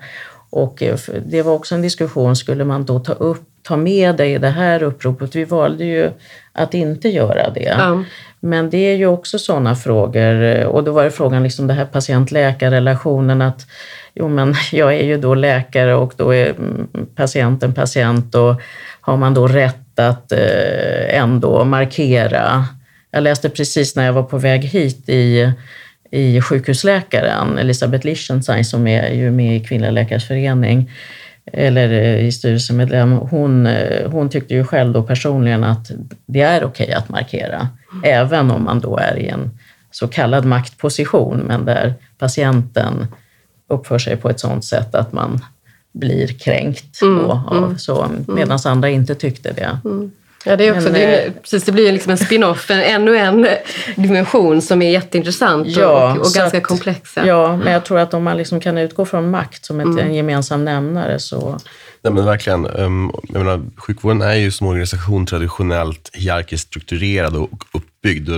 Och 0.50 0.84
eh, 0.84 0.98
det 1.26 1.42
var 1.42 1.54
också 1.54 1.76
en 1.76 1.82
diskussion, 1.82 2.36
skulle 2.36 2.66
man 2.66 2.86
då 2.86 3.00
ta, 3.00 3.14
upp, 3.14 3.48
ta 3.68 3.78
med 3.78 4.22
i 4.22 4.38
det 4.38 4.50
här 4.50 4.84
uppropet? 4.84 5.36
Vi 5.36 5.44
valde 5.44 5.86
ju 5.86 6.12
att 6.54 6.74
inte 6.74 7.10
göra 7.10 7.50
det. 7.50 7.76
Ja. 7.78 8.04
Men 8.40 8.70
det 8.70 8.78
är 8.78 8.96
ju 8.96 9.08
också 9.08 9.40
sådana 9.40 9.76
frågor, 9.76 10.66
och 10.66 10.84
då 10.84 10.92
var 10.92 11.04
det 11.04 11.12
frågan, 11.12 11.44
liksom 11.44 11.68
det 11.68 11.74
här 11.74 11.86
patient-läkar-relationen, 11.86 13.42
att 13.42 13.68
jo 14.14 14.28
men 14.28 14.56
jag 14.72 14.94
är 14.94 15.04
ju 15.04 15.18
då 15.18 15.36
läkare 15.36 15.96
och 15.96 16.14
då 16.18 16.36
är 16.36 16.50
mm, 16.50 16.88
patienten 17.16 17.74
patient 17.74 18.36
och 18.36 18.62
har 19.02 19.18
man 19.18 19.34
då 19.34 19.48
rätt 19.48 20.00
att 20.00 20.32
eh, 20.32 21.20
ändå 21.20 21.64
markera? 21.64 22.66
Jag 23.12 23.24
läste 23.24 23.50
precis 23.50 23.96
när 23.96 24.06
jag 24.06 24.14
var 24.14 24.24
på 24.24 24.38
väg 24.38 24.62
hit 24.62 25.10
i 25.10 25.52
i 26.12 26.42
sjukhusläkaren, 26.42 27.58
Elisabeth 27.58 28.06
Lichtenstein 28.06 28.66
som 28.66 28.88
är 28.88 29.14
ju 29.14 29.32
med 29.32 29.56
i 29.56 29.60
Kvinnliga 29.60 29.92
läkares 29.92 30.28
förening, 30.28 30.92
eller 31.54 31.92
eh, 31.92 32.26
i 32.26 32.32
styrelsemedlem, 32.32 33.12
hon, 33.12 33.66
eh, 33.66 34.12
hon 34.12 34.30
tyckte 34.30 34.54
ju 34.54 34.64
själv 34.64 34.94
då 34.94 35.04
personligen 35.04 35.64
att 35.64 35.92
det 36.26 36.42
är 36.42 36.64
okej 36.64 36.94
att 36.94 37.10
markera, 37.10 37.68
även 38.04 38.52
om 38.52 38.64
man 38.64 38.80
då 38.80 38.98
är 38.98 39.20
i 39.20 39.28
en 39.28 39.50
så 39.92 40.08
kallad 40.08 40.46
maktposition, 40.46 41.38
men 41.38 41.66
där 41.66 41.94
patienten 42.18 43.08
uppför 43.70 44.00
sig 44.00 44.18
på 44.18 44.30
ett 44.30 44.40
sådant 44.40 44.66
sätt 44.66 44.96
att 44.96 45.14
man 45.14 45.40
blir 45.92 46.28
kränkt. 46.28 47.02
Mm, 47.02 47.26
av, 47.26 47.58
mm, 47.58 47.78
så, 47.78 48.08
medan 48.28 48.60
mm. 48.60 48.72
andra 48.72 48.90
inte 48.90 49.16
tyckte 49.16 49.54
det. 49.54 49.80
Mm. 49.86 50.12
Ja, 50.48 50.56
det, 50.56 50.68
är 50.68 50.72
också, 50.72 50.84
Men, 50.84 50.94
det, 50.94 51.04
är, 51.04 51.28
eh, 51.28 51.34
precis, 51.34 51.64
det 51.64 51.72
blir 51.72 51.92
liksom 51.92 52.12
en 52.12 52.18
spin-off, 52.18 52.72
en, 52.72 52.82
ännu 52.82 53.18
en 53.18 53.48
dimension 53.96 54.62
som 54.62 54.82
är 54.82 54.92
jätteintressant 54.92 55.68
ja, 55.68 56.12
och, 56.12 56.18
och 56.18 56.34
ganska 56.34 56.58
att, 56.58 56.64
komplex. 56.64 57.14
Ja, 57.26 57.58
men 57.58 57.74
jag 57.74 57.86
tror 57.86 58.00
att 58.00 58.14
om 58.14 58.24
man 58.24 58.38
liksom 58.38 58.60
kan 58.60 58.78
utgå 58.78 59.06
från 59.06 59.30
makt 59.30 59.66
som 59.66 59.80
ett, 59.80 59.86
mm. 59.86 60.00
en 60.00 60.14
gemensam 60.14 60.66
nämnare 60.66 61.20
så... 61.20 61.58
Nej, 62.02 62.14
men 62.14 62.26
verkligen. 62.26 62.66
Um, 62.66 63.12
jag 63.24 63.46
menar, 63.46 63.66
sjukvården 63.78 64.22
är 64.22 64.34
ju 64.34 64.52
som 64.52 64.68
organisation 64.68 65.26
traditionellt 65.26 66.10
hierarkiskt 66.14 66.68
strukturerad 66.68 67.36
och 67.36 67.50
uppbyggd. 68.08 68.30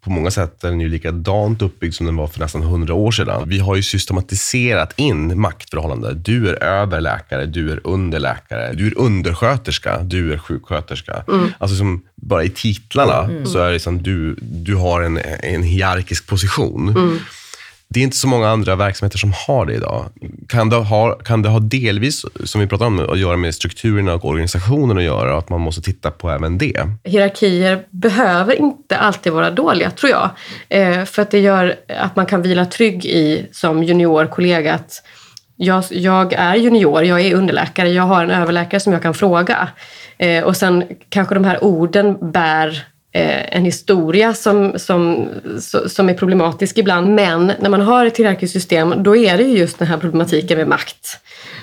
På 0.00 0.10
många 0.10 0.30
sätt 0.30 0.64
är 0.64 0.68
den 0.68 0.80
ju 0.80 0.88
likadant 0.88 1.62
uppbyggd 1.62 1.94
som 1.94 2.06
den 2.06 2.16
var 2.16 2.26
för 2.26 2.40
nästan 2.40 2.62
hundra 2.62 2.94
år 2.94 3.12
sedan. 3.12 3.48
Vi 3.48 3.58
har 3.58 3.76
ju 3.76 3.82
systematiserat 3.82 4.92
in 4.96 5.40
maktförhållanden. 5.40 6.22
Du 6.22 6.48
är 6.48 6.62
överläkare, 6.62 7.46
du 7.46 7.72
är 7.72 7.80
underläkare, 7.84 8.72
du 8.72 8.86
är 8.86 8.98
undersköterska, 8.98 10.02
du 10.02 10.32
är 10.32 10.38
sjuksköterska. 10.38 11.24
Mm. 11.28 11.48
Alltså 11.58 11.76
som 11.76 12.02
bara 12.16 12.44
i 12.44 12.50
titlarna 12.50 13.24
mm. 13.24 13.46
så 13.46 13.58
är 13.58 13.66
det 13.66 13.72
liksom 13.72 14.02
du, 14.02 14.34
du 14.40 14.74
har 14.74 15.02
en, 15.02 15.18
en 15.42 15.62
hierarkisk 15.62 16.26
position. 16.26 16.88
Mm. 16.88 17.18
Det 17.92 18.00
är 18.00 18.04
inte 18.04 18.16
så 18.16 18.28
många 18.28 18.48
andra 18.48 18.76
verksamheter 18.76 19.18
som 19.18 19.32
har 19.46 19.66
det 19.66 19.74
idag. 19.74 20.04
Kan 20.48 20.68
det 20.68 20.76
ha, 20.76 21.14
kan 21.14 21.42
det 21.42 21.48
ha 21.48 21.58
delvis, 21.58 22.24
som 22.44 22.60
vi 22.60 22.66
pratade 22.66 22.88
om, 22.88 23.00
att 23.00 23.18
göra 23.18 23.36
med 23.36 23.54
strukturerna 23.54 24.14
och 24.14 24.24
organisationen 24.24 24.98
att 24.98 25.04
göra? 25.04 25.38
Att 25.38 25.48
man 25.48 25.60
måste 25.60 25.82
titta 25.82 26.10
på 26.10 26.30
även 26.30 26.58
det? 26.58 26.88
Hierarkier 27.04 27.84
behöver 27.90 28.60
inte 28.60 28.96
alltid 28.96 29.32
vara 29.32 29.50
dåliga, 29.50 29.90
tror 29.90 30.10
jag. 30.12 30.30
Eh, 30.68 31.04
för 31.04 31.22
att 31.22 31.30
det 31.30 31.38
gör 31.38 31.76
att 31.88 32.16
man 32.16 32.26
kan 32.26 32.42
vila 32.42 32.66
trygg 32.66 33.06
i, 33.06 33.48
som 33.52 33.82
juniorkollega, 33.82 34.74
att 34.74 35.02
jag, 35.56 35.84
jag, 35.90 36.32
är 36.32 36.54
junior, 36.54 37.04
jag 37.04 37.20
är 37.20 37.34
underläkare, 37.34 37.88
jag 37.88 38.02
har 38.02 38.24
en 38.24 38.30
överläkare 38.30 38.80
som 38.80 38.92
jag 38.92 39.02
kan 39.02 39.14
fråga. 39.14 39.68
Eh, 40.18 40.44
och 40.44 40.56
sen 40.56 40.84
kanske 41.08 41.34
de 41.34 41.44
här 41.44 41.64
orden 41.64 42.32
bär 42.32 42.91
Eh, 43.14 43.56
en 43.56 43.64
historia 43.64 44.34
som, 44.34 44.78
som, 44.78 45.28
som 45.86 46.08
är 46.08 46.14
problematisk 46.14 46.78
ibland. 46.78 47.14
Men 47.14 47.52
när 47.60 47.70
man 47.70 47.80
har 47.80 48.06
ett 48.06 48.16
hierarkiskt 48.16 48.52
system 48.52 48.94
då 48.96 49.16
är 49.16 49.38
det 49.38 49.42
just 49.42 49.78
den 49.78 49.88
här 49.88 49.98
problematiken 49.98 50.58
med 50.58 50.68
makt 50.68 51.18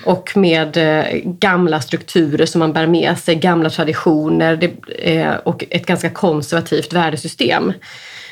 och 0.05 0.37
med 0.37 0.77
eh, 0.77 1.05
gamla 1.23 1.81
strukturer 1.81 2.45
som 2.45 2.59
man 2.59 2.73
bär 2.73 2.87
med 2.87 3.19
sig, 3.19 3.35
gamla 3.35 3.69
traditioner 3.69 4.55
det, 4.55 4.71
eh, 5.15 5.35
och 5.35 5.63
ett 5.69 5.85
ganska 5.85 6.09
konservativt 6.09 6.93
värdesystem. 6.93 7.73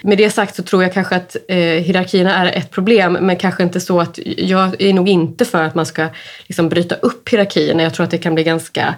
Med 0.04 0.18
det 0.18 0.30
sagt 0.30 0.56
så 0.56 0.64
tror 0.64 0.84
jag 0.84 0.94
kanske 0.94 1.16
att 1.16 1.36
eh, 1.48 1.58
hierarkierna 1.58 2.36
är 2.36 2.58
ett 2.58 2.72
problem 2.72 3.18
men 3.22 3.36
kanske 3.36 3.64
inte 3.64 3.80
så 3.80 4.00
att 4.00 4.20
jag 4.38 4.82
är 4.82 4.94
nog 4.94 5.10
inte 5.10 5.46
för 5.46 5.64
att 5.64 5.76
man 5.76 5.86
ska 5.86 6.08
liksom, 6.48 6.70
bryta 6.70 6.96
upp 6.96 7.30
hierarkierna. 7.30 7.84
Jag 7.84 7.94
tror 7.94 8.04
att 8.04 8.12
det 8.12 8.18
kan 8.18 8.36
bli 8.36 8.44
ganska 8.44 8.96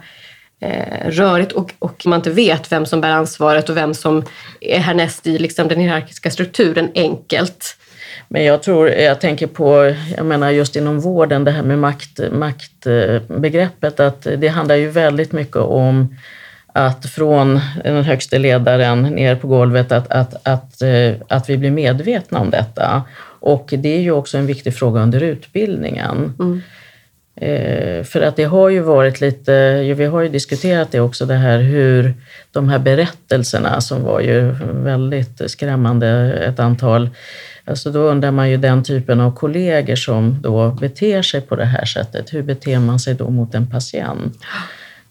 eh, 0.59 1.09
rörigt 1.09 1.51
och, 1.51 1.73
och 1.79 2.05
man 2.05 2.19
inte 2.19 2.29
vet 2.29 2.71
vem 2.71 2.85
som 2.85 3.01
bär 3.01 3.09
ansvaret 3.09 3.69
och 3.69 3.77
vem 3.77 3.93
som 3.93 4.23
är 4.61 4.79
härnäst 4.79 5.27
i 5.27 5.37
liksom, 5.37 5.67
den 5.67 5.79
hierarkiska 5.79 6.31
strukturen 6.31 6.91
enkelt. 6.95 7.77
Men 8.27 8.43
jag 8.43 8.63
tror, 8.63 8.89
jag 8.89 9.21
tänker 9.21 9.47
på, 9.47 9.95
jag 10.17 10.25
menar 10.25 10.49
just 10.49 10.75
inom 10.75 10.99
vården, 10.99 11.43
det 11.43 11.51
här 11.51 11.63
med 11.63 11.79
makt, 11.79 12.19
maktbegreppet, 12.31 13.99
att 13.99 14.27
det 14.37 14.47
handlar 14.47 14.75
ju 14.75 14.89
väldigt 14.89 15.31
mycket 15.31 15.55
om 15.55 16.15
att 16.73 17.05
från 17.05 17.59
den 17.83 18.03
högste 18.03 18.39
ledaren 18.39 19.01
ner 19.01 19.35
på 19.35 19.47
golvet, 19.47 19.91
att, 19.91 20.11
att, 20.11 20.47
att, 20.47 20.81
eh, 20.81 21.13
att 21.27 21.49
vi 21.49 21.57
blir 21.57 21.71
medvetna 21.71 22.39
om 22.39 22.49
detta. 22.49 23.03
Och 23.39 23.73
det 23.77 23.95
är 23.95 24.01
ju 24.01 24.11
också 24.11 24.37
en 24.37 24.45
viktig 24.45 24.75
fråga 24.75 25.01
under 25.01 25.23
utbildningen. 25.23 26.33
Mm. 26.39 26.61
Eh, 27.41 28.03
för 28.03 28.21
att 28.21 28.35
det 28.35 28.43
har 28.43 28.69
ju 28.69 28.79
varit 28.79 29.21
lite, 29.21 29.81
vi 29.93 30.05
har 30.05 30.21
ju 30.21 30.29
diskuterat 30.29 30.91
det 30.91 30.99
också, 30.99 31.25
det 31.25 31.35
här 31.35 31.59
hur 31.59 32.13
de 32.51 32.69
här 32.69 32.79
berättelserna 32.79 33.81
som 33.81 34.03
var 34.03 34.19
ju 34.19 34.55
väldigt 34.71 35.51
skrämmande, 35.51 36.07
ett 36.33 36.59
antal, 36.59 37.09
alltså 37.65 37.91
då 37.91 37.99
undrar 37.99 38.31
man 38.31 38.49
ju 38.49 38.57
den 38.57 38.83
typen 38.83 39.19
av 39.21 39.35
kollegor 39.35 39.95
som 39.95 40.41
då 40.41 40.71
beter 40.71 41.21
sig 41.21 41.41
på 41.41 41.55
det 41.55 41.65
här 41.65 41.85
sättet, 41.85 42.33
hur 42.33 42.41
beter 42.41 42.79
man 42.79 42.99
sig 42.99 43.13
då 43.13 43.29
mot 43.29 43.55
en 43.55 43.67
patient? 43.67 44.37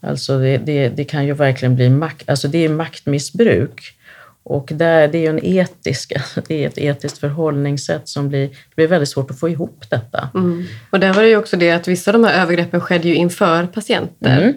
Alltså 0.01 0.39
det, 0.39 0.57
det, 0.57 0.89
det 0.89 1.03
kan 1.03 1.25
ju 1.25 1.33
verkligen 1.33 1.75
bli 1.75 1.89
makt, 1.89 2.29
alltså 2.29 2.47
det 2.47 2.65
är 2.65 2.69
maktmissbruk. 2.69 3.95
Och 4.49 4.69
där, 4.73 5.07
det 5.07 5.25
är 5.25 5.29
en 5.29 5.45
etisk, 5.45 6.13
det 6.47 6.63
är 6.63 6.67
ett 6.67 6.77
etiskt 6.77 7.17
förhållningssätt 7.17 8.09
som 8.09 8.29
blir, 8.29 8.47
det 8.47 8.75
blir 8.75 8.87
väldigt 8.87 9.09
svårt 9.09 9.31
att 9.31 9.39
få 9.39 9.49
ihop 9.49 9.83
detta. 9.89 10.29
Mm. 10.33 10.65
Och 10.89 10.99
där 10.99 11.13
var 11.13 11.21
det 11.21 11.29
ju 11.29 11.37
också 11.37 11.57
det 11.57 11.71
att 11.71 11.87
vissa 11.87 12.11
av 12.11 12.13
de 12.13 12.23
här 12.23 12.41
övergreppen 12.41 12.81
skedde 12.81 13.07
ju 13.07 13.15
inför 13.15 13.65
patienter. 13.65 14.41
Mm. 14.41 14.53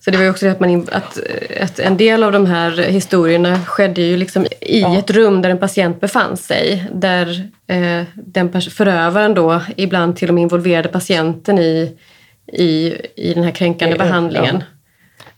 Så 0.00 0.10
det 0.10 0.16
var 0.16 0.24
ju 0.24 0.30
också 0.30 0.46
det 0.46 0.52
att, 0.52 0.60
man, 0.60 0.88
att, 0.92 1.18
att 1.60 1.78
en 1.78 1.96
del 1.96 2.22
av 2.22 2.32
de 2.32 2.46
här 2.46 2.70
historierna 2.70 3.64
skedde 3.64 4.02
ju 4.02 4.16
liksom 4.16 4.46
i 4.60 4.80
ja. 4.80 4.98
ett 4.98 5.10
rum 5.10 5.42
där 5.42 5.50
en 5.50 5.58
patient 5.58 6.00
befann 6.00 6.36
sig. 6.36 6.88
Där 6.92 7.50
eh, 7.66 8.02
den 8.14 8.62
förövaren 8.62 9.34
då 9.34 9.60
ibland 9.76 10.16
till 10.16 10.28
och 10.28 10.34
med 10.34 10.42
involverade 10.42 10.88
patienten 10.88 11.58
i, 11.58 11.96
i, 12.52 12.94
i 13.16 13.34
den 13.34 13.44
här 13.44 13.50
kränkande 13.50 13.96
behandlingen. 13.96 14.56
Ja. 14.60 14.81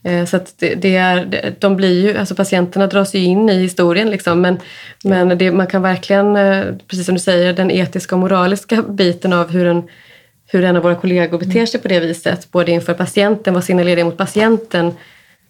Eh, 0.05 0.25
så 0.25 0.37
att 0.37 0.53
det, 0.57 0.75
det, 0.75 0.95
är, 0.95 1.53
de 1.59 1.75
blir 1.75 2.01
ju, 2.01 2.17
alltså 2.17 2.35
patienterna 2.35 2.87
dras 2.87 3.15
ju 3.15 3.19
in 3.19 3.49
i 3.49 3.61
historien 3.61 4.09
liksom, 4.09 4.41
men, 4.41 4.59
men 5.03 5.37
det, 5.37 5.51
man 5.51 5.67
kan 5.67 5.81
verkligen, 5.81 6.35
eh, 6.35 6.63
precis 6.87 7.05
som 7.05 7.15
du 7.15 7.21
säger, 7.21 7.53
den 7.53 7.71
etiska 7.71 8.15
och 8.15 8.19
moraliska 8.19 8.81
biten 8.81 9.33
av 9.33 9.51
hur 9.51 9.67
en, 9.67 9.83
hur 10.47 10.63
en 10.63 10.75
av 10.75 10.83
våra 10.83 10.95
kollegor 10.95 11.37
beter 11.37 11.65
sig 11.65 11.79
på 11.81 11.87
det 11.87 11.99
viset, 11.99 12.51
både 12.51 12.71
inför 12.71 12.93
patienten, 12.93 13.53
vad 13.53 13.63
signalerar 13.63 14.03
mot 14.03 14.17
patienten 14.17 14.93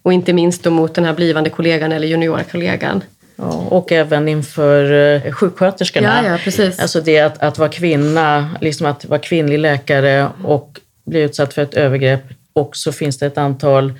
och 0.02 0.12
inte 0.12 0.32
minst 0.32 0.62
då 0.62 0.70
mot 0.70 0.94
den 0.94 1.04
här 1.04 1.14
blivande 1.14 1.50
kollegan 1.50 1.92
eller 1.92 2.08
juniora 2.08 2.44
kollegan. 2.44 3.02
Ja, 3.36 3.66
och 3.68 3.92
även 3.92 4.28
inför 4.28 4.92
eh, 4.92 5.32
sjuksköterskorna. 5.32 6.22
Ja, 6.24 6.30
ja, 6.30 6.38
precis. 6.44 6.80
Alltså 6.80 7.00
det 7.00 7.20
att, 7.20 7.42
att 7.42 7.58
vara 7.58 7.68
kvinna, 7.68 8.50
liksom 8.60 8.86
att 8.86 9.04
vara 9.04 9.20
kvinnlig 9.20 9.58
läkare 9.58 10.28
och 10.44 10.80
bli 11.06 11.20
utsatt 11.20 11.54
för 11.54 11.62
ett 11.62 11.74
övergrepp. 11.74 12.24
Och 12.52 12.76
så 12.76 12.92
finns 12.92 13.18
det 13.18 13.26
ett 13.26 13.38
antal 13.38 13.92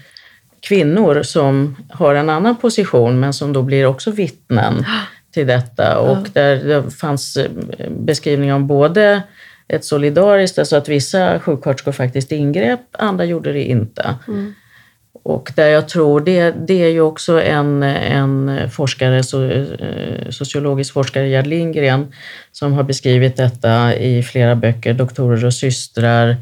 kvinnor 0.69 1.23
som 1.23 1.77
har 1.91 2.15
en 2.15 2.31
annan 2.31 2.57
position 2.57 3.21
men 3.21 3.33
som 3.33 3.53
då 3.53 3.63
blir 3.63 3.87
också 3.87 4.11
vittnen 4.11 4.85
till 5.35 5.47
detta. 5.47 5.99
Och 5.99 6.29
där 6.33 6.57
det 6.57 6.91
fanns 6.91 7.37
eh, 7.37 7.51
beskrivningar 7.91 8.55
om 8.55 8.67
både 8.67 9.23
ett 9.69 9.85
solidariskt, 9.85 10.59
alltså 10.59 10.77
att 10.77 10.89
vissa 10.89 11.41
sjuksköterskor 11.41 11.93
faktiskt 11.93 12.33
ingrep, 12.33 12.81
andra 12.93 13.25
gjorde 13.25 13.53
det 13.53 13.63
inte. 13.63 14.15
Mm. 14.29 14.55
Och 15.23 15.53
där 15.57 15.69
jag 15.69 15.89
tror, 15.89 16.21
det, 16.21 16.51
det 16.51 16.85
är 16.85 16.89
ju 16.89 17.01
också 17.01 17.43
en, 17.43 17.83
en 17.83 18.71
forskare, 18.71 19.23
so, 19.23 19.45
eh, 19.45 20.31
sociologisk 20.31 20.93
forskare, 20.93 21.29
Gerd 21.29 21.47
Lindgren, 21.47 22.13
som 22.53 22.73
har 22.73 22.83
beskrivit 22.83 23.37
detta 23.37 23.95
i 23.95 24.23
flera 24.23 24.55
böcker, 24.55 24.95
Doktorer 24.95 25.45
och 25.45 25.55
systrar, 25.55 26.37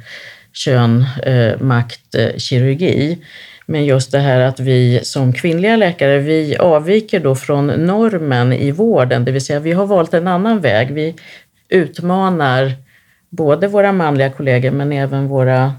Kön, 0.53 1.05
eh, 1.23 1.61
makt, 1.61 2.15
eh, 2.15 2.37
kirurgi. 2.37 3.19
Men 3.67 3.85
just 3.85 4.13
det 4.13 4.19
här 4.19 4.41
att 4.41 4.61
vi 4.61 5.01
som 5.03 5.33
kvinnliga 5.33 5.77
läkare, 5.77 6.19
vi 6.19 6.57
avviker 6.57 7.21
då 7.21 7.35
från 7.35 7.67
normen 7.67 8.53
i 8.53 8.71
vården, 8.71 9.25
det 9.25 9.33
vill 9.33 9.45
säga 9.45 9.61
vi 9.61 9.73
har 9.73 9.87
valt 9.87 10.15
en 10.15 10.29
annan 10.29 10.61
väg. 10.61 10.95
Vi 10.95 11.15
utmanar 11.69 12.73
både 13.31 13.69
våra 13.69 13.93
manliga 13.93 14.31
kollegor 14.31 14.71
men 14.71 14.93
även 14.93 15.29
våra 15.29 15.73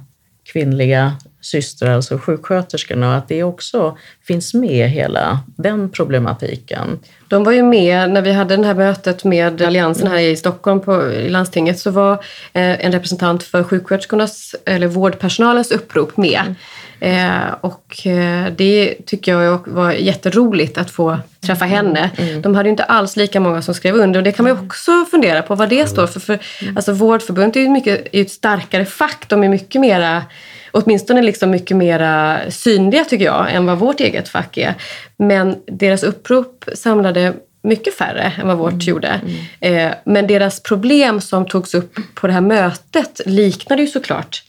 kvinnliga 0.44 1.14
systrar, 1.42 1.96
alltså 1.96 2.18
sjuksköterskorna, 2.18 3.10
och 3.10 3.16
att 3.16 3.28
det 3.28 3.44
också 3.44 3.98
finns 4.28 4.54
med 4.54 4.90
hela 4.90 5.40
den 5.58 5.90
problematiken. 5.90 7.00
De 7.28 7.44
var 7.44 7.52
ju 7.52 7.64
med 7.64 8.10
när 8.10 8.22
vi 8.22 8.32
hade 8.32 8.58
det 8.58 8.66
här 8.66 8.74
mötet 8.74 9.24
med 9.24 9.62
Alliansen 9.62 10.08
här 10.08 10.20
i 10.20 10.36
Stockholm 10.36 10.80
på, 10.80 11.12
i 11.12 11.30
landstinget 11.30 11.80
så 11.80 11.92
var 11.92 12.14
eh, 12.54 12.86
en 12.86 12.92
representant 12.92 13.44
för 13.44 13.64
sjuksköterskornas 13.64 14.56
eller 14.66 14.88
vårdpersonalens 14.88 15.72
upprop 15.72 16.18
med. 16.18 16.56
Mm. 17.00 17.42
Eh, 17.42 17.54
och 17.62 18.08
eh, 18.08 18.52
det 18.58 18.96
tycker 19.06 19.40
jag 19.40 19.68
var 19.68 19.92
jätteroligt 19.92 20.78
att 20.78 20.92
få 20.92 21.18
träffa 21.42 21.66
henne. 21.66 22.10
Mm. 22.18 22.42
De 22.42 22.56
hade 22.56 22.70
inte 22.70 22.84
alls 22.84 23.16
lika 23.16 23.40
många 23.40 23.62
som 23.62 23.74
skrev 23.74 23.96
under 23.96 24.20
och 24.20 24.24
det 24.24 24.32
kan 24.32 24.44
man 24.44 24.52
ju 24.52 24.58
mm. 24.58 24.68
också 24.68 25.06
fundera 25.12 25.42
på 25.42 25.56
vad 25.56 25.70
det 25.70 25.88
står 25.88 26.08
för. 26.08 26.20
för 26.20 26.40
mm. 26.62 26.78
alltså, 26.78 26.94
Vårdförbundet 26.94 27.56
är 27.56 27.60
ju 27.60 27.70
mycket, 27.70 28.08
är 28.12 28.22
ett 28.22 28.32
starkare 28.32 28.86
fack. 28.86 29.26
De 29.28 29.44
är 29.44 29.50
mycket 29.50 29.82
mera 29.82 30.24
åtminstone 30.72 31.22
liksom 31.22 31.52
mycket 31.52 31.78
mer 31.78 32.50
synliga 32.50 33.06
tycker 33.06 33.26
jag 33.26 33.54
än 33.54 33.66
vad 33.66 33.80
vårt 33.80 34.00
eget 34.00 34.30
fack 34.30 34.58
är. 34.58 34.74
Men 35.18 35.56
deras 35.66 36.04
upprop 36.04 36.66
samlade 36.74 37.34
mycket 37.66 37.94
färre 37.94 38.34
än 38.42 38.48
vad 38.48 38.58
vårt 38.58 38.72
mm. 38.72 38.86
gjorde. 38.86 39.22
Mm. 39.60 39.88
Eh, 39.90 39.94
men 40.06 40.28
deras 40.28 40.64
problem 40.64 41.22
som 41.22 41.48
togs 41.48 41.74
upp 41.74 41.96
på 42.16 42.28
det 42.28 42.34
här 42.34 42.42
mötet 42.42 43.22
liknade 43.26 43.82
ju 43.82 43.88
såklart 43.88 44.44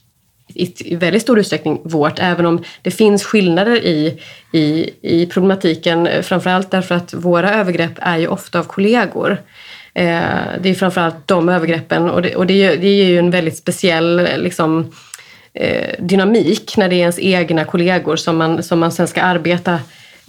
i 0.55 0.95
väldigt 0.95 1.21
stor 1.21 1.39
utsträckning 1.39 1.81
vårt, 1.83 2.19
även 2.19 2.45
om 2.45 2.63
det 2.81 2.91
finns 2.91 3.23
skillnader 3.23 3.75
i, 3.75 4.21
i, 4.51 4.89
i 5.01 5.25
problematiken. 5.25 6.09
Framförallt 6.21 6.71
därför 6.71 6.95
att 6.95 7.13
våra 7.13 7.53
övergrepp 7.53 7.91
är 7.95 8.17
ju 8.17 8.27
ofta 8.27 8.59
av 8.59 8.63
kollegor. 8.63 9.41
Eh, 9.93 10.19
det 10.61 10.69
är 10.69 10.73
framförallt 10.73 11.27
de 11.27 11.49
övergreppen 11.49 12.09
och 12.09 12.21
det, 12.21 12.35
och 12.35 12.47
det, 12.47 12.75
det 12.75 12.89
ger 12.89 13.05
ju 13.05 13.19
en 13.19 13.31
väldigt 13.31 13.57
speciell 13.57 14.27
liksom, 14.37 14.91
eh, 15.53 15.95
dynamik 15.99 16.77
när 16.77 16.89
det 16.89 16.95
är 16.95 16.99
ens 16.99 17.19
egna 17.19 17.65
kollegor 17.65 18.15
som 18.15 18.37
man, 18.37 18.63
som 18.63 18.79
man 18.79 18.91
sen 18.91 19.07
ska 19.07 19.21
arbeta 19.21 19.79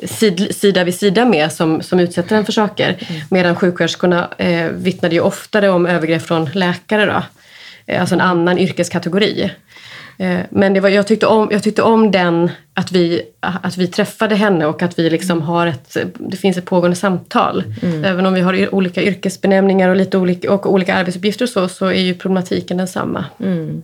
sid, 0.04 0.56
sida 0.56 0.84
vid 0.84 0.94
sida 0.94 1.24
med 1.24 1.52
som, 1.52 1.82
som 1.82 2.00
utsätter 2.00 2.36
en 2.36 2.44
för 2.44 2.52
saker. 2.52 2.96
Mm. 3.08 3.22
Medan 3.30 3.56
sjuksköterskorna 3.56 4.28
eh, 4.38 4.66
vittnade 4.66 5.14
ju 5.14 5.20
oftare 5.20 5.68
om 5.68 5.86
övergrepp 5.86 6.22
från 6.22 6.50
läkare. 6.54 7.06
Då. 7.06 7.22
Eh, 7.86 8.00
alltså 8.00 8.14
en 8.14 8.20
annan 8.20 8.58
yrkeskategori. 8.58 9.50
Eh, 10.18 10.40
men 10.50 10.74
det 10.74 10.80
var, 10.80 10.88
jag, 10.88 11.06
tyckte 11.06 11.26
om, 11.26 11.48
jag 11.50 11.62
tyckte 11.62 11.82
om 11.82 12.10
den, 12.10 12.50
att 12.74 12.92
vi, 12.92 13.22
att 13.40 13.76
vi 13.76 13.86
träffade 13.86 14.34
henne 14.34 14.66
och 14.66 14.82
att 14.82 14.98
vi 14.98 15.10
liksom 15.10 15.42
har 15.42 15.66
ett, 15.66 15.96
det 16.18 16.36
finns 16.36 16.56
ett 16.56 16.64
pågående 16.64 16.96
samtal. 16.96 17.64
Mm. 17.82 18.04
Även 18.04 18.26
om 18.26 18.34
vi 18.34 18.40
har 18.40 18.74
olika 18.74 19.02
yrkesbenämningar 19.02 19.88
och, 19.88 19.96
lite 19.96 20.18
olika, 20.18 20.52
och 20.52 20.72
olika 20.72 20.94
arbetsuppgifter 20.94 21.44
och 21.44 21.48
så, 21.48 21.68
så 21.68 21.86
är 21.86 22.00
ju 22.00 22.14
problematiken 22.14 22.76
densamma. 22.76 23.24
Mm. 23.40 23.82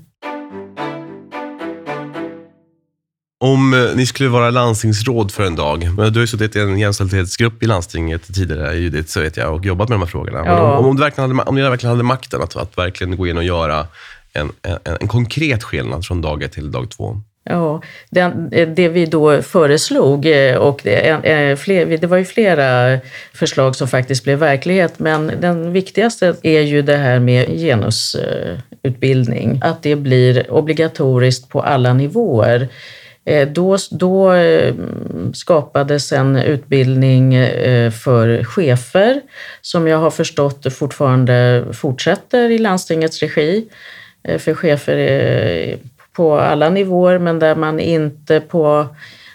Om 3.45 3.75
eh, 3.75 3.97
ni 3.97 4.07
skulle 4.07 4.29
vara 4.29 4.51
landstingsråd 4.51 5.33
för 5.33 5.43
en 5.43 5.57
dag, 5.57 5.89
men 5.97 6.13
du 6.13 6.19
har 6.19 6.21
ju 6.21 6.27
suttit 6.27 6.57
i 6.57 6.61
en 6.61 6.79
jämställdhetsgrupp 6.79 7.63
i 7.63 7.67
landstinget 7.67 8.35
tidigare, 8.35 8.77
Judith, 8.77 9.09
så 9.09 9.21
vet 9.21 9.37
jag, 9.37 9.55
och 9.55 9.65
jobbat 9.65 9.89
med 9.89 9.99
de 9.99 10.03
här 10.03 10.09
frågorna. 10.09 10.43
Ja. 10.47 10.79
Om, 10.79 10.87
om, 10.87 10.97
du 10.97 11.03
verkligen 11.03 11.31
hade, 11.31 11.51
om 11.51 11.55
ni 11.55 11.63
verkligen 11.63 11.91
hade 11.91 12.03
makten 12.03 12.43
att, 12.43 12.57
att 12.57 12.79
verkligen 12.79 13.17
gå 13.17 13.27
in 13.27 13.37
och 13.37 13.45
göra 13.45 13.87
en, 14.35 14.53
en, 14.63 14.79
en 15.01 15.09
konkret 15.09 15.63
skillnad 15.63 16.07
från 16.07 16.21
dag 16.21 16.43
ett 16.43 16.53
till 16.53 16.71
dag 16.71 16.91
två? 16.91 17.21
Ja, 17.47 17.83
den, 18.11 18.53
eh, 18.53 18.69
det 18.69 18.89
vi 18.89 19.07
då 19.07 19.43
föreslog, 19.43 20.27
eh, 20.27 20.57
och 20.57 20.81
det, 20.83 21.09
eh, 21.09 21.57
fler, 21.57 21.99
det 21.99 22.07
var 22.07 22.17
ju 22.17 22.25
flera 22.25 22.99
förslag 23.33 23.77
som 23.77 23.89
faktiskt 23.89 24.25
blev 24.25 24.39
verklighet, 24.39 24.99
men 24.99 25.33
den 25.41 25.73
viktigaste 25.73 26.37
är 26.43 26.61
ju 26.61 26.83
det 26.83 26.97
här 26.97 27.19
med 27.19 27.49
genusutbildning. 27.49 29.61
Att 29.63 29.83
det 29.83 29.97
blir 29.97 30.53
obligatoriskt 30.53 31.49
på 31.49 31.63
alla 31.63 31.95
nivåer. 31.95 32.69
Då, 33.53 33.77
då 33.91 34.33
skapades 35.35 36.13
en 36.13 36.37
utbildning 36.37 37.33
för 38.03 38.45
chefer 38.45 39.21
som 39.61 39.89
jag 39.89 39.99
har 39.99 40.11
förstått 40.11 40.75
fortfarande 40.75 41.65
fortsätter 41.73 42.51
i 42.51 42.59
landstingets 42.59 43.21
regi. 43.21 43.69
Eh, 44.25 44.39
för 44.39 44.55
chefer 44.55 44.97
eh, 44.97 45.79
på 46.13 46.39
alla 46.39 46.71
nivåer 46.71 47.19
men 47.19 47.39
där 47.39 47.55
man 47.55 47.81
inte 47.81 48.41
på 48.41 48.87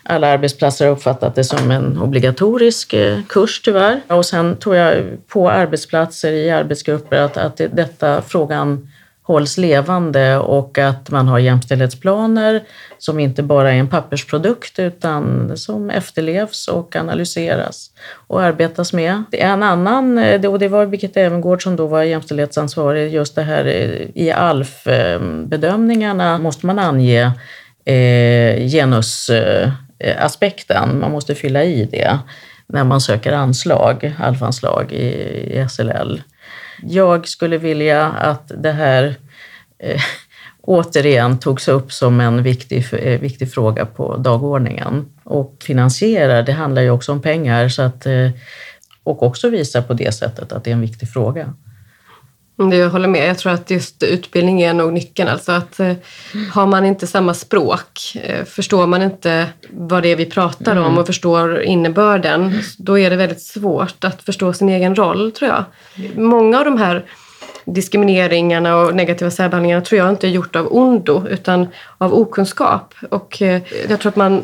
alla 0.04 0.28
arbetsplatser 0.28 0.86
har 0.86 0.92
uppfattat 0.92 1.36
det 1.36 1.44
som 1.44 1.72
en 1.72 1.98
obligatorisk 1.98 2.94
eh, 2.94 3.20
kurs 3.30 3.62
tyvärr. 3.62 4.02
Och 4.08 4.26
sen 4.26 4.56
tror 4.58 4.76
jag 4.76 5.04
på 5.28 5.50
arbetsplatser, 5.50 6.32
i 6.32 6.50
arbetsgrupper, 6.50 7.18
att, 7.18 7.38
att 7.38 7.62
detta 7.72 8.22
frågan 8.22 8.90
hålls 9.30 9.58
levande 9.58 10.38
och 10.38 10.78
att 10.78 11.10
man 11.10 11.28
har 11.28 11.40
jämställdhetsplaner 11.40 12.64
som 12.98 13.20
inte 13.20 13.44
bara 13.44 13.72
är 13.72 13.76
en 13.76 13.88
pappersprodukt 13.88 14.80
utan 14.80 15.52
som 15.58 15.90
efterlevs 15.90 16.68
och 16.68 16.96
analyseras 16.96 17.92
och 18.28 18.42
arbetas 18.42 18.94
med. 18.94 19.24
Det 19.32 19.42
är 19.42 19.54
en 19.54 19.64
annan, 19.64 20.18
eh, 20.18 20.46
och 20.46 20.60
det 20.60 20.68
var 20.68 20.86
Birgitta 20.86 21.20
Evengård 21.20 21.64
som 21.64 21.76
då 21.76 21.88
var 21.88 22.04
jämställdhetsansvarig, 22.04 23.14
just 23.14 23.36
det 23.36 23.42
här 23.42 23.66
eh, 23.66 24.08
i 24.16 24.32
ALF-bedömningarna 24.32 26.38
måste 26.38 26.66
man 26.66 26.80
ange 26.80 27.32
eh, 27.86 28.70
genusaspekten, 28.70 31.00
man 31.00 31.12
måste 31.12 31.36
fylla 31.36 31.64
i 31.64 31.88
det 31.92 32.20
när 32.68 32.84
man 32.84 33.02
söker 33.02 33.32
anslag, 33.32 34.16
ALF-anslag 34.20 34.92
i, 34.92 35.08
i 35.60 35.68
SLL. 35.70 36.22
Jag 36.84 37.28
skulle 37.28 37.58
vilja 37.58 38.06
att 38.06 38.52
det 38.58 38.72
här 38.72 39.16
eh, 39.80 40.02
återigen 40.62 41.40
togs 41.40 41.68
upp 41.68 41.92
som 41.92 42.20
en 42.20 42.44
viktig, 42.44 42.86
eh, 42.94 43.20
viktig 43.20 43.52
fråga 43.52 43.86
på 43.86 44.18
dagordningen. 44.18 45.06
Och 45.24 45.56
finansiera, 45.62 46.42
det 46.42 46.52
handlar 46.52 46.82
ju 46.82 46.90
också 46.90 47.12
om 47.12 47.22
pengar, 47.22 47.70
så 47.70 47.82
att, 47.82 48.06
eh, 48.06 48.30
och 49.04 49.24
också 49.24 49.50
visa 49.50 49.82
på 49.82 49.94
det 49.94 50.12
sättet 50.12 50.52
att 50.52 50.64
det 50.64 50.70
är 50.70 50.74
en 50.74 50.82
viktig 50.82 51.10
fråga. 51.10 51.54
Jag 52.60 52.90
håller 52.90 53.08
med. 53.08 53.30
Jag 53.30 53.38
tror 53.38 53.52
att 53.52 53.72
just 53.72 54.04
utbildning 54.04 54.62
är 54.62 54.74
nog 54.74 54.94
nyckeln. 54.94 55.30
Alltså 55.30 55.52
att 55.52 55.80
eh, 55.80 55.94
har 56.52 56.68
man 56.68 56.86
inte 56.86 57.08
samma 57.08 57.34
språk, 57.34 58.16
eh, 58.24 58.46
förstår 58.46 58.88
man 58.88 59.02
inte 59.02 59.46
vad 59.70 60.04
det 60.04 60.12
är 60.12 60.16
vi 60.16 60.26
pratar 60.26 60.72
mm. 60.72 60.84
om 60.84 60.98
och 60.98 61.08
förstår 61.08 61.62
innebörden, 61.62 62.62
då 62.78 63.00
är 63.00 63.10
det 63.10 63.16
väldigt 63.16 63.42
svårt 63.42 64.04
att 64.04 64.24
förstå 64.24 64.54
sin 64.54 64.70
egen 64.70 64.96
roll, 64.96 65.32
tror 65.32 65.52
jag. 65.52 65.64
Många 66.16 66.60
av 66.60 66.66
de 66.66 66.78
här 66.78 67.06
diskrimineringarna 67.66 68.76
och 68.76 68.96
negativa 68.96 69.32
särbehandlingarna 69.32 69.82
tror 69.82 70.00
jag 70.00 70.10
inte 70.10 70.28
är 70.28 70.32
gjort 70.32 70.56
av 70.56 70.76
ondo, 70.76 71.28
utan 71.30 71.68
av 71.98 72.14
okunskap. 72.14 72.94
Och 73.10 73.42
eh, 73.42 73.62
jag 73.90 74.00
tror 74.00 74.10
att 74.10 74.16
man 74.16 74.44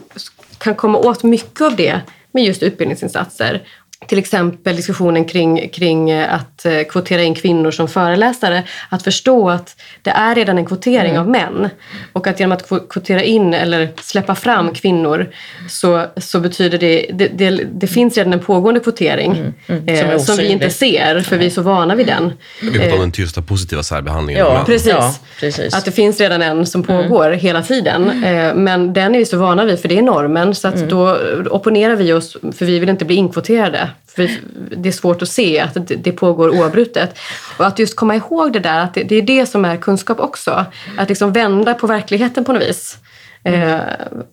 kan 0.57 0.75
komma 0.75 0.97
åt 0.97 1.23
mycket 1.23 1.61
av 1.61 1.75
det 1.75 2.01
med 2.31 2.43
just 2.43 2.63
utbildningsinsatser. 2.63 3.61
Till 4.07 4.17
exempel 4.19 4.75
diskussionen 4.75 5.25
kring, 5.25 5.69
kring 5.69 6.11
att 6.11 6.65
eh, 6.65 6.83
kvotera 6.89 7.23
in 7.23 7.35
kvinnor 7.35 7.71
som 7.71 7.87
föreläsare. 7.87 8.63
Att 8.89 9.03
förstå 9.03 9.49
att 9.49 9.75
det 10.01 10.09
är 10.09 10.35
redan 10.35 10.57
en 10.57 10.65
kvotering 10.65 11.11
mm. 11.11 11.21
av 11.21 11.29
män. 11.29 11.69
Och 12.13 12.27
att 12.27 12.39
genom 12.39 12.57
att 12.57 12.69
kvotera 12.89 13.23
in 13.23 13.53
eller 13.53 13.89
släppa 14.01 14.35
fram 14.35 14.73
kvinnor 14.73 15.29
så, 15.69 16.05
så 16.17 16.39
betyder 16.39 16.77
det, 16.77 17.09
det, 17.13 17.27
det, 17.27 17.49
det 17.49 17.87
finns 17.87 18.17
redan 18.17 18.33
en 18.33 18.39
pågående 18.39 18.79
kvotering 18.79 19.31
mm. 19.31 19.53
Mm. 19.87 20.11
Eh, 20.11 20.17
som 20.17 20.37
vi 20.37 20.47
inte 20.47 20.69
ser 20.69 21.21
för 21.21 21.37
vi 21.37 21.45
är 21.45 21.49
så 21.49 21.61
vana 21.61 21.95
vid 21.95 22.07
den. 22.07 22.33
Vi 22.61 22.71
pratar 22.71 22.93
om 22.93 22.99
den 22.99 23.11
tysta 23.11 23.41
positiva 23.41 23.83
särbehandlingen 23.83 24.45
ja, 24.45 24.63
precis. 24.65 24.87
ja, 24.87 25.15
precis. 25.39 25.73
Att 25.73 25.85
det 25.85 25.91
finns 25.91 26.19
redan 26.19 26.41
en 26.41 26.65
som 26.65 26.83
mm. 26.83 27.09
pågår 27.09 27.31
hela 27.31 27.61
tiden. 27.61 28.23
Eh, 28.23 28.55
men 28.55 28.93
den 28.93 29.15
är 29.15 29.19
vi 29.19 29.25
så 29.25 29.37
vana 29.37 29.65
vid 29.65 29.79
för 29.79 29.87
det 29.87 29.97
är 29.97 30.01
normen 30.01 30.55
så 30.55 30.67
att 30.67 30.75
mm. 30.75 30.89
då 30.89 31.17
opponerar 31.49 31.95
vi 31.95 32.13
oss 32.13 32.37
för 32.57 32.65
vi 32.65 32.79
vill 32.79 32.89
inte 32.89 33.05
bli 33.05 33.15
inkvoterade. 33.15 33.84
För 34.07 34.29
det 34.75 34.89
är 34.89 34.93
svårt 34.93 35.21
att 35.21 35.29
se 35.29 35.59
att 35.59 35.77
det 35.97 36.11
pågår 36.11 36.49
oavbrutet. 36.49 37.19
Och 37.57 37.65
att 37.65 37.79
just 37.79 37.95
komma 37.95 38.15
ihåg 38.15 38.53
det 38.53 38.59
där, 38.59 38.79
att 38.79 38.93
det 38.93 39.15
är 39.15 39.21
det 39.21 39.45
som 39.45 39.65
är 39.65 39.77
kunskap 39.77 40.19
också. 40.19 40.65
Att 40.97 41.09
liksom 41.09 41.33
vända 41.33 41.73
på 41.73 41.87
verkligheten 41.87 42.45
på 42.45 42.53
något 42.53 42.61
vis. 42.61 42.97
Eh, 43.43 43.79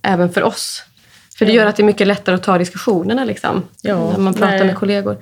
även 0.02 0.32
för 0.32 0.42
oss. 0.42 0.84
För 1.38 1.46
det 1.46 1.52
gör 1.52 1.66
att 1.66 1.76
det 1.76 1.82
är 1.82 1.84
mycket 1.84 2.06
lättare 2.06 2.34
att 2.34 2.42
ta 2.42 2.58
diskussionerna 2.58 3.24
liksom, 3.24 3.62
ja, 3.82 4.10
när 4.10 4.18
man 4.18 4.34
pratar 4.34 4.56
nej. 4.56 4.66
med 4.66 4.76
kollegor. 4.76 5.16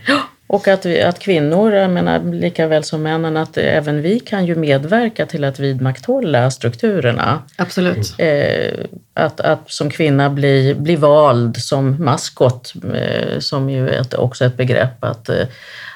Och 0.52 0.68
att, 0.68 0.86
vi, 0.86 1.02
att 1.02 1.18
kvinnor, 1.18 1.72
jag 1.72 1.90
menar, 1.90 2.32
lika 2.32 2.66
väl 2.66 2.84
som 2.84 3.02
männen, 3.02 3.36
att 3.36 3.56
även 3.56 4.02
vi 4.02 4.20
kan 4.20 4.46
ju 4.46 4.54
medverka 4.54 5.26
till 5.26 5.44
att 5.44 5.58
vidmakthålla 5.58 6.50
strukturerna. 6.50 7.42
Absolut. 7.56 8.14
Eh, 8.18 8.84
att, 9.14 9.40
att 9.40 9.70
som 9.70 9.90
kvinna 9.90 10.30
bli, 10.30 10.74
bli 10.74 10.96
vald 10.96 11.56
som 11.56 12.04
maskot, 12.04 12.72
eh, 12.94 13.38
som 13.38 13.70
ju 13.70 13.88
är 13.88 14.20
också 14.20 14.44
ett 14.44 14.56
begrepp. 14.56 15.04
Att, 15.04 15.28
eh, 15.28 15.46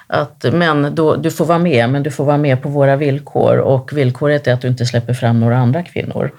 att 0.06 0.44
men 0.52 0.94
då, 0.94 1.16
du 1.16 1.30
får 1.30 1.44
vara 1.44 1.58
med, 1.58 1.90
men 1.90 2.02
du 2.02 2.10
får 2.10 2.24
vara 2.24 2.38
med 2.38 2.62
på 2.62 2.68
våra 2.68 2.96
villkor 2.96 3.58
och 3.58 3.92
villkoret 3.92 4.46
är 4.46 4.52
att 4.52 4.60
du 4.60 4.68
inte 4.68 4.86
släpper 4.86 5.14
fram 5.14 5.40
några 5.40 5.56
andra 5.56 5.82
kvinnor, 5.82 6.32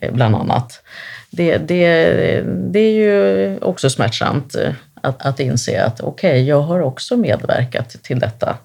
eh, 0.00 0.12
bland 0.12 0.36
annat. 0.36 0.82
Det, 1.30 1.56
det, 1.56 1.84
det 2.44 2.78
är 2.78 2.92
ju 2.92 3.58
också 3.60 3.90
smärtsamt 3.90 4.54
eh, 4.54 4.72
att, 5.00 5.22
att 5.22 5.40
inse 5.40 5.84
att 5.84 6.00
okej, 6.00 6.30
okay, 6.30 6.42
jag 6.42 6.62
har 6.62 6.80
också 6.80 7.16
medverkat 7.16 8.02
till 8.02 8.18
detta. 8.18 8.56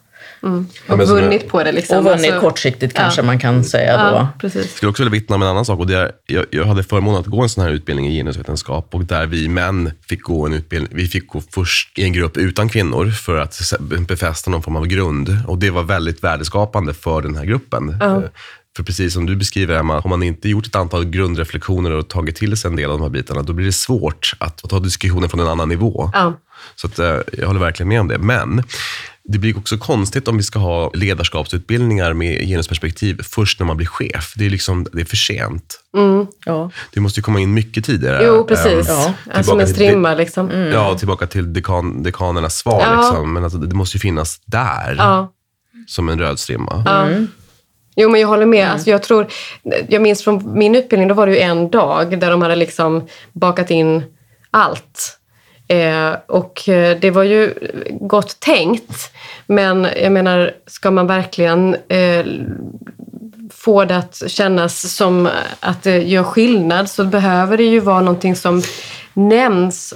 Mm. 0.44 0.68
Och 0.88 1.02
ja, 1.02 1.06
vunnit 1.06 1.48
på 1.48 1.64
det. 1.64 1.72
Liksom. 1.72 1.98
Och 1.98 2.04
vunnit 2.04 2.32
alltså, 2.32 2.50
kanske 2.50 2.88
kanske 2.88 3.22
ja. 3.22 3.26
man 3.26 3.40
kan 3.40 3.64
säga 3.64 3.94
ja, 3.94 4.12
då. 4.12 4.28
Precis. 4.40 4.62
Jag 4.62 4.70
skulle 4.70 4.90
också 4.90 5.04
vilja 5.04 5.12
vittna 5.12 5.36
om 5.36 5.42
en 5.42 5.48
annan 5.48 5.66
sak. 5.66 5.80
Och 5.80 5.88
det 5.88 5.98
är, 5.98 6.12
jag, 6.26 6.46
jag 6.50 6.66
hade 6.66 6.84
förmånen 6.84 7.20
att 7.20 7.26
gå 7.26 7.42
en 7.42 7.50
sån 7.50 7.64
här 7.64 7.72
utbildning 7.72 8.08
i 8.08 8.18
genusvetenskap 8.18 8.96
och 8.96 9.06
där 9.06 9.26
vi 9.26 9.48
män 9.48 9.92
fick 10.10 10.22
gå 10.22 10.46
en 10.46 10.54
utbildning. 10.54 10.92
Vi 10.96 11.08
fick 11.08 11.28
gå 11.28 11.42
först 11.52 12.00
i 12.00 12.04
en 12.04 12.14
grupp 12.14 12.38
utan 12.38 12.70
kvinnor 12.70 13.10
för 13.10 13.38
att 13.38 13.74
befästa 14.08 14.52
någon 14.52 14.64
form 14.64 14.76
av 14.76 14.88
grund. 14.88 15.38
Och 15.48 15.58
det 15.58 15.70
var 15.70 15.84
väldigt 15.84 16.24
värdeskapande 16.24 16.94
för 16.94 17.22
den 17.22 17.36
här 17.36 17.46
gruppen. 17.46 17.98
Ja. 18.00 18.24
För 18.76 18.84
precis 18.84 19.13
som 19.13 19.26
du 19.26 19.36
beskriver 19.36 19.76
Emma, 19.76 19.99
har 19.99 20.09
man 20.09 20.23
inte 20.23 20.49
gjort 20.49 20.67
ett 20.67 20.76
antal 20.76 21.05
grundreflektioner 21.05 21.91
och 21.91 22.07
tagit 22.07 22.36
till 22.36 22.57
sig 22.57 22.69
en 22.69 22.76
del 22.76 22.91
av 22.91 22.97
de 22.97 23.03
här 23.03 23.09
bitarna, 23.09 23.41
då 23.41 23.53
blir 23.53 23.65
det 23.65 23.71
svårt 23.71 24.34
att 24.38 24.57
ta 24.57 24.80
diskussionen 24.80 25.30
från 25.30 25.39
en 25.39 25.47
annan 25.47 25.69
nivå. 25.69 26.09
Ja. 26.13 26.34
Så 26.76 26.88
att, 26.88 26.99
eh, 26.99 27.17
jag 27.34 27.47
håller 27.47 27.59
verkligen 27.59 27.88
med 27.88 28.01
om 28.01 28.07
det. 28.07 28.17
Men 28.17 28.63
det 29.23 29.38
blir 29.38 29.57
också 29.57 29.78
konstigt 29.78 30.28
om 30.28 30.38
vi 30.38 30.43
ska 30.43 30.59
ha 30.59 30.91
ledarskapsutbildningar 30.93 32.13
med 32.13 32.47
genusperspektiv 32.47 33.21
först 33.23 33.59
när 33.59 33.67
man 33.67 33.78
blir 33.78 33.88
chef. 33.88 34.34
Det 34.36 34.45
är, 34.45 34.49
liksom, 34.49 34.88
det 34.93 35.01
är 35.01 35.05
för 35.05 35.15
sent. 35.15 35.80
Mm, 35.97 36.28
ja. 36.45 36.71
Det 36.93 36.99
måste 36.99 37.19
ju 37.19 37.23
komma 37.23 37.39
in 37.39 37.53
mycket 37.53 37.86
tidigare. 37.86 38.23
Jo, 38.26 38.43
precis. 38.43 38.89
Um, 38.89 39.13
ja. 39.34 39.43
Som 39.43 39.59
en 39.59 39.67
strimma. 39.67 40.13
Liksom. 40.13 40.49
Mm. 40.49 40.71
Ja, 40.71 40.97
tillbaka 40.97 41.28
till 41.28 41.53
dekan, 41.53 42.03
dekanernas 42.03 42.57
svar. 42.57 42.82
Ja. 42.82 43.01
Liksom. 43.01 43.34
Men 43.34 43.43
alltså, 43.43 43.57
det 43.59 43.76
måste 43.76 43.97
ju 43.97 44.01
finnas 44.01 44.41
där, 44.45 44.95
ja. 44.97 45.34
som 45.88 46.09
en 46.09 46.19
röd 46.19 46.39
strimma. 46.39 47.05
Mm. 47.05 47.28
Jo, 47.96 48.10
men 48.10 48.22
jag 48.22 48.28
håller 48.28 48.46
med. 48.46 48.60
Mm. 48.60 48.74
Alltså, 48.74 48.89
jag, 48.89 49.04
tror, 49.04 49.28
jag 49.88 50.02
minns 50.02 50.24
från 50.24 50.60
min 50.60 50.76
utbildning, 50.76 51.08
då 51.08 51.14
var 51.14 51.28
det 51.28 51.34
ju 51.34 51.39
en 51.39 51.70
dag 51.70 52.20
där 52.20 52.32
de 52.32 52.41
hade 52.41 52.56
liksom 52.56 53.08
bakat 53.34 53.72
in 53.72 54.04
allt. 54.52 55.20
Eh, 55.68 56.16
och 56.28 56.70
eh, 56.70 56.98
det 57.00 57.12
var 57.12 57.24
ju 57.24 57.54
gott 58.00 58.39
tänkt. 58.39 59.12
Men 59.48 59.88
jag 60.02 60.12
menar, 60.12 60.52
ska 60.68 60.91
man 60.91 61.08
verkligen 61.08 61.76
eh, 61.88 62.26
få 63.52 63.86
det 63.86 63.98
att 63.98 64.24
kännas 64.28 64.96
som 64.96 65.30
att 65.60 65.84
det 65.84 65.98
gör 65.98 66.24
skillnad 66.24 66.89
så 66.89 67.06
behöver 67.06 67.58
det 67.58 67.64
ju 67.64 67.80
vara 67.80 68.02
någonting 68.02 68.36
som 68.36 68.62
nämns 69.14 69.93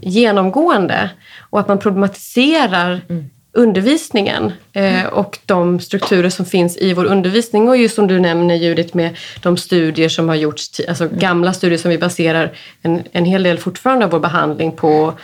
genomgående 0.00 1.10
och 1.50 1.60
att 1.60 1.68
man 1.68 1.78
problematiserar 1.78 3.00
mm 3.08 3.30
undervisningen 3.52 4.52
eh, 4.72 5.04
och 5.04 5.38
de 5.46 5.80
strukturer 5.80 6.30
som 6.30 6.46
finns 6.46 6.76
i 6.76 6.92
vår 6.92 7.04
undervisning. 7.04 7.68
Och 7.68 7.76
just 7.76 7.94
som 7.94 8.06
du 8.06 8.20
nämner 8.20 8.54
Judith 8.54 8.96
med 8.96 9.16
de 9.42 9.56
studier 9.56 10.08
som 10.08 10.28
har 10.28 10.36
gjorts, 10.36 10.80
alltså 10.88 11.04
mm. 11.04 11.18
gamla 11.18 11.52
studier 11.52 11.78
som 11.78 11.90
vi 11.90 11.98
baserar 11.98 12.52
en, 12.82 13.02
en 13.12 13.24
hel 13.24 13.42
del 13.42 13.58
fortfarande 13.58 14.04
av 14.04 14.10
vår 14.10 14.20
behandling 14.20 14.72
på. 14.72 15.14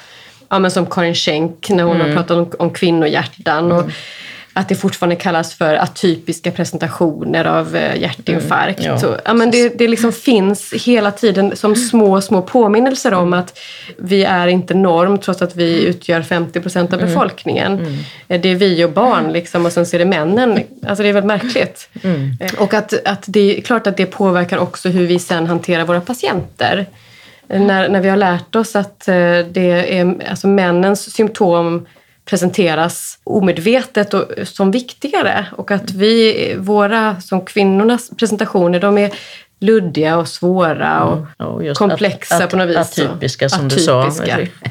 Ja, 0.48 0.58
men 0.58 0.70
som 0.70 0.86
Karin 0.86 1.14
Schenk 1.14 1.70
när 1.70 1.84
hon 1.84 1.96
mm. 1.96 2.06
har 2.06 2.16
pratat 2.16 2.36
om, 2.36 2.66
om 2.66 2.70
kvinnohjärtan. 2.70 3.72
Och, 3.72 3.80
mm 3.80 3.92
att 4.58 4.68
det 4.68 4.74
fortfarande 4.74 5.16
kallas 5.16 5.54
för 5.54 5.74
atypiska 5.74 6.50
presentationer 6.50 7.44
av 7.44 7.76
eh, 7.76 8.00
hjärtinfarkt. 8.00 8.80
Mm, 8.80 8.92
ja. 8.92 8.98
Så, 8.98 9.16
ja, 9.24 9.34
men 9.34 9.50
det, 9.50 9.78
det 9.78 9.88
liksom 9.88 10.12
finns 10.12 10.72
hela 10.72 11.10
tiden 11.10 11.56
som 11.56 11.76
små, 11.76 12.20
små 12.20 12.42
påminnelser 12.42 13.14
om 13.14 13.32
att 13.32 13.58
vi 13.98 14.24
är 14.24 14.46
inte 14.46 14.74
norm 14.74 15.18
trots 15.18 15.42
att 15.42 15.56
vi 15.56 15.84
utgör 15.84 16.22
50 16.22 16.60
procent 16.60 16.92
av 16.92 16.98
mm. 16.98 17.10
befolkningen. 17.10 17.72
Mm. 17.72 17.86
Mm. 18.28 18.42
Det 18.42 18.48
är 18.48 18.54
vi 18.54 18.84
och 18.84 18.90
barn 18.90 19.32
liksom, 19.32 19.66
och 19.66 19.72
sen 19.72 19.86
så 19.86 19.96
är 19.96 19.98
det 19.98 20.04
männen. 20.04 20.60
Alltså 20.86 21.02
det 21.02 21.08
är 21.08 21.12
väldigt 21.12 21.42
märkligt. 21.42 21.88
Mm. 22.02 22.36
Eh, 22.40 22.62
och 22.62 22.74
att, 22.74 23.06
att 23.06 23.24
det 23.26 23.58
är 23.58 23.62
klart 23.62 23.86
att 23.86 23.96
det 23.96 24.06
påverkar 24.06 24.58
också 24.58 24.88
hur 24.88 25.06
vi 25.06 25.18
sen 25.18 25.46
hanterar 25.46 25.84
våra 25.84 26.00
patienter. 26.00 26.86
När, 27.46 27.88
när 27.88 28.00
vi 28.00 28.08
har 28.08 28.16
lärt 28.16 28.56
oss 28.56 28.76
att 28.76 29.00
det 29.50 29.98
är 29.98 30.28
alltså 30.30 30.48
männens 30.48 31.12
symptom 31.14 31.86
presenteras 32.28 33.18
omedvetet 33.24 34.14
och 34.14 34.24
som 34.44 34.70
viktigare. 34.70 35.46
Och 35.56 35.70
att 35.70 35.90
vi, 35.90 36.54
våra, 36.58 37.20
som 37.20 37.44
kvinnornas 37.44 38.10
presentationer, 38.16 38.80
de 38.80 38.98
är 38.98 39.12
luddiga 39.60 40.16
och 40.16 40.28
svåra 40.28 41.04
och, 41.04 41.16
mm. 41.38 41.70
och 41.70 41.76
komplexa 41.76 42.36
att, 42.36 42.42
att, 42.42 42.50
på 42.50 42.56
något 42.56 42.68
vis. 42.68 42.76
Atypiska 42.76 43.48
som 43.48 43.66
atypiska. 43.66 44.36
du 44.36 44.46
sa. 44.46 44.70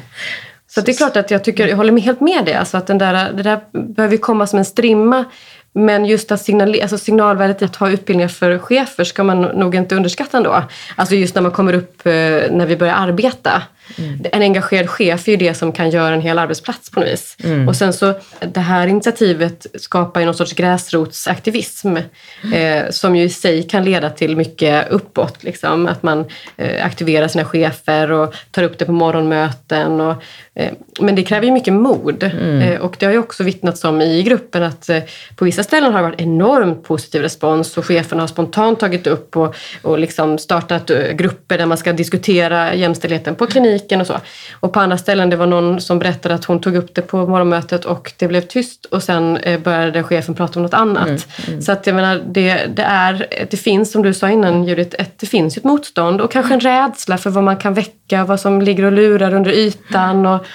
Så 0.70 0.80
det 0.80 0.92
är 0.92 0.96
klart 0.96 1.16
att 1.16 1.30
jag 1.30 1.44
tycker, 1.44 1.68
jag 1.68 1.76
håller 1.76 2.00
helt 2.00 2.20
med 2.20 2.44
dig. 2.44 2.54
Alltså 2.54 2.76
att 2.76 2.86
den 2.86 2.98
där, 2.98 3.32
det 3.32 3.42
där 3.42 3.60
behöver 3.72 4.16
komma 4.16 4.46
som 4.46 4.58
en 4.58 4.64
strimma. 4.64 5.24
Men 5.72 6.04
just 6.06 6.32
att 6.32 6.40
signal, 6.40 6.80
alltså 6.82 6.98
signalvärdet 6.98 7.62
i 7.62 7.64
att 7.64 7.76
ha 7.76 7.90
utbildningar 7.90 8.28
för 8.28 8.58
chefer 8.58 9.04
ska 9.04 9.24
man 9.24 9.42
nog 9.42 9.74
inte 9.74 9.96
underskatta 9.96 10.36
ändå. 10.36 10.62
Alltså 10.96 11.14
just 11.14 11.34
när 11.34 11.42
man 11.42 11.52
kommer 11.52 11.72
upp, 11.72 12.06
eh, 12.06 12.12
när 12.50 12.66
vi 12.66 12.76
börjar 12.76 12.94
arbeta. 12.94 13.62
Mm. 13.96 14.24
En 14.32 14.42
engagerad 14.42 14.90
chef 14.90 15.28
är 15.28 15.32
ju 15.32 15.36
det 15.36 15.54
som 15.54 15.72
kan 15.72 15.90
göra 15.90 16.14
en 16.14 16.20
hel 16.20 16.38
arbetsplats 16.38 16.90
på 16.90 17.00
något 17.00 17.08
vis. 17.08 17.36
Mm. 17.44 17.68
Och 17.68 17.76
sen 17.76 17.92
så, 17.92 18.14
det 18.52 18.60
här 18.60 18.86
initiativet 18.86 19.66
skapar 19.74 20.20
ju 20.20 20.26
någon 20.26 20.34
sorts 20.34 20.52
gräsrotsaktivism 20.52 21.96
mm. 21.96 22.04
eh, 22.52 22.90
som 22.90 23.16
ju 23.16 23.22
i 23.22 23.28
sig 23.28 23.62
kan 23.62 23.84
leda 23.84 24.10
till 24.10 24.36
mycket 24.36 24.90
uppåt. 24.90 25.42
Liksom. 25.44 25.86
Att 25.86 26.02
man 26.02 26.24
eh, 26.56 26.86
aktiverar 26.86 27.28
sina 27.28 27.44
chefer 27.44 28.12
och 28.12 28.34
tar 28.50 28.62
upp 28.62 28.78
det 28.78 28.84
på 28.84 28.92
morgonmöten. 28.92 30.00
Och, 30.00 30.22
eh, 30.54 30.72
men 31.00 31.14
det 31.14 31.22
kräver 31.22 31.46
ju 31.46 31.52
mycket 31.52 31.74
mod. 31.74 32.22
Mm. 32.22 32.62
Eh, 32.62 32.80
och 32.80 32.96
det 32.98 33.06
har 33.06 33.12
ju 33.12 33.18
också 33.18 33.44
vittnats 33.44 33.84
om 33.84 34.00
i 34.00 34.22
gruppen 34.22 34.62
att 34.62 34.88
eh, 34.88 35.02
på 35.36 35.44
vissa 35.44 35.62
ställen 35.62 35.92
har 35.92 36.02
det 36.02 36.08
varit 36.08 36.20
enormt 36.20 36.84
positiv 36.84 37.22
respons 37.22 37.78
och 37.78 37.86
cheferna 37.86 38.22
har 38.22 38.28
spontant 38.28 38.80
tagit 38.80 39.06
upp 39.06 39.36
och, 39.36 39.54
och 39.82 39.98
liksom 39.98 40.38
startat 40.38 40.90
eh, 40.90 41.12
grupper 41.12 41.58
där 41.58 41.66
man 41.66 41.78
ska 41.78 41.92
diskutera 41.92 42.74
jämställdheten 42.74 43.34
på 43.34 43.46
klinik 43.46 43.77
kliniken 43.78 44.00
och 44.00 44.06
så. 44.06 44.20
Och 44.60 44.72
på 44.72 44.80
andra 44.80 44.98
ställen, 44.98 45.30
det 45.30 45.36
var 45.36 45.46
någon 45.46 45.80
som 45.80 45.98
berättade 45.98 46.34
att 46.34 46.44
hon 46.44 46.60
tog 46.60 46.76
upp 46.76 46.94
det 46.94 47.02
på 47.02 47.26
morgonmötet 47.26 47.84
och 47.84 48.12
det 48.16 48.28
blev 48.28 48.40
tyst 48.40 48.84
och 48.84 49.02
sen 49.02 49.36
eh, 49.36 49.60
började 49.60 50.02
chefen 50.02 50.34
prata 50.34 50.58
om 50.58 50.62
något 50.62 50.74
annat. 50.74 51.08
Mm, 51.08 51.20
mm. 51.48 51.62
Så 51.62 51.72
att 51.72 51.86
jag 51.86 51.96
menar, 51.96 52.22
det, 52.26 52.66
det, 52.66 52.82
är, 52.82 53.26
det 53.50 53.56
finns 53.56 53.92
som 53.92 54.02
du 54.02 54.14
sa 54.14 54.30
innan 54.30 54.64
Judith, 54.64 54.96
ett, 54.98 55.18
det 55.18 55.26
finns 55.26 55.56
ett 55.56 55.64
motstånd 55.64 56.20
och 56.20 56.32
kanske 56.32 56.54
en 56.54 56.60
rädsla 56.60 57.18
för 57.18 57.30
vad 57.30 57.44
man 57.44 57.56
kan 57.56 57.74
väcka, 57.74 58.24
vad 58.24 58.40
som 58.40 58.62
ligger 58.62 58.84
och 58.84 58.92
lurar 58.92 59.34
under 59.34 59.50
ytan. 59.50 60.26
Och 60.26 60.46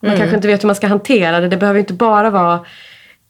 man 0.00 0.10
mm. 0.10 0.18
kanske 0.18 0.36
inte 0.36 0.48
vet 0.48 0.62
hur 0.62 0.66
man 0.66 0.76
ska 0.76 0.86
hantera 0.86 1.40
det. 1.40 1.48
Det 1.48 1.56
behöver 1.56 1.80
inte 1.80 1.92
bara 1.92 2.30
vara 2.30 2.60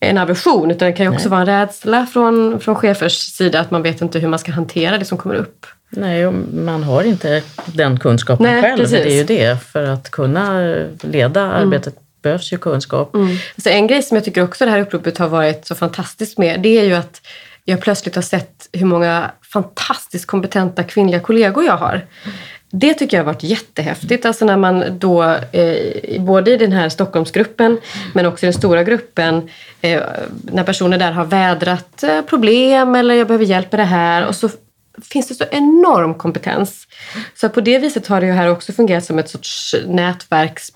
en 0.00 0.18
aversion 0.18 0.70
utan 0.70 0.86
det 0.86 0.92
kan 0.92 1.06
ju 1.06 1.12
också 1.12 1.28
Nej. 1.28 1.30
vara 1.30 1.40
en 1.40 1.46
rädsla 1.46 2.06
från, 2.06 2.60
från 2.60 2.74
chefers 2.74 3.12
sida 3.12 3.60
att 3.60 3.70
man 3.70 3.82
vet 3.82 4.00
inte 4.00 4.18
hur 4.18 4.28
man 4.28 4.38
ska 4.38 4.52
hantera 4.52 4.98
det 4.98 5.04
som 5.04 5.18
kommer 5.18 5.34
upp. 5.34 5.66
Nej, 5.90 6.30
man 6.54 6.82
har 6.82 7.02
inte 7.02 7.42
den 7.66 7.98
kunskapen 7.98 8.46
Nej, 8.46 8.62
själv. 8.62 8.76
Precis. 8.76 9.04
Det 9.04 9.12
är 9.12 9.16
ju 9.16 9.24
det. 9.24 9.62
För 9.62 9.84
att 9.84 10.10
kunna 10.10 10.60
leda 11.02 11.40
mm. 11.40 11.54
arbetet 11.54 11.94
behövs 12.22 12.52
ju 12.52 12.58
kunskap. 12.58 13.14
Mm. 13.14 13.36
Så 13.56 13.68
en 13.68 13.86
grej 13.86 14.02
som 14.02 14.14
jag 14.14 14.24
tycker 14.24 14.42
också 14.42 14.64
det 14.64 14.70
här 14.70 14.80
uppropet 14.80 15.18
har 15.18 15.28
varit 15.28 15.66
så 15.66 15.74
fantastiskt 15.74 16.38
med, 16.38 16.60
det 16.60 16.78
är 16.78 16.84
ju 16.84 16.94
att 16.94 17.20
jag 17.64 17.80
plötsligt 17.80 18.14
har 18.14 18.22
sett 18.22 18.68
hur 18.72 18.86
många 18.86 19.30
fantastiskt 19.52 20.26
kompetenta 20.26 20.82
kvinnliga 20.82 21.20
kollegor 21.20 21.64
jag 21.64 21.76
har. 21.76 22.06
Det 22.70 22.94
tycker 22.94 23.16
jag 23.16 23.24
har 23.24 23.32
varit 23.32 23.42
jättehäftigt. 23.42 24.26
Alltså 24.26 24.44
när 24.44 24.56
man 24.56 24.84
då, 24.98 25.22
eh, 25.52 26.22
både 26.22 26.50
i 26.50 26.56
den 26.56 26.72
här 26.72 26.88
Stockholmsgruppen 26.88 27.78
men 28.14 28.26
också 28.26 28.46
i 28.46 28.46
den 28.46 28.54
stora 28.54 28.84
gruppen, 28.84 29.48
eh, 29.80 30.02
när 30.42 30.64
personer 30.64 30.98
där 30.98 31.12
har 31.12 31.24
vädrat 31.24 32.02
eh, 32.02 32.22
problem 32.22 32.94
eller 32.94 33.14
jag 33.14 33.26
behöver 33.26 33.44
hjälp 33.44 33.72
med 33.72 33.80
det 33.80 33.84
här 33.84 34.26
och 34.26 34.34
så 34.34 34.48
finns 35.02 35.28
det 35.28 35.34
så 35.34 35.44
enorm 35.50 36.14
kompetens. 36.14 36.86
Så 37.34 37.48
på 37.48 37.60
det 37.60 37.78
viset 37.78 38.06
har 38.06 38.20
det 38.20 38.26
ju 38.26 38.32
här 38.32 38.48
också 38.48 38.72
fungerat 38.72 39.04
som 39.04 39.18
ett 39.18 39.30
sorts 39.30 39.74
nätverks 39.86 40.72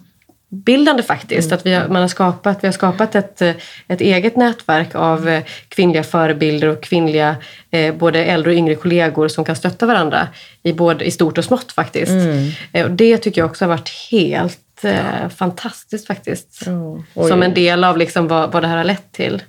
bildande 0.52 1.02
faktiskt. 1.02 1.46
Mm. 1.46 1.58
Att 1.58 1.66
vi 1.66 1.72
har, 1.74 1.88
man 1.88 2.00
har 2.00 2.08
skapat, 2.08 2.58
vi 2.64 2.68
har 2.68 2.72
skapat 2.72 3.14
ett, 3.14 3.42
ett 3.88 4.00
eget 4.00 4.36
nätverk 4.36 4.94
av 4.94 5.28
eh, 5.28 5.42
kvinnliga 5.68 6.02
förebilder 6.02 6.68
och 6.68 6.82
kvinnliga 6.82 7.36
eh, 7.70 7.94
både 7.94 8.24
äldre 8.24 8.50
och 8.50 8.56
yngre 8.56 8.74
kollegor 8.74 9.28
som 9.28 9.44
kan 9.44 9.56
stötta 9.56 9.86
varandra 9.86 10.28
i, 10.62 10.72
både, 10.72 11.04
i 11.04 11.10
stort 11.10 11.38
och 11.38 11.44
smått 11.44 11.72
faktiskt. 11.72 12.12
Mm. 12.12 12.50
Eh, 12.72 12.84
och 12.84 12.90
det 12.90 13.18
tycker 13.18 13.40
jag 13.40 13.50
också 13.50 13.64
har 13.64 13.68
varit 13.68 14.08
helt 14.10 14.84
eh, 14.84 15.28
fantastiskt 15.36 16.06
faktiskt. 16.06 16.66
Mm. 16.66 17.02
Som 17.28 17.42
en 17.42 17.54
del 17.54 17.84
av 17.84 17.98
liksom 17.98 18.28
vad, 18.28 18.52
vad 18.52 18.62
det 18.62 18.68
här 18.68 18.76
har 18.76 18.84
lett 18.84 19.12
till. 19.12 19.42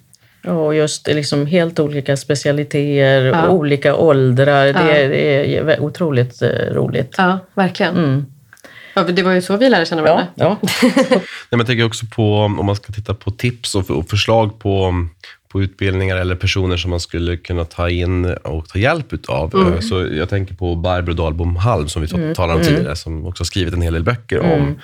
Och 0.48 0.76
just 0.76 1.08
liksom 1.08 1.46
helt 1.46 1.80
olika 1.80 2.18
specialiteter 2.18 3.26
ja. 3.26 3.48
och 3.48 3.54
olika 3.54 3.96
åldrar. 3.96 4.66
Ja. 4.66 4.74
Det, 4.74 5.04
är, 5.04 5.10
det, 5.10 5.58
är, 5.58 5.80
otroligt 5.80 6.42
eh, 6.42 6.50
roligt. 6.50 7.16
Ja, 7.18 7.40
verkligen. 7.54 7.98
Mm. 7.98 8.26
Ja, 8.94 9.04
det 9.04 9.24
var 9.24 9.32
ju 9.32 9.42
så 9.42 9.58
vi 9.58 9.70
lärde 9.70 9.86
känna 9.86 10.02
varandra. 10.02 10.28
Ja, 10.36 10.58
ja. 10.62 10.70
Nej, 11.10 11.22
men 11.50 11.60
jag 11.60 11.68
tänker 11.68 11.86
också 11.86 12.06
på, 12.16 12.36
om 12.40 12.66
man 12.66 12.76
ska 12.76 12.94
titta 12.94 13.14
på 13.14 13.32
tips 13.32 13.76
och, 13.76 14.10
förslag 14.10 14.60
på, 14.60 15.06
på 15.52 15.62
utbildningar 15.62 16.18
eller 16.18 16.36
personer 16.36 16.78
som 16.78 16.90
man 16.90 17.00
skulle 17.00 17.38
kunna 17.38 17.66
ta 17.66 17.90
in 17.90 18.26
och 18.26 18.70
ta 18.70 18.80
hjälp 18.80 19.30
av. 19.30 19.56
Mm. 19.56 19.82
Så 19.82 20.08
jag 20.12 20.30
tänker 20.30 20.56
på 20.56 20.76
Barbro 20.76 21.14
Dahlbom 21.14 21.56
Halm, 21.56 21.88
som 21.88 22.02
vi 22.02 22.16
mm. 22.16 22.36
talade 22.36 22.54
om 22.54 22.62
mm. 22.62 22.76
tidigare, 22.76 22.96
som 22.96 23.26
också 23.26 23.42
har 23.42 23.46
skrivit 23.46 23.74
en 23.74 23.82
hel 23.82 23.94
del 23.94 24.04
böcker 24.04 24.40
om 24.40 24.52
mm. 24.52 24.80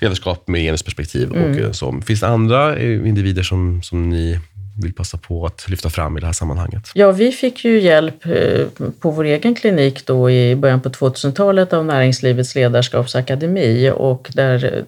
ledarskap 0.00 0.48
med 0.48 0.60
genusperspektiv. 0.60 1.30
Och 1.30 1.36
mm. 1.36 1.74
så. 1.74 2.00
Finns 2.06 2.20
det 2.20 2.28
andra 2.28 2.80
individer 2.82 3.42
som, 3.42 3.82
som 3.82 4.10
ni 4.10 4.40
vill 4.82 4.94
passa 4.94 5.18
på 5.18 5.46
att 5.46 5.68
lyfta 5.68 5.90
fram 5.90 6.16
i 6.16 6.20
det 6.20 6.26
här 6.26 6.32
sammanhanget? 6.32 6.90
Ja, 6.94 7.12
vi 7.12 7.32
fick 7.32 7.64
ju 7.64 7.80
hjälp 7.80 8.26
eh, 8.26 8.66
på 9.00 9.10
vår 9.10 9.24
egen 9.24 9.54
klinik 9.54 10.06
då 10.06 10.30
i 10.30 10.56
början 10.56 10.80
på 10.80 10.88
2000-talet 10.88 11.72
av 11.72 11.84
Näringslivets 11.84 12.54
ledarskapsakademi 12.54 13.92
och 13.94 14.30
där, 14.34 14.84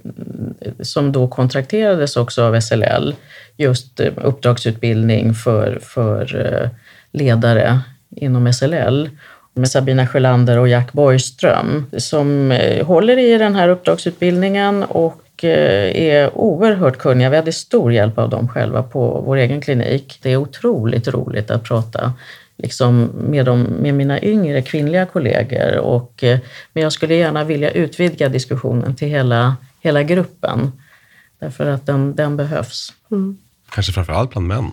eh, 0.61 0.70
som 0.80 1.12
då 1.12 1.28
kontrakterades 1.28 2.16
också 2.16 2.43
av 2.43 2.61
SLL, 2.61 3.14
just 3.57 4.01
eh, 4.01 4.12
uppdragsutbildning 4.16 5.34
för, 5.34 5.78
för 5.82 6.70
ledare 7.12 7.80
inom 8.16 8.53
SLL 8.53 9.09
med 9.55 9.70
Sabina 9.70 10.07
Sjölander 10.07 10.59
och 10.59 10.68
Jack 10.68 10.93
Borgström 10.93 11.87
som 11.99 12.59
håller 12.82 13.18
i 13.18 13.39
den 13.39 13.55
här 13.55 13.68
uppdragsutbildningen 13.68 14.82
och 14.82 15.22
och 15.37 15.45
eh, 15.45 15.97
är 15.97 16.39
oerhört 16.39 16.99
kunniga. 16.99 17.30
Vi 17.30 17.37
hade 17.37 17.53
stor 17.53 17.93
hjälp 17.93 18.18
av 18.18 18.30
dem 18.30 18.49
själva 18.49 18.82
på 18.82 19.22
vår 19.26 19.37
egen 19.37 19.61
klinik. 19.61 20.18
Det 20.22 20.30
är 20.30 20.37
otroligt 20.37 21.09
roligt 21.09 21.51
att 21.51 21.64
prata 21.64 22.12
liksom 22.59 23.11
med, 23.14 23.45
dem, 23.45 23.62
med 23.62 23.95
mina 23.95 24.22
yngre 24.22 24.62
kvinnliga 24.62 25.07
kollegor. 25.07 25.78
Och, 25.78 26.24
eh, 26.24 26.39
men 26.72 26.82
jag 26.82 26.93
skulle 26.93 27.14
gärna 27.14 27.45
vilja 27.45 27.70
utvidga 27.70 28.28
diskussionen 28.28 28.97
till 28.97 29.09
hela, 29.09 29.57
hela 29.80 30.03
gruppen. 30.03 30.72
Därför 31.39 31.66
att 31.66 31.87
den, 31.87 32.14
den 32.14 32.37
behövs. 32.37 32.93
Mm. 33.11 33.39
Kanske 33.70 33.93
framför 33.93 34.12
allt 34.12 34.30
bland 34.30 34.47
män? 34.47 34.70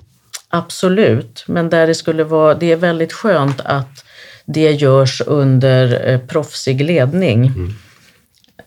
Absolut, 0.49 1.45
men 1.47 1.69
där 1.69 1.87
det 1.87 1.95
skulle 1.95 2.23
vara, 2.23 2.53
det 2.53 2.71
är 2.71 2.75
väldigt 2.75 3.13
skönt 3.13 3.61
att 3.61 4.05
det 4.45 4.71
görs 4.71 5.21
under 5.25 6.09
eh, 6.09 6.19
proffsig 6.19 6.81
ledning. 6.81 7.47
Mm. 7.47 7.73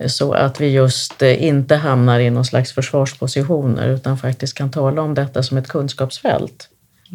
Så 0.09 0.33
att 0.33 0.61
vi 0.61 0.67
just 0.67 1.23
eh, 1.23 1.45
inte 1.45 1.77
hamnar 1.77 2.21
i 2.21 2.31
någon 2.31 2.45
slags 2.45 2.73
försvarspositioner 2.73 3.89
utan 3.89 4.19
faktiskt 4.19 4.55
kan 4.55 4.71
tala 4.71 5.03
om 5.03 5.15
detta 5.15 5.43
som 5.43 5.59
ett 5.59 5.69
kunskapsfält. 5.69 6.69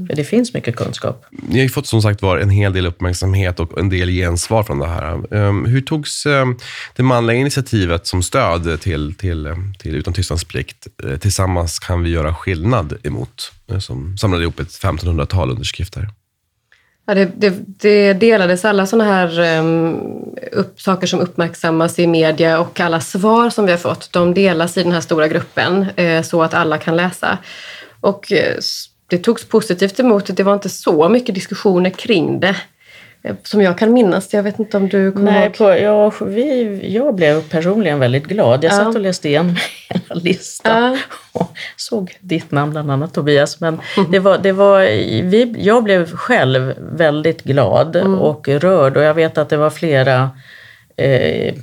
För 0.07 0.15
det 0.15 0.23
finns 0.23 0.53
mycket 0.53 0.75
kunskap. 0.75 1.25
Ni 1.31 1.55
har 1.55 1.63
ju 1.63 1.69
fått 1.69 1.87
som 1.87 2.01
sagt 2.01 2.21
var 2.21 2.37
en 2.37 2.49
hel 2.49 2.73
del 2.73 2.85
uppmärksamhet 2.85 3.59
och 3.59 3.79
en 3.79 3.89
del 3.89 4.09
gensvar 4.09 4.63
från 4.63 4.79
det 4.79 4.87
här. 4.87 5.35
Ehm, 5.35 5.65
hur 5.65 5.81
togs 5.81 6.25
ehm, 6.25 6.57
det 6.95 7.03
manliga 7.03 7.37
initiativet 7.37 8.07
som 8.07 8.23
stöd 8.23 8.81
till, 8.81 9.13
till, 9.15 9.55
till 9.79 9.95
Utan 9.95 10.13
tystnadsplikt 10.13 10.87
eh, 11.03 11.17
Tillsammans 11.17 11.79
kan 11.79 12.03
vi 12.03 12.09
göra 12.09 12.35
skillnad 12.35 12.97
emot? 13.03 13.51
Eh, 13.71 13.79
som 13.79 14.17
samlade 14.17 14.43
ihop 14.43 14.59
ett 14.59 14.67
1500-tal 14.67 15.51
underskrifter. 15.51 16.09
Ja, 17.11 17.15
det, 17.15 17.31
det, 17.35 17.53
det, 17.65 18.13
delades 18.13 18.65
alla 18.65 18.85
sådana 18.85 19.11
här 19.11 19.59
um, 19.59 20.35
upp, 20.51 20.81
saker 20.81 21.07
som 21.07 21.19
uppmärksammas 21.19 21.99
i 21.99 22.07
media 22.07 22.59
och 22.59 22.79
alla 22.79 22.99
svar 22.99 23.49
som 23.49 23.65
vi 23.65 23.71
har 23.71 23.79
fått, 23.79 24.13
de 24.13 24.33
delas 24.33 24.77
i 24.77 24.83
den 24.83 24.91
här 24.91 25.01
stora 25.01 25.27
gruppen 25.27 25.85
uh, 25.99 26.21
så 26.21 26.43
att 26.43 26.53
alla 26.53 26.77
kan 26.77 26.95
läsa. 26.95 27.37
Och 28.01 28.31
uh, 28.31 28.59
det 29.07 29.17
togs 29.17 29.45
positivt 29.45 29.99
emot. 29.99 30.37
Det 30.37 30.43
var 30.43 30.53
inte 30.53 30.69
så 30.69 31.09
mycket 31.09 31.35
diskussioner 31.35 31.89
kring 31.89 32.39
det. 32.39 32.55
Eh, 33.23 33.35
som 33.43 33.61
jag 33.61 33.77
kan 33.77 33.93
minnas. 33.93 34.33
Jag 34.33 34.43
vet 34.43 34.59
inte 34.59 34.77
om 34.77 34.89
du 34.89 35.11
kommer 35.11 35.31
Nej, 35.31 35.43
ihåg? 35.45 35.57
På, 35.57 35.63
ja, 35.63 36.13
vi, 36.25 36.79
jag 36.93 37.15
blev 37.15 37.49
personligen 37.49 37.99
väldigt 37.99 38.25
glad. 38.25 38.63
Jag 38.63 38.71
ja. 38.71 38.77
satt 38.77 38.95
och 38.95 39.01
läste 39.01 39.29
igenom 39.29 39.55
hela 39.89 40.21
listan 40.21 40.91
ja. 40.93 40.97
och 41.31 41.57
såg 41.75 42.17
ditt 42.19 42.51
namn 42.51 42.71
bland 42.71 42.91
annat 42.91 43.13
Tobias. 43.13 43.59
Men 43.59 43.81
det 44.11 44.19
var, 44.19 44.37
det 44.37 44.51
var, 44.51 44.81
vi, 45.21 45.55
jag 45.57 45.83
blev 45.83 46.11
själv 46.11 46.73
väldigt 46.79 47.43
glad 47.43 47.95
mm. 47.95 48.19
och 48.19 48.47
rörd 48.47 48.97
och 48.97 49.03
jag 49.03 49.13
vet 49.13 49.37
att 49.37 49.49
det 49.49 49.57
var 49.57 49.69
flera 49.69 50.29
eh, 50.97 51.53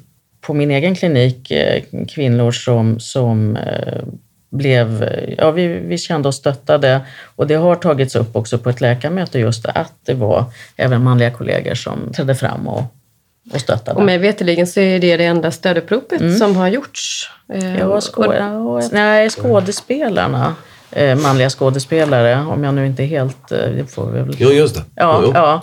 på 0.40 0.54
min 0.54 0.70
egen 0.70 0.94
klinik, 0.94 1.50
eh, 1.50 1.82
kvinnor 2.08 2.50
som, 2.50 3.00
som 3.00 3.56
eh, 3.56 4.02
blev, 4.50 5.08
ja, 5.38 5.50
vi, 5.50 5.66
vi 5.66 5.98
kände 5.98 6.28
oss 6.28 6.36
stöttade 6.36 7.00
och 7.36 7.46
det 7.46 7.54
har 7.54 7.74
tagits 7.74 8.16
upp 8.16 8.36
också 8.36 8.58
på 8.58 8.70
ett 8.70 8.80
läkarmöte 8.80 9.38
just 9.38 9.66
att 9.66 9.92
det 10.04 10.14
var 10.14 10.44
även 10.76 11.04
manliga 11.04 11.30
kollegor 11.30 11.74
som 11.74 12.12
trädde 12.12 12.34
fram 12.34 12.68
och, 12.68 12.82
och 13.52 13.60
stöttade. 13.60 13.98
Och 13.98 14.06
mig 14.06 14.18
veterligen 14.18 14.66
så 14.66 14.80
är 14.80 14.98
det 14.98 15.16
det 15.16 15.24
enda 15.24 15.50
stöduppropet 15.50 16.20
mm. 16.20 16.36
som 16.36 16.56
har 16.56 16.68
gjorts. 16.68 17.30
Eh, 17.52 17.78
ja, 17.78 18.00
skå 18.00 18.34
ja, 18.34 18.82
nej, 18.92 19.30
skådespelarna 19.30 20.54
eh, 20.90 21.18
manliga 21.18 21.50
skådespelare, 21.50 22.44
om 22.46 22.64
jag 22.64 22.74
nu 22.74 22.86
inte 22.86 23.02
helt... 23.02 23.52
Eh, 23.52 23.58
det 23.58 23.86
får 23.86 24.10
vi 24.10 24.20
väl... 24.20 24.36
Jo, 24.38 24.50
just 24.50 24.74
det. 24.74 24.82
Ja, 24.94 25.20
jo. 25.24 25.32
ja. 25.34 25.62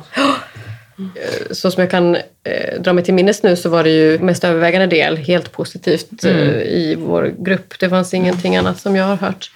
Eh, 0.98 1.52
så 1.52 1.72
som 1.72 1.82
jag 1.82 1.92
kan 1.92 2.16
eh, 2.16 2.82
dra 2.82 2.94
mig 2.94 3.04
till 3.04 3.14
minnes 3.14 3.44
nu 3.44 3.56
så 3.56 3.70
var 3.70 3.84
det 3.84 3.90
ju 3.90 4.20
mest 4.20 4.44
övervägande 4.44 4.88
del 4.88 5.18
helt 5.18 5.52
positivt 5.52 6.24
eh, 6.24 6.32
mm. 6.32 6.60
i 6.60 6.96
vår 6.96 7.34
grupp. 7.40 7.80
Det 7.80 7.90
fanns 7.90 8.14
ingenting 8.14 8.56
annat 8.56 8.80
som 8.80 8.96
jag 8.96 9.06
har 9.06 9.16
hört. 9.16 9.52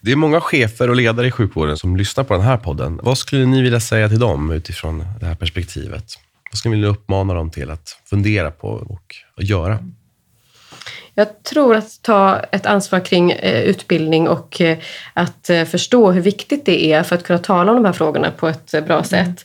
Det 0.00 0.12
är 0.12 0.16
många 0.16 0.40
chefer 0.40 0.90
och 0.90 0.96
ledare 0.96 1.26
i 1.26 1.30
sjukvården 1.30 1.76
som 1.76 1.96
lyssnar 1.96 2.24
på 2.24 2.34
den 2.34 2.42
här 2.42 2.56
podden. 2.56 3.00
Vad 3.02 3.18
skulle 3.18 3.46
ni 3.46 3.62
vilja 3.62 3.80
säga 3.80 4.08
till 4.08 4.18
dem 4.18 4.50
utifrån 4.50 5.04
det 5.20 5.26
här 5.26 5.34
perspektivet? 5.34 6.04
Vad 6.50 6.58
skulle 6.58 6.70
ni 6.70 6.76
vilja 6.76 6.90
uppmana 6.90 7.34
dem 7.34 7.50
till 7.50 7.70
att 7.70 8.00
fundera 8.04 8.50
på 8.50 8.68
och 8.68 9.14
göra? 9.36 9.78
Jag 11.14 11.42
tror 11.42 11.76
att 11.76 12.02
ta 12.02 12.40
ett 12.52 12.66
ansvar 12.66 13.00
kring 13.00 13.32
utbildning 13.42 14.28
och 14.28 14.60
att 15.12 15.50
förstå 15.66 16.12
hur 16.12 16.20
viktigt 16.20 16.66
det 16.66 16.92
är 16.92 17.02
för 17.02 17.16
att 17.16 17.24
kunna 17.24 17.38
tala 17.38 17.72
om 17.72 17.76
de 17.76 17.84
här 17.84 17.92
frågorna 17.92 18.30
på 18.30 18.48
ett 18.48 18.70
bra 18.70 18.94
mm. 18.96 19.04
sätt. 19.04 19.44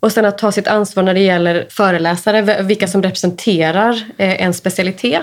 Och 0.00 0.12
sen 0.12 0.24
att 0.24 0.38
ta 0.38 0.52
sitt 0.52 0.68
ansvar 0.68 1.02
när 1.02 1.14
det 1.14 1.20
gäller 1.20 1.66
föreläsare, 1.70 2.62
vilka 2.62 2.88
som 2.88 3.02
representerar 3.02 4.04
eh, 4.18 4.42
en 4.42 4.54
specialitet. 4.54 5.22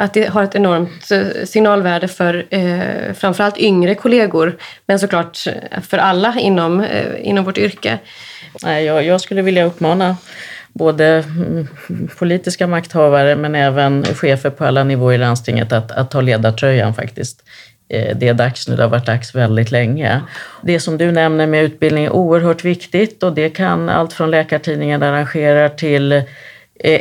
Att 0.00 0.14
det 0.14 0.28
har 0.28 0.42
ett 0.42 0.54
enormt 0.54 1.10
eh, 1.10 1.44
signalvärde 1.44 2.08
för 2.08 2.46
eh, 2.50 3.12
framförallt 3.14 3.58
yngre 3.58 3.94
kollegor, 3.94 4.56
men 4.86 4.98
såklart 4.98 5.46
eh, 5.46 5.80
för 5.80 5.98
alla 5.98 6.34
inom, 6.38 6.86
inom 7.18 7.44
vårt 7.44 7.58
yrke. 7.58 7.98
Jag, 8.62 9.04
jag 9.04 9.20
skulle 9.20 9.42
vilja 9.42 9.64
uppmana 9.64 10.16
både 10.72 11.06
mm, 11.06 11.68
politiska 12.18 12.66
makthavare 12.66 13.36
men 13.36 13.54
även 13.54 14.04
chefer 14.04 14.50
på 14.50 14.64
alla 14.64 14.84
nivåer 14.84 15.14
i 15.14 15.18
landstinget 15.18 15.72
att, 15.72 15.90
att 15.90 16.10
ta 16.10 16.20
ledartröjan 16.20 16.94
faktiskt. 16.94 17.42
Eh, 17.90 18.16
det 18.16 18.28
är 18.28 18.34
dags 18.34 18.68
nu, 18.68 18.76
det 18.76 18.82
har 18.82 18.90
varit 18.90 19.06
dags 19.06 19.34
väldigt 19.34 19.70
länge. 19.70 20.20
Det 20.62 20.80
som 20.80 20.98
du 20.98 21.12
nämner 21.12 21.46
med 21.46 21.64
utbildning 21.64 22.04
är 22.04 22.10
oerhört 22.10 22.64
viktigt 22.64 23.22
och 23.22 23.32
det 23.32 23.50
kan 23.50 23.88
allt 23.88 24.12
från 24.12 24.30
Läkartidningen 24.30 25.02
arrangerar 25.02 25.68
till 25.68 26.12
eh, 26.12 26.22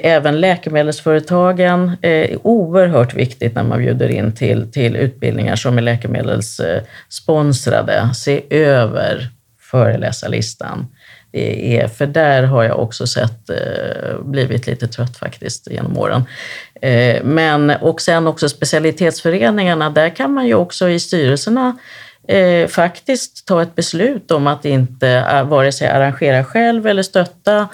även 0.04 0.40
läkemedelsföretagen 0.40 1.98
eh, 2.02 2.12
är 2.12 2.48
oerhört 2.48 3.14
viktigt 3.14 3.56
när 3.56 3.64
man 3.64 3.80
bjuder 3.80 4.10
in 4.10 4.32
till, 4.32 4.72
till 4.72 4.96
utbildningar 4.96 5.56
som 5.56 5.78
är 5.78 5.82
läkemedelssponsrade. 5.82 8.10
Se 8.16 8.44
över 8.50 9.30
föreläsarlistan. 9.60 10.88
Det 11.32 11.78
är, 11.78 11.88
för 11.88 12.06
där 12.06 12.44
har 12.44 12.64
jag 12.64 12.80
också 12.80 13.08
sett, 13.08 13.50
eh, 13.50 14.20
blivit 14.24 14.68
lite 14.68 14.88
trött 14.88 15.18
faktiskt 15.18 15.72
genom 15.72 15.98
åren. 15.98 16.24
Eh, 16.82 17.24
men, 17.24 17.70
och 17.70 18.02
sen 18.02 18.28
också 18.28 18.50
specialitetsföreningarna, 18.50 19.90
där 19.90 20.10
kan 20.10 20.34
man 20.34 20.48
ju 20.48 20.54
också 20.54 20.90
i 20.90 21.00
styrelserna 21.00 21.78
eh, 22.28 22.68
faktiskt 22.68 23.48
ta 23.48 23.62
ett 23.62 23.76
beslut 23.76 24.32
om 24.32 24.48
att 24.48 24.66
inte 24.66 25.44
vare 25.44 25.72
sig 25.72 25.88
arrangera 25.88 26.44
själv 26.44 26.88
eller 26.88 27.04
stötta 27.04 27.68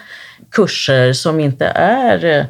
kurser 0.51 1.13
som 1.13 1.39
inte 1.39 1.65
är 1.75 2.47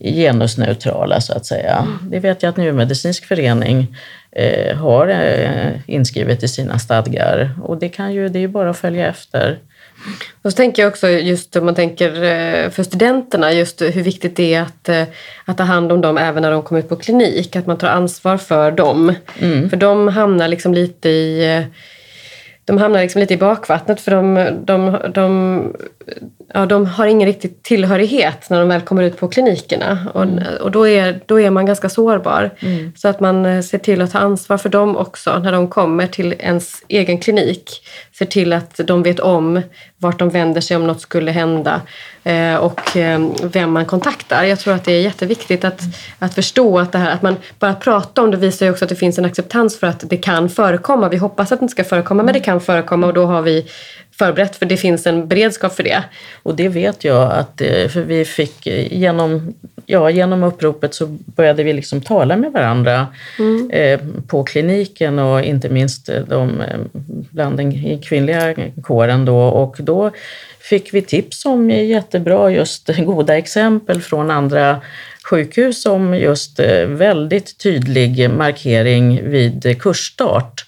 genusneutrala 0.00 1.20
så 1.20 1.32
att 1.32 1.46
säga. 1.46 1.76
Mm. 1.76 2.10
Det 2.10 2.18
vet 2.18 2.42
jag 2.42 2.50
att 2.50 2.56
Njurmedicinsk 2.56 3.24
förening 3.24 3.96
eh, 4.32 4.76
har 4.76 5.08
eh, 5.08 5.70
inskrivet 5.86 6.42
i 6.42 6.48
sina 6.48 6.78
stadgar 6.78 7.50
och 7.62 7.78
det, 7.78 7.88
kan 7.88 8.12
ju, 8.12 8.28
det 8.28 8.38
är 8.38 8.40
ju 8.40 8.48
bara 8.48 8.70
att 8.70 8.78
följa 8.78 9.06
efter. 9.06 9.58
Och 10.42 10.50
så 10.50 10.56
tänker 10.56 10.82
jag 10.82 10.90
också 10.90 11.08
just 11.08 11.56
om 11.56 11.64
man 11.64 11.74
tänker 11.74 12.22
eh, 12.22 12.70
för 12.70 12.82
studenterna, 12.82 13.52
just 13.52 13.82
hur 13.82 14.02
viktigt 14.02 14.36
det 14.36 14.54
är 14.54 14.62
att, 14.62 14.88
eh, 14.88 15.02
att 15.44 15.56
ta 15.56 15.64
hand 15.64 15.92
om 15.92 16.00
dem 16.00 16.18
även 16.18 16.42
när 16.42 16.50
de 16.50 16.62
kommer 16.62 16.80
ut 16.80 16.88
på 16.88 16.96
klinik. 16.96 17.56
Att 17.56 17.66
man 17.66 17.78
tar 17.78 17.88
ansvar 17.88 18.36
för 18.36 18.70
dem. 18.70 19.14
Mm. 19.38 19.70
För 19.70 19.76
de 19.76 20.08
hamnar 20.08 20.48
liksom 20.48 20.74
lite 20.74 21.08
i 21.08 21.56
eh, 21.56 21.64
de 22.64 22.78
hamnar 22.78 23.02
liksom 23.02 23.20
lite 23.20 23.34
i 23.34 23.36
bakvattnet 23.36 24.00
för 24.00 24.10
de, 24.10 24.48
de, 24.64 24.98
de, 25.14 25.76
ja, 26.54 26.66
de 26.66 26.86
har 26.86 27.06
ingen 27.06 27.26
riktig 27.26 27.62
tillhörighet 27.62 28.50
när 28.50 28.58
de 28.58 28.68
väl 28.68 28.80
kommer 28.80 29.02
ut 29.02 29.16
på 29.16 29.28
klinikerna. 29.28 30.06
Och, 30.14 30.22
mm. 30.22 30.44
och 30.60 30.70
då, 30.70 30.88
är, 30.88 31.20
då 31.26 31.40
är 31.40 31.50
man 31.50 31.66
ganska 31.66 31.88
sårbar. 31.88 32.50
Mm. 32.60 32.92
Så 32.96 33.08
att 33.08 33.20
man 33.20 33.46
eh, 33.46 33.62
ser 33.62 33.78
till 33.78 34.02
att 34.02 34.12
ta 34.12 34.18
ansvar 34.18 34.58
för 34.58 34.68
dem 34.68 34.96
också 34.96 35.38
när 35.38 35.52
de 35.52 35.68
kommer 35.68 36.06
till 36.06 36.34
ens 36.38 36.82
egen 36.88 37.18
klinik. 37.18 37.70
Ser 38.18 38.26
till 38.26 38.52
att 38.52 38.80
de 38.84 39.02
vet 39.02 39.20
om 39.20 39.62
vart 39.98 40.18
de 40.18 40.30
vänder 40.30 40.60
sig 40.60 40.76
om 40.76 40.86
något 40.86 41.00
skulle 41.00 41.30
hända 41.30 41.80
eh, 42.24 42.56
och 42.56 42.96
eh, 42.96 43.20
vem 43.42 43.72
man 43.72 43.84
kontaktar. 43.84 44.44
Jag 44.44 44.58
tror 44.58 44.74
att 44.74 44.84
det 44.84 44.92
är 44.92 45.00
jätteviktigt 45.00 45.64
att, 45.64 45.80
att 46.18 46.34
förstå 46.34 46.78
att 46.78 46.92
det 46.92 46.98
här 46.98 47.10
att 47.10 47.22
man 47.22 47.36
bara 47.58 47.74
pratar 47.74 48.22
om 48.22 48.30
det 48.30 48.36
visar 48.36 48.66
ju 48.66 48.72
också 48.72 48.84
att 48.84 48.88
det 48.88 48.96
finns 48.96 49.18
en 49.18 49.24
acceptans 49.24 49.80
för 49.80 49.86
att 49.86 50.10
det 50.10 50.16
kan 50.16 50.48
förekomma. 50.48 51.08
Vi 51.08 51.16
hoppas 51.16 51.52
att 51.52 51.60
det 51.60 51.64
inte 51.64 51.72
ska 51.72 51.84
förekomma 51.84 52.22
men 52.22 52.34
det 52.34 52.40
kan 52.40 52.60
förekomma 52.60 53.06
och 53.06 53.14
då 53.14 53.26
har 53.26 53.42
vi 53.42 53.66
förberett 54.18 54.56
för 54.56 54.66
det 54.66 54.76
finns 54.76 55.06
en 55.06 55.28
beredskap 55.28 55.74
för 55.74 55.82
det. 55.82 56.02
Och 56.42 56.56
det 56.56 56.68
vet 56.68 57.04
jag 57.04 57.32
att, 57.32 57.60
eh, 57.60 57.88
för 57.88 58.02
vi 58.02 58.24
fick 58.24 58.66
genom, 58.90 59.54
ja, 59.86 60.10
genom 60.10 60.42
uppropet 60.42 60.94
så 60.94 61.06
började 61.06 61.62
vi 61.62 61.72
liksom 61.72 62.00
tala 62.00 62.36
med 62.36 62.52
varandra 62.52 63.06
mm. 63.38 63.70
eh, 63.70 64.00
på 64.26 64.44
kliniken 64.44 65.18
och 65.18 65.42
inte 65.42 65.68
minst 65.68 66.10
de, 66.28 66.62
bland 67.30 67.56
den 67.56 67.98
kvinnliga 68.02 68.54
kåren 68.82 69.24
då 69.24 69.38
och 69.38 69.76
då 69.78 70.10
fick 70.60 70.94
vi 70.94 71.02
tips 71.02 71.46
om 71.46 71.70
jättebra 71.70 72.50
just 72.50 72.90
goda 72.98 73.38
exempel 73.38 74.00
från 74.00 74.30
andra 74.30 74.80
sjukhus 75.30 75.82
som 75.82 76.14
just 76.14 76.60
eh, 76.60 76.86
väldigt 76.86 77.58
tydlig 77.58 78.30
markering 78.30 79.30
vid 79.30 79.80
kursstart 79.80 80.65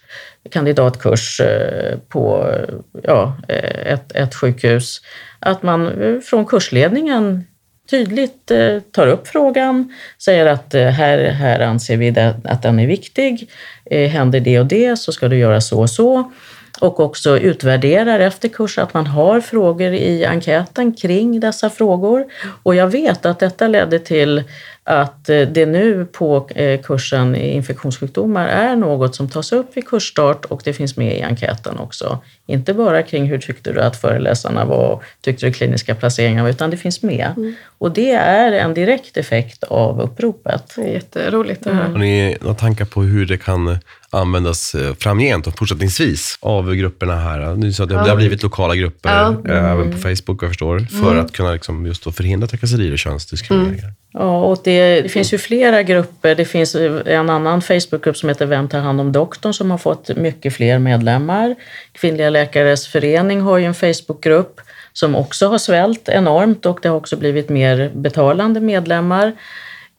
kandidatkurs 0.51 1.41
eh, 1.41 1.99
på 2.09 2.55
ja, 3.03 3.37
eh, 3.49 3.93
ett, 3.93 4.13
ett 4.17 4.35
sjukhus. 4.35 5.01
Att 5.41 5.63
man 5.63 6.03
eh, 6.03 6.21
från 6.21 6.47
kursledningen 6.47 7.45
tydligt 7.91 8.53
tar 8.93 9.07
upp 9.07 9.29
frågan, 9.29 9.95
säger 10.25 10.47
att 10.47 10.75
här, 10.75 11.19
här 11.19 11.61
anser 11.61 11.97
vi 11.97 12.15
att 12.45 12.63
den 12.63 12.79
är 12.79 12.87
viktig. 12.87 13.51
Händer 13.91 14.41
det 14.41 14.61
och 14.61 14.67
det 14.67 14.97
så 14.97 15.13
ska 15.13 15.29
du 15.29 15.37
göra 15.37 15.61
så 15.61 15.81
och 15.81 15.91
så 15.91 16.33
och 16.81 17.01
också 17.01 17.39
utvärderar 17.39 18.21
efter 18.21 18.49
kurs 18.49 18.79
att 18.79 18.95
man 18.95 19.07
har 19.07 19.41
frågor 19.41 19.93
i 19.93 20.25
enkäten 20.25 20.93
kring 20.93 21.41
dessa 21.41 21.71
frågor. 21.71 22.27
Och 22.63 22.75
jag 22.75 22.87
vet 22.87 23.27
att 23.27 23.39
detta 23.39 23.69
ledde 23.69 23.99
till 23.99 24.43
att 24.89 25.29
eh, 25.29 25.41
det 25.41 25.67
nu 25.67 26.05
på 26.05 26.49
eh, 26.55 26.81
kursen 26.81 27.37
i 27.37 27.51
infektionssjukdomar 27.51 28.49
är 28.49 28.77
något 28.77 29.15
som 29.15 29.29
tas 29.29 29.53
upp 29.53 29.77
vid 29.77 29.89
kursstart 29.89 30.45
och 30.45 30.61
det 30.65 30.73
finns 30.73 30.97
med 30.97 31.19
i 31.19 31.23
enkäten 31.23 31.79
också. 31.79 32.19
Inte 32.47 32.75
bara 32.75 33.03
kring 33.03 33.27
hur 33.27 33.39
tyckte 33.39 33.73
du 33.73 33.81
att 33.81 33.97
föreläsarna 33.97 34.65
var, 34.65 35.03
tyckte 35.21 35.47
du 35.47 35.53
kliniska 35.53 35.95
placeringar 35.95 36.43
var, 36.43 36.51
utan 36.51 36.71
det 36.71 36.77
finns 36.77 37.03
med. 37.03 37.33
Mm. 37.37 37.55
Och 37.79 37.91
det 37.91 38.11
är 38.13 38.53
en 38.53 38.75
direkt 38.75 39.17
effekt 39.17 39.65
av 39.65 40.01
uppropet. 40.01 40.73
Det 40.77 40.83
är 40.83 40.93
jätteroligt 40.93 41.67
att 41.67 41.73
höra. 41.73 41.85
Mm. 41.85 41.93
Har 41.93 41.99
ni 41.99 42.37
några 42.41 42.55
tankar 42.55 42.85
på 42.85 43.03
hur 43.03 43.27
det 43.27 43.39
kan 43.39 43.79
användas 44.11 44.75
eh, 44.75 44.95
framgent 44.95 45.47
och 45.47 45.59
fortsättningsvis 45.59 46.39
av 46.41 46.75
grupperna 46.75 47.17
här? 47.17 47.55
Nu 47.55 47.73
så 47.73 47.83
att 47.83 47.89
det, 47.89 47.95
ja. 47.95 48.09
har 48.09 48.17
blivit 48.17 48.43
lokala 48.43 48.75
grupper, 48.75 49.11
ja. 49.11 49.29
mm. 49.29 49.65
även 49.65 49.93
på 49.93 49.99
Facebook 49.99 50.43
jag 50.43 50.51
förstår, 50.51 50.79
för 50.79 51.13
mm. 51.13 51.25
att 51.25 51.33
kunna 51.33 51.53
liksom 51.53 51.87
just 51.87 52.05
då 52.05 52.13
förhindra 52.13 52.49
trakasserier 52.49 52.93
och 52.93 52.99
könsdiskrimineringar. 52.99 53.98
Ja, 54.13 54.45
och 54.45 54.59
det, 54.65 55.01
det, 55.01 55.09
finns 55.09 55.33
ju 55.33 55.39
flera 55.39 55.83
grupper. 55.83 56.35
Det 56.35 56.45
finns 56.45 56.75
en 57.07 57.31
annan 57.31 57.63
Facebookgrupp 57.63 58.17
som 58.17 58.29
heter 58.29 58.47
Vem 58.47 58.69
tar 58.69 58.79
hand 58.79 59.01
om 59.01 59.13
doktorn 59.13 59.55
som 59.55 59.71
har 59.71 59.79
fått 59.79 60.17
mycket 60.17 60.55
fler 60.55 60.79
medlemmar. 60.79 61.55
Kvinnliga 61.93 62.31
läkares 62.31 62.89
förening 62.89 63.41
har 63.41 63.59
ju 63.59 63.65
en 63.65 63.75
Facebookgrupp 63.75 64.61
som 64.93 65.15
också 65.15 65.49
har 65.49 65.59
svällt 65.59 66.09
enormt 66.09 66.67
och 66.67 66.79
det 66.83 66.89
har 66.89 66.97
också 66.97 67.17
blivit 67.17 67.49
mer 67.49 67.91
betalande 67.95 68.61
medlemmar. 68.61 69.33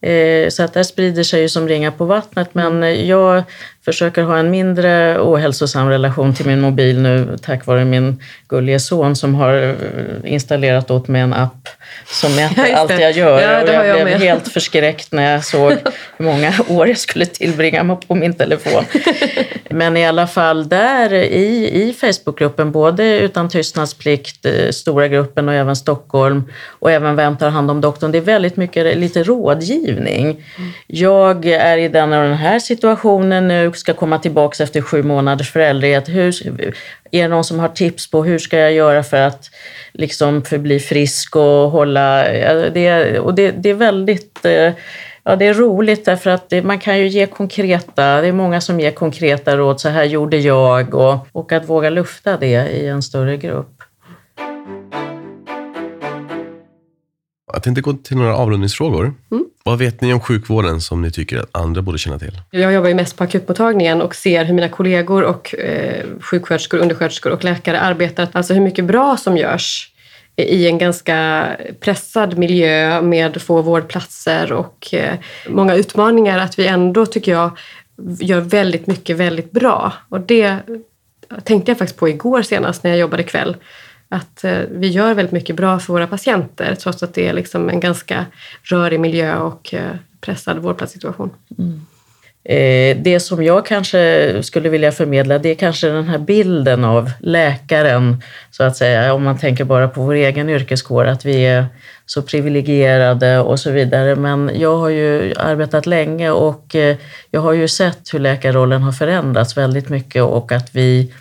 Eh, 0.01 0.49
så 0.49 0.64
att 0.64 0.74
det 0.74 0.84
sprider 0.84 1.24
sig 1.24 1.41
ju 1.41 1.49
som 1.49 1.68
ringar 1.68 1.91
på 1.91 2.05
vattnet. 2.05 2.49
Men 2.53 2.84
eh, 2.84 3.10
jag 3.10 3.43
försöker 3.94 4.22
ha 4.22 4.38
en 4.38 4.52
mindre 4.52 5.20
ohälsosam 5.20 5.90
relation 5.90 6.34
till 6.34 6.46
min 6.46 6.62
mobil 6.62 7.02
nu 7.02 7.38
tack 7.42 7.66
vare 7.66 7.86
min 7.86 8.24
gullige 8.48 8.80
son 8.80 9.16
som 9.16 9.36
har 9.36 9.54
eh, 9.54 10.34
installerat 10.34 10.92
åt 10.92 11.08
mig 11.08 11.22
en 11.22 11.34
app 11.34 11.68
som 12.08 12.36
mäter 12.36 12.68
ja, 12.70 12.78
allt 12.78 12.92
jag 12.92 13.12
gör. 13.12 13.42
Ja, 13.42 13.62
och 13.62 13.70
jag, 13.70 13.88
jag 13.88 13.96
blev 13.96 14.06
med. 14.06 14.20
helt 14.20 14.48
förskräckt 14.48 15.12
när 15.12 15.32
jag 15.32 15.46
såg 15.46 15.72
hur 16.18 16.26
många 16.26 16.54
år 16.68 16.88
jag 16.88 16.98
skulle 16.98 17.26
tillbringa 17.26 17.98
på 18.08 18.16
min 18.16 18.34
telefon. 18.34 18.84
Men 19.70 19.98
i 19.98 20.06
alla 20.06 20.28
fall 20.28 20.70
där 20.70 21.14
i, 21.14 21.70
i 21.84 21.94
Facebookgruppen, 21.94 22.72
både 22.72 23.20
Utan 23.20 23.50
tystnadsplikt, 23.50 24.46
eh, 24.46 24.70
stora 24.72 25.08
gruppen 25.08 25.50
och 25.50 25.54
även 25.54 25.76
Stockholm 25.76 26.44
och 26.80 26.92
även 26.92 27.16
Vem 27.16 27.38
tar 27.38 27.50
hand 27.50 27.72
om 27.72 27.82
doktorn, 27.82 28.12
det 28.12 28.18
är 28.18 28.22
väldigt 28.22 28.58
mycket 28.58 28.98
lite 28.98 29.24
rådgivning. 29.24 30.24
Mm. 30.24 30.72
Jag 30.88 31.46
är 31.46 31.78
i 31.78 31.88
den, 31.88 32.10
den 32.10 32.34
här 32.34 32.60
situationen 32.60 33.48
nu, 33.48 33.72
ska 33.80 33.93
komma 33.93 34.19
tillbaka 34.19 34.63
efter 34.63 34.82
sju 34.82 35.03
månaders 35.03 35.51
föräldraledighet. 35.51 36.09
Hur, 36.09 36.59
är 37.11 37.21
det 37.21 37.27
någon 37.27 37.43
som 37.43 37.59
har 37.59 37.67
tips 37.67 38.11
på 38.11 38.23
hur 38.23 38.39
ska 38.39 38.57
jag 38.57 38.73
göra 38.73 39.03
för 39.03 39.17
att 39.17 39.51
liksom 39.93 40.41
förbli 40.41 40.80
frisk 40.80 41.36
och 41.36 41.71
hålla... 41.71 42.23
Det, 42.69 43.19
och 43.19 43.34
det, 43.34 43.51
det 43.51 43.69
är 43.69 43.73
väldigt... 43.73 44.45
Eh, 44.45 44.73
ja, 45.23 45.36
det 45.36 45.45
är 45.45 45.53
roligt 45.53 46.05
därför 46.05 46.30
att 46.30 46.49
det, 46.49 46.61
man 46.61 46.80
kan 46.80 46.99
ju 46.99 47.07
ge 47.07 47.25
konkreta, 47.25 48.21
det 48.21 48.27
är 48.27 48.32
många 48.32 48.61
som 48.61 48.80
ger 48.80 48.91
konkreta 48.91 49.57
råd, 49.57 49.82
så 49.82 49.89
här 49.89 50.03
gjorde 50.03 50.38
jag 50.38 50.93
och, 50.95 51.27
och 51.32 51.51
att 51.51 51.69
våga 51.69 51.89
lufta 51.89 52.38
det 52.38 52.69
i 52.69 52.88
en 52.88 53.03
större 53.03 53.38
grupp. 53.38 53.78
Jag 57.54 57.64
tänkte 57.64 57.82
gå 57.82 57.93
till 57.93 58.18
några 58.18 58.36
avrundningsfrågor. 58.36 59.14
Mm. 59.32 59.45
Vad 59.64 59.80
vet 59.80 60.02
ni 60.02 60.14
om 60.14 60.20
sjukvården 60.20 60.82
som 60.82 61.02
ni 61.02 61.12
tycker 61.12 61.38
att 61.38 61.50
andra 61.52 61.82
borde 61.82 61.97
känna 61.97 62.20
till? 62.20 62.41
Jag 62.52 62.74
jobbar 62.74 62.88
ju 62.88 62.95
mest 62.95 63.18
på 63.18 63.24
akutmottagningen 63.24 64.02
och 64.02 64.16
ser 64.16 64.45
hur 64.45 64.54
mina 64.54 64.70
kollegor 64.70 65.24
och 65.24 65.56
eh, 65.56 66.06
sjuksköterskor, 66.22 66.78
undersköterskor 66.78 67.32
och 67.32 67.43
läkare 67.43 67.80
arbetar. 67.80 68.28
Alltså 68.32 68.54
hur 68.54 68.62
mycket 68.62 68.86
bra 68.86 69.18
som 69.18 69.38
görs 69.38 69.91
i 70.36 70.68
en 70.68 70.78
ganska 70.78 71.47
pressad 71.80 72.38
miljö 72.38 73.02
med 73.02 73.41
få 73.41 73.62
vårdplatser 73.62 74.52
och 74.52 74.93
eh, 74.93 75.14
många 75.50 75.76
utmaningar. 75.76 76.39
Att 76.39 76.60
vi 76.60 76.68
ändå, 76.68 77.06
tycker 77.06 77.32
jag, 77.32 77.58
gör 78.20 78.41
väldigt 78.41 78.88
mycket 78.88 79.18
väldigt 79.18 79.52
bra. 79.52 79.93
Och 80.10 80.20
det 80.20 80.58
tänkte 81.43 81.72
jag 81.72 81.78
faktiskt 81.78 82.00
på 82.00 82.10
igår 82.10 82.41
senast 82.41 82.84
när 82.84 82.91
jag 82.91 83.00
jobbade 83.00 83.24
kväll 83.24 83.56
att 84.10 84.43
eh, 84.43 84.60
vi 84.72 84.88
gör 84.88 85.14
väldigt 85.14 85.32
mycket 85.32 85.55
bra 85.55 85.80
för 85.80 85.93
våra 85.93 86.07
patienter 86.07 86.76
trots 86.76 87.03
att 87.03 87.14
det 87.14 87.28
är 87.28 87.34
liksom 87.34 87.70
en 87.70 87.80
ganska 87.80 88.26
rörig 88.64 88.99
miljö 88.99 89.38
och 89.38 89.74
eh, 89.74 89.91
pressad 90.22 90.57
vårdplatssituation. 90.57 91.30
Mm. 91.57 91.86
Eh, 92.43 92.97
det 92.97 93.20
som 93.20 93.43
jag 93.43 93.66
kanske 93.66 94.43
skulle 94.43 94.70
vilja 94.70 94.91
förmedla 94.91 95.39
det 95.39 95.49
är 95.49 95.55
kanske 95.55 95.88
den 95.88 96.07
här 96.07 96.18
bilden 96.18 96.86
av 96.86 97.12
läkaren, 97.20 98.24
så 98.51 98.64
att 98.64 98.78
säga, 98.78 99.14
om 99.14 99.24
man 99.24 99.38
tänker 99.38 99.64
bara 99.64 99.88
på 99.88 100.01
vår 100.01 100.14
egen 100.14 100.49
yrkeskår, 100.49 101.05
att 101.05 101.26
vi 101.26 101.45
är 101.45 101.66
så 102.05 102.22
privilegierade 102.22 103.39
och 103.39 103.60
så 103.60 103.72
vidare. 103.72 104.16
Men 104.16 104.51
jag 104.55 104.78
har 104.78 104.89
ju 104.89 105.34
arbetat 105.38 105.86
länge 105.86 106.32
och 106.32 106.76
jag 107.32 107.41
har 107.41 107.53
ju 107.53 107.68
sett 107.68 108.14
hur 108.14 108.20
läkarrollen 108.20 108.82
har 108.82 108.91
förändrats 108.91 109.57
väldigt 109.57 109.89
mycket 109.89 110.24
och 110.24 110.51
att 110.51 110.76
vi 110.76 111.14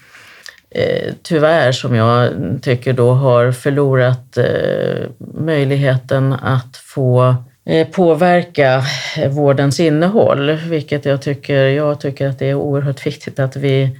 eh, 0.71 1.15
tyvärr, 1.23 1.73
som 1.73 1.95
jag 1.95 2.33
tycker 2.63 2.93
då 2.93 3.13
har 3.13 3.53
förlorat 3.53 4.37
eh, 4.37 5.09
möjligheten 5.19 6.33
att 6.33 6.77
få 6.77 7.35
eh, 7.65 7.89
påverka 7.89 8.83
vårdens 9.29 9.81
innehåll, 9.81 10.51
vilket 10.51 11.05
jag 11.05 11.23
tycker, 11.23 11.65
jag 11.65 12.01
tycker 12.01 12.29
att 12.29 12.39
det 12.39 12.47
är 12.47 12.55
oerhört 12.55 13.07
viktigt 13.07 13.39
att 13.39 13.57
vi 13.57 13.99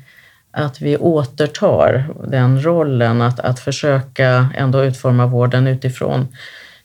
att 0.51 0.81
vi 0.81 0.97
återtar 0.97 2.05
den 2.25 2.65
rollen, 2.65 3.23
att, 3.23 3.41
att 3.41 3.61
försöka 3.61 4.49
ändå 4.57 4.85
utforma 4.85 5.27
vården 5.27 5.67
utifrån 5.67 6.29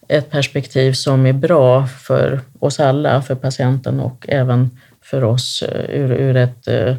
ett 0.08 0.32
perspektiv 0.32 0.94
som 0.94 1.26
är 1.26 1.34
bra 1.34 1.88
för 1.88 2.40
oss 2.60 2.80
alla, 2.80 3.22
för 3.22 3.36
patienten 3.36 4.00
och 4.00 4.26
även 4.30 4.70
för 5.02 5.24
oss 5.24 5.64
eh, 5.64 6.02
ur, 6.02 6.12
ur 6.12 6.36
ett 6.36 6.68
eh, 6.68 6.96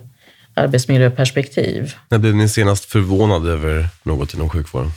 arbetsmiljöperspektiv. 0.55 1.95
När 2.09 2.19
blev 2.19 2.35
ni 2.35 2.49
senast 2.49 2.85
förvånad 2.85 3.49
över 3.49 3.87
något 4.03 4.35
inom 4.35 4.49
sjukvården? 4.51 4.91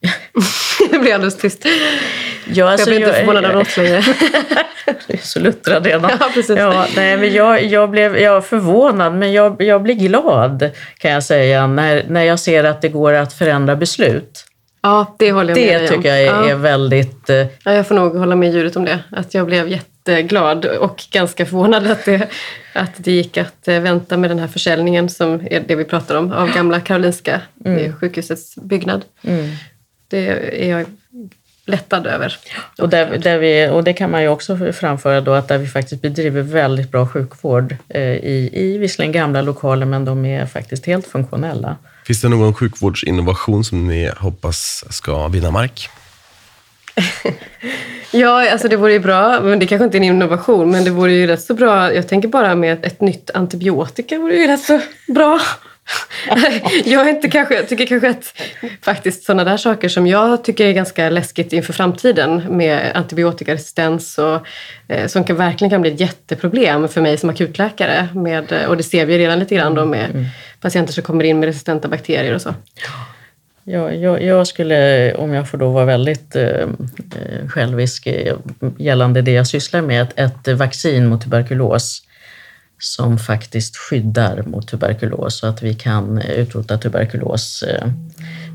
det 0.90 0.98
blir 0.98 1.14
alldeles 1.14 1.36
tyst. 1.38 1.66
Ja, 2.52 2.70
alltså, 2.70 2.90
jag 2.90 2.96
blir 2.96 3.06
inte 3.06 3.18
jag- 3.18 3.26
förvånad 3.26 3.44
av 3.44 3.54
något 3.54 3.76
längre. 3.76 4.02
Du 5.06 5.12
är 5.14 5.18
så 5.22 5.40
luttrad 5.40 5.86
redan. 5.86 6.10
Ja, 6.20 6.30
precis. 6.34 6.56
Ja, 6.58 6.86
nej, 6.96 7.16
men 7.16 7.32
jag, 7.32 7.64
jag 7.64 7.90
blev 7.90 8.16
jag 8.18 8.46
förvånad, 8.46 9.14
men 9.14 9.32
jag, 9.32 9.62
jag 9.62 9.82
blir 9.82 9.94
glad 9.94 10.70
kan 10.98 11.10
jag 11.10 11.22
säga 11.22 11.66
när, 11.66 12.04
när 12.08 12.22
jag 12.22 12.38
ser 12.40 12.64
att 12.64 12.82
det 12.82 12.88
går 12.88 13.12
att 13.12 13.32
förändra 13.32 13.76
beslut. 13.76 14.44
Ja, 14.82 15.16
det 15.18 15.32
håller 15.32 15.48
jag 15.48 15.58
med 15.58 15.68
Det 15.68 15.78
dig 15.78 15.88
om. 15.88 15.96
tycker 15.96 16.08
jag 16.08 16.20
är, 16.22 16.26
ja. 16.26 16.48
är 16.50 16.54
väldigt... 16.54 17.30
eh, 17.30 17.36
Ja, 17.64 17.72
jag 17.74 17.86
får 17.88 17.94
nog 17.94 18.16
hålla 18.16 18.36
med 18.36 18.52
Judith 18.54 18.78
om 18.78 18.84
det. 18.84 18.98
Att 19.12 19.34
jag 19.34 19.46
blev 19.46 19.68
jätteglad 20.08 20.64
och 20.64 21.04
ganska 21.10 21.46
förvånad 21.46 21.86
att 21.86 22.04
det, 22.04 22.28
att 22.72 22.92
det 22.96 23.12
gick 23.12 23.36
att 23.36 23.68
eh, 23.68 23.80
vänta 23.80 24.16
med 24.16 24.30
den 24.30 24.38
här 24.38 24.48
försäljningen 24.48 25.08
som 25.08 25.46
är 25.50 25.64
det 25.68 25.76
vi 25.76 25.84
pratar 25.84 26.14
om 26.14 26.32
av 26.32 26.54
gamla 26.54 26.80
Karolinska 26.80 27.40
mm. 27.64 27.96
sjukhusets 27.96 28.56
byggnad. 28.56 29.04
Det 30.08 30.28
är 30.64 30.70
jag 30.70 30.86
lättad 31.66 32.06
över. 32.06 32.38
Och, 32.78 32.88
där, 32.88 33.18
där 33.18 33.38
vi, 33.38 33.68
och 33.68 33.84
det 33.84 33.92
kan 33.92 34.10
man 34.10 34.22
ju 34.22 34.28
också 34.28 34.72
framföra 34.72 35.20
då 35.20 35.32
att 35.32 35.48
där 35.48 35.58
vi 35.58 35.66
faktiskt 35.66 36.02
bedriver 36.02 36.42
väldigt 36.42 36.90
bra 36.90 37.08
sjukvård 37.08 37.76
eh, 37.88 38.02
i, 38.02 38.50
i 38.52 38.78
visserligen 38.78 39.12
gamla 39.12 39.42
lokaler 39.42 39.86
men 39.86 40.04
de 40.04 40.24
är 40.24 40.46
faktiskt 40.46 40.86
helt 40.86 41.06
funktionella. 41.06 41.76
Finns 42.04 42.20
det 42.20 42.28
någon 42.28 42.54
sjukvårdsinnovation 42.54 43.64
som 43.64 43.88
ni 43.88 44.10
hoppas 44.16 44.84
ska 44.90 45.28
vinna 45.28 45.50
mark? 45.50 45.90
Ja, 48.10 48.50
alltså 48.50 48.68
det 48.68 48.76
vore 48.76 48.92
ju 48.92 48.98
bra, 48.98 49.40
men 49.40 49.58
det 49.58 49.66
kanske 49.66 49.84
inte 49.84 49.96
är 49.96 50.00
en 50.00 50.04
innovation, 50.04 50.70
men 50.70 50.84
det 50.84 50.90
vore 50.90 51.12
ju 51.12 51.26
rätt 51.26 51.42
så 51.42 51.54
bra. 51.54 51.94
Jag 51.94 52.08
tänker 52.08 52.28
bara 52.28 52.54
med 52.54 52.84
ett 52.84 53.00
nytt 53.00 53.30
antibiotika 53.34 54.18
vore 54.18 54.36
ju 54.36 54.46
rätt 54.46 54.60
så 54.60 54.80
bra. 55.06 55.40
jag 56.84 57.08
är 57.08 57.10
inte 57.10 57.28
kanske, 57.28 57.54
jag 57.54 57.68
tycker 57.68 57.86
kanske 57.86 58.10
att 58.10 58.34
faktiskt 58.82 59.24
sådana 59.24 59.44
där 59.44 59.56
saker 59.56 59.88
som 59.88 60.06
jag 60.06 60.44
tycker 60.44 60.66
är 60.66 60.72
ganska 60.72 61.10
läskigt 61.10 61.52
inför 61.52 61.72
framtiden 61.72 62.42
med 62.56 62.92
antibiotikaresistens 62.94 64.18
och 64.18 64.46
eh, 64.88 65.06
som 65.06 65.24
kan, 65.24 65.36
verkligen 65.36 65.70
kan 65.70 65.80
bli 65.80 65.92
ett 65.92 66.00
jätteproblem 66.00 66.88
för 66.88 67.00
mig 67.00 67.16
som 67.16 67.30
akutläkare. 67.30 68.08
Med, 68.14 68.66
och 68.68 68.76
det 68.76 68.82
ser 68.82 69.06
vi 69.06 69.18
redan 69.18 69.38
lite 69.38 69.54
grann 69.54 69.74
då 69.74 69.84
med 69.84 70.30
patienter 70.60 70.92
som 70.92 71.02
kommer 71.02 71.24
in 71.24 71.40
med 71.40 71.46
resistenta 71.46 71.88
bakterier 71.88 72.34
och 72.34 72.42
så. 72.42 72.54
Jag, 73.68 73.96
jag, 73.96 74.22
jag 74.22 74.46
skulle, 74.46 75.14
om 75.14 75.32
jag 75.32 75.48
får 75.48 75.58
då 75.58 75.70
vara 75.70 75.84
väldigt 75.84 76.36
eh, 76.36 76.44
eh, 76.44 77.48
självisk 77.48 78.08
gällande 78.78 79.22
det 79.22 79.32
jag 79.32 79.46
sysslar 79.46 79.82
med, 79.82 80.02
ett, 80.02 80.48
ett 80.48 80.58
vaccin 80.58 81.06
mot 81.06 81.22
tuberkulos 81.22 82.02
som 82.78 83.18
faktiskt 83.18 83.76
skyddar 83.76 84.42
mot 84.42 84.68
tuberkulos 84.68 85.38
så 85.38 85.46
att 85.46 85.62
vi 85.62 85.74
kan 85.74 86.18
utrota 86.22 86.78
tuberkulos 86.78 87.62
eh, 87.62 87.88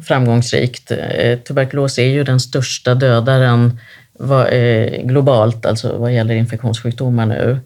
framgångsrikt. 0.07 0.91
Eh, 0.91 1.39
tuberkulos 1.39 1.99
är 1.99 2.07
ju 2.07 2.23
den 2.23 2.39
största 2.39 2.95
dödaren 2.95 3.79
vad, 4.13 4.47
eh, 4.53 5.01
globalt, 5.03 5.65
alltså 5.65 5.97
vad 5.97 6.13
gäller 6.13 6.35
infektionssjukdomar 6.35 7.25
nu. 7.25 7.59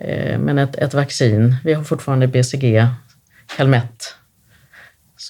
Eh, 0.00 0.38
men 0.38 0.58
ett, 0.58 0.76
ett 0.76 0.94
vaccin, 0.94 1.56
vi 1.64 1.72
har 1.72 1.84
fortfarande 1.84 2.26
BCG, 2.26 2.86
Helmet, 3.58 4.14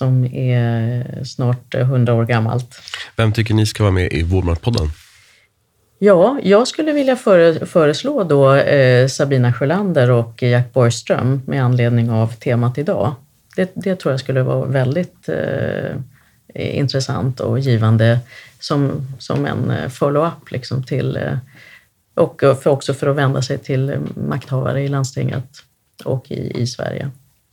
som 0.01 0.25
är 0.25 1.25
snart 1.25 1.75
100 1.75 2.15
år 2.15 2.25
gammalt. 2.25 2.83
Vem 3.17 3.33
tycker 3.33 3.55
ni 3.55 3.67
ska 3.67 3.83
vara 3.83 3.93
med 3.93 4.13
i 4.13 4.23
Vårdmatpodden? 4.23 4.89
Ja, 5.99 6.39
jag 6.43 6.69
skulle 6.69 6.93
vilja 6.93 7.17
före, 7.17 7.67
föreslå 7.67 8.25
då 8.25 8.55
eh, 8.55 9.09
Sabina 9.09 9.53
Sjölander 9.53 10.11
och 10.11 10.43
Jack 10.43 10.73
Borgström 10.73 11.43
med 11.47 11.65
anledning 11.65 12.11
av 12.11 12.33
temat 12.33 12.79
idag. 12.79 13.15
Det, 13.57 13.71
det 13.75 13.97
tror 13.97 14.13
jag 14.13 14.21
skulle 14.21 14.43
vara 14.43 14.67
väldigt 14.67 15.29
eh, 15.29 15.97
intressant 16.55 17.41
och 17.41 17.59
givande 17.59 18.19
som, 18.61 19.07
som 19.19 19.47
en 19.47 19.71
eh, 19.71 19.89
follow-up 19.89 20.51
liksom 20.51 20.83
till 20.83 21.17
eh, 21.17 21.37
och 22.15 22.41
för, 22.41 22.69
också 22.69 22.95
för 22.95 23.07
att 23.07 23.17
vända 23.17 23.43
sig 23.43 23.59
till 23.59 23.97
makthavare 24.29 24.83
i 24.83 24.89
landstinget 24.89 25.63
och 26.05 26.31
i, 26.31 26.63
i 26.63 26.67
Sverige. 26.67 27.11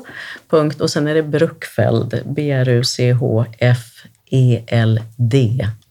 Punkt, 0.49 0.81
och 0.81 0.89
sen 0.89 1.07
är 1.07 1.15
det 1.15 1.23
Bruckfeld. 1.23 2.21
B-R-U-C-H-F-E-L-D 2.25 2.87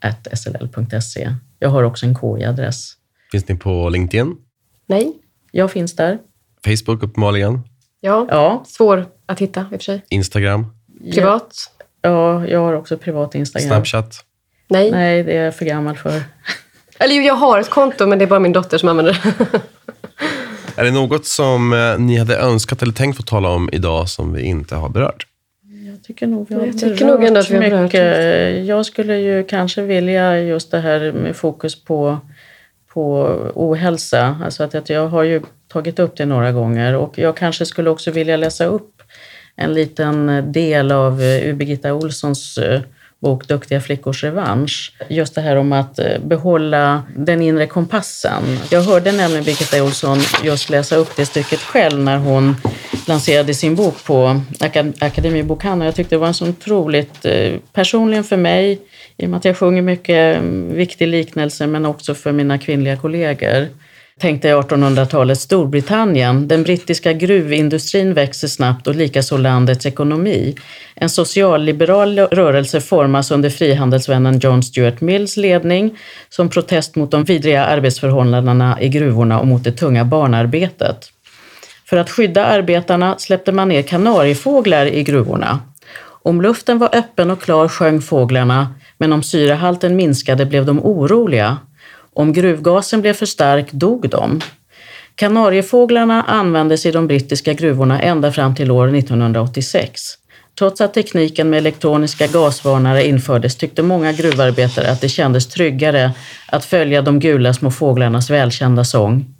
at 0.01 0.29
sll.se. 0.39 1.31
Jag 1.59 1.68
har 1.68 1.83
också 1.83 2.07
en 2.07 2.14
KI-adress. 2.14 2.93
Finns 3.33 3.49
ni 3.49 3.57
på 3.57 3.89
LinkedIn? 3.89 4.37
Nej? 4.87 5.12
Jag 5.51 5.70
finns 5.70 5.97
där. 5.97 6.18
Facebook 6.64 7.03
uppenbarligen? 7.03 7.61
Ja. 8.01 8.26
Ja, 8.30 8.64
Svår 8.66 9.07
att 9.26 9.41
hitta 9.41 9.61
i 9.61 9.64
och 9.64 9.68
för 9.70 9.78
sig. 9.78 10.05
Instagram? 10.09 10.66
Privat? 11.14 11.70
ja 12.03 12.47
jag 12.47 12.61
har 12.61 12.72
också 12.72 12.99
privat 12.99 13.35
Instagram. 13.35 13.68
Snapchat? 13.68 14.24
Nej. 14.68 14.91
Nej, 14.91 15.22
det 15.22 15.32
är 15.32 15.45
jag 15.45 15.57
för 15.57 15.64
gammal 15.64 15.97
för. 15.97 16.22
Eller 16.99 17.20
jag 17.20 17.35
har 17.35 17.61
ett 17.61 17.70
konto 17.70 18.07
men 18.07 18.18
det 18.18 18.24
är 18.24 18.26
bara 18.26 18.41
min 18.41 18.53
dotter 18.53 18.78
som 18.78 18.89
använder 18.89 19.12
det. 19.12 19.61
Är 20.76 20.85
det 20.85 20.91
något 20.91 21.26
som 21.26 21.72
eh, 21.72 21.99
ni 21.99 22.16
hade 22.16 22.37
önskat 22.37 22.82
eller 22.82 22.93
tänkt 22.93 23.16
få 23.16 23.22
tala 23.22 23.49
om 23.49 23.68
idag 23.72 24.09
som 24.09 24.32
vi 24.32 24.43
inte 24.43 24.74
har 24.74 24.89
berört? 24.89 25.26
Jag 25.95 26.03
tycker 26.03 26.26
nog 26.26 26.47
vi 26.49 26.55
har 26.55 26.66
Jag 26.66 26.78
tycker 26.78 27.07
nog 27.07 27.24
ändå 27.24 27.41
att 27.41 27.51
vi 27.51 27.55
har 27.55 27.62
berört 27.62 27.82
mycket. 27.82 28.66
Jag 28.66 28.87
skulle 28.87 29.16
ju 29.16 29.45
kanske 29.45 29.82
vilja 29.82 30.41
just 30.41 30.70
det 30.70 30.80
här 30.80 31.12
med 31.12 31.37
fokus 31.37 31.85
på, 31.85 32.18
på 32.95 33.36
ohälsa. 33.55 34.36
Alltså 34.45 34.62
att, 34.62 34.74
att 34.74 34.90
jag 34.90 35.09
har 35.09 35.22
ju 35.22 35.42
tagit 35.68 35.99
upp 35.99 36.16
det 36.16 36.26
några 36.26 36.53
gånger 36.53 36.97
och 36.97 37.18
jag 37.18 37.36
kanske 37.36 37.66
skulle 37.66 37.90
också 37.90 38.11
vilja 38.11 38.36
läsa 38.36 38.64
upp 38.64 39.03
en 39.57 39.74
liten 39.74 40.45
del 40.53 40.92
av 40.92 41.22
eh, 41.22 41.55
Birgitta 41.55 41.95
Olssons 41.95 42.59
eh, 42.59 42.80
bok 43.18 43.49
Duktiga 43.49 43.80
flickors 43.80 44.24
revansch. 44.24 44.92
Just 45.09 45.34
det 45.34 45.40
här 45.40 45.57
om 45.57 45.72
att 45.72 45.99
eh, 45.99 46.18
behålla 46.24 47.03
den 47.16 47.42
inre 47.42 47.66
kompassen. 47.66 48.42
Jag 48.70 48.82
hörde 48.82 49.12
nämligen 49.12 49.45
Birgitta 49.45 49.82
Olsson 49.82 50.18
just 50.45 50.70
läsa 50.70 50.97
upp 50.97 51.16
det 51.16 51.26
stycket 51.26 51.61
själv 51.61 52.01
när 52.01 52.18
hon 52.18 52.57
lanserade 53.07 53.55
sin 53.55 53.74
bok 53.74 54.05
på 54.05 54.40
Akademibokhandeln. 54.99 55.86
Jag 55.86 55.95
tyckte 55.95 56.14
det 56.14 56.18
var 56.18 56.26
en 56.26 56.34
så 56.34 56.49
otroligt, 56.49 57.26
personligen 57.72 58.24
för 58.24 58.36
mig, 58.36 58.80
i 59.17 59.27
och 59.27 59.31
med 59.31 59.39
att 59.39 59.45
jag 59.45 59.57
sjunger 59.57 59.83
mycket, 59.83 60.37
mm, 60.37 60.75
viktig 60.75 61.09
liknelse, 61.09 61.67
men 61.67 61.87
också 61.87 62.15
för 62.15 62.33
mina 62.33 62.59
kvinnliga 62.59 62.97
kollegor. 62.97 63.69
Tänkte 64.21 64.49
1800-talets 64.49 65.41
Storbritannien. 65.43 66.49
Den 66.49 66.62
brittiska 66.62 67.12
gruvindustrin 67.12 68.15
växer 68.15 68.49
snabbt 68.49 68.87
och 68.87 68.95
likaså 68.95 69.37
landets 69.37 69.87
ekonomi. 69.87 70.57
En 70.95 71.11
socialliberal 71.11 72.19
rörelse 72.19 72.81
formas 72.81 73.31
under 73.31 73.51
frihandelsvännen 73.51 74.39
John 74.39 74.62
Stuart 74.62 75.01
Mills 75.01 75.37
ledning 75.37 75.99
som 76.29 76.49
protest 76.49 76.97
mot 76.97 77.11
de 77.11 77.25
vidriga 77.25 77.65
arbetsförhållandena 77.65 78.81
i 78.81 78.89
gruvorna 78.89 79.41
och 79.41 79.47
mot 79.47 79.65
det 79.65 79.73
tunga 79.73 80.05
barnarbetet. 80.05 81.11
För 81.87 81.97
att 81.97 82.11
skydda 82.11 82.45
arbetarna 82.47 83.19
släppte 83.19 83.53
man 83.53 83.69
ner 83.69 83.83
kanariefåglar 83.83 84.87
i 84.87 85.03
gruvorna. 85.03 85.61
Om 86.23 86.43
luften 86.43 86.79
var 86.79 86.97
öppen 86.97 87.31
och 87.31 87.43
klar 87.43 87.69
sjöng 87.69 88.01
fåglarna, 88.01 88.75
men 88.99 89.12
om 89.12 89.22
syrehalten 89.22 89.97
minskade 89.97 90.47
blev 90.47 90.66
de 90.66 90.86
oroliga. 90.86 91.59
Om 92.12 92.32
gruvgasen 92.32 93.01
blev 93.01 93.12
för 93.12 93.26
stark 93.26 93.72
dog 93.72 94.09
de. 94.11 94.40
Kanariefåglarna 95.14 96.22
användes 96.22 96.86
i 96.86 96.90
de 96.90 97.07
brittiska 97.07 97.53
gruvorna 97.53 98.03
ända 98.03 98.32
fram 98.32 98.55
till 98.55 98.70
år 98.70 98.97
1986. 98.97 100.01
Trots 100.59 100.80
att 100.80 100.95
tekniken 100.95 101.51
med 101.51 101.59
elektroniska 101.59 102.26
gasvarnare 102.26 103.07
infördes 103.07 103.57
tyckte 103.57 103.82
många 103.82 104.12
gruvarbetare 104.12 104.90
att 104.90 105.01
det 105.01 105.09
kändes 105.09 105.47
tryggare 105.47 106.12
att 106.47 106.64
följa 106.64 107.03
de 107.03 107.20
gula 107.20 107.55
små 107.55 107.70
fåglarnas 107.70 108.30
välkända 108.30 108.84
sång. 108.84 109.34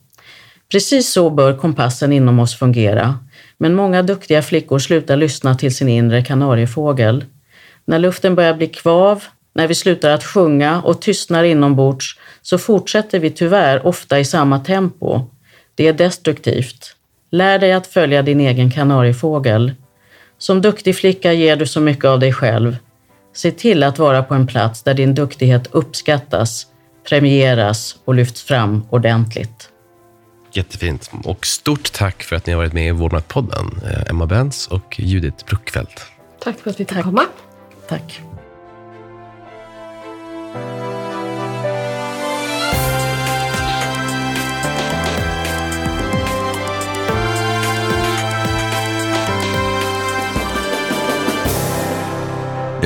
Precis 0.71 1.13
så 1.13 1.31
bör 1.31 1.57
kompassen 1.57 2.13
inom 2.13 2.39
oss 2.39 2.59
fungera. 2.59 3.19
Men 3.59 3.75
många 3.75 4.03
duktiga 4.03 4.43
flickor 4.43 4.79
slutar 4.79 5.17
lyssna 5.17 5.55
till 5.55 5.77
sin 5.77 5.89
inre 5.89 6.25
kanariefågel. 6.25 7.25
När 7.85 7.99
luften 7.99 8.35
börjar 8.35 8.55
bli 8.55 8.67
kvav, 8.67 9.25
när 9.55 9.69
vi 9.69 9.75
slutar 9.75 10.11
att 10.11 10.25
sjunga 10.25 10.83
och 10.83 11.01
tystnar 11.01 11.45
inombords 11.45 12.19
så 12.43 12.59
fortsätter 12.59 13.19
vi 13.19 13.31
tyvärr 13.31 13.87
ofta 13.87 14.21
i 14.21 14.25
samma 14.25 14.59
tempo. 14.59 15.21
Det 15.75 15.89
är 15.89 15.93
destruktivt. 15.93 16.97
Lär 17.31 17.59
dig 17.59 17.73
att 17.73 17.87
följa 17.87 18.23
din 18.23 18.41
egen 18.41 18.71
kanariefågel. 18.71 19.73
Som 20.39 20.63
duktig 20.63 20.97
flicka 20.97 21.33
ger 21.33 21.57
du 21.57 21.67
så 21.67 21.81
mycket 21.81 22.05
av 22.05 22.21
dig 22.21 22.33
själv. 22.33 22.77
Se 23.35 23.51
till 23.51 23.83
att 23.83 23.99
vara 23.99 24.23
på 24.23 24.35
en 24.35 24.47
plats 24.47 24.83
där 24.83 24.95
din 24.95 25.15
duktighet 25.15 25.69
uppskattas, 25.71 26.67
premieras 27.09 27.97
och 28.05 28.15
lyfts 28.15 28.43
fram 28.43 28.87
ordentligt. 28.91 29.71
Jättefint. 30.53 31.11
Och 31.25 31.47
stort 31.47 31.93
tack 31.93 32.23
för 32.23 32.37
att 32.37 32.47
ni 32.47 32.53
har 32.53 32.61
varit 32.61 32.73
med 32.73 32.89
i 32.89 32.91
Vårdmatpodden. 32.91 33.81
Eh, 33.85 34.11
Emma 34.11 34.27
Benz 34.27 34.67
och 34.67 35.01
Judith 35.01 35.45
Bruckfeldt. 35.47 36.07
Tack 36.41 36.59
för 36.59 36.71
att 36.71 36.81
vi 36.81 36.85
fick 36.85 37.03
komma. 37.03 37.25
Tack. 37.89 38.21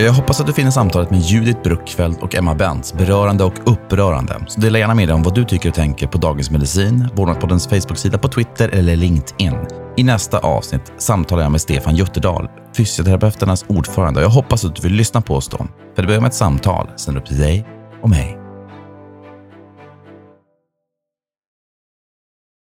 Jag 0.04 0.12
hoppas 0.12 0.40
att 0.40 0.46
du 0.46 0.52
finner 0.52 0.70
samtalet 0.70 1.10
med 1.10 1.20
Judith 1.20 1.62
Bruckfeldt 1.62 2.22
och 2.22 2.34
Emma 2.34 2.54
Bentz 2.54 2.94
berörande 2.94 3.44
och 3.44 3.54
upprörande. 3.66 4.44
Så 4.48 4.60
dela 4.60 4.78
gärna 4.78 4.94
med 4.94 5.08
dig 5.08 5.14
om 5.14 5.22
vad 5.22 5.34
du 5.34 5.44
tycker 5.44 5.68
och 5.68 5.74
tänker 5.74 6.06
på 6.06 6.18
Dagens 6.18 6.50
Medicin, 6.50 7.08
Vårdnadspoddens 7.14 7.66
Facebook-sida 7.66 8.18
på 8.18 8.28
Twitter 8.28 8.68
eller 8.68 8.96
LinkedIn. 8.96 9.54
I 9.96 10.04
nästa 10.04 10.38
avsnitt 10.38 10.92
samtalar 10.98 11.42
jag 11.42 11.52
med 11.52 11.60
Stefan 11.60 11.96
Jutterdal, 11.96 12.48
fysioterapeuternas 12.78 13.64
ordförande. 13.68 14.20
Jag 14.20 14.28
hoppas 14.28 14.64
att 14.64 14.76
du 14.76 14.82
vill 14.82 14.92
lyssna 14.92 15.20
på 15.20 15.34
oss 15.34 15.48
då. 15.48 15.58
För 15.94 16.02
det 16.02 16.06
börjar 16.06 16.20
med 16.20 16.28
ett 16.28 16.34
samtal, 16.34 16.88
sen 16.96 17.16
upp 17.16 17.26
till 17.26 17.38
dig 17.38 17.66
och 18.02 18.10
mig. 18.10 18.37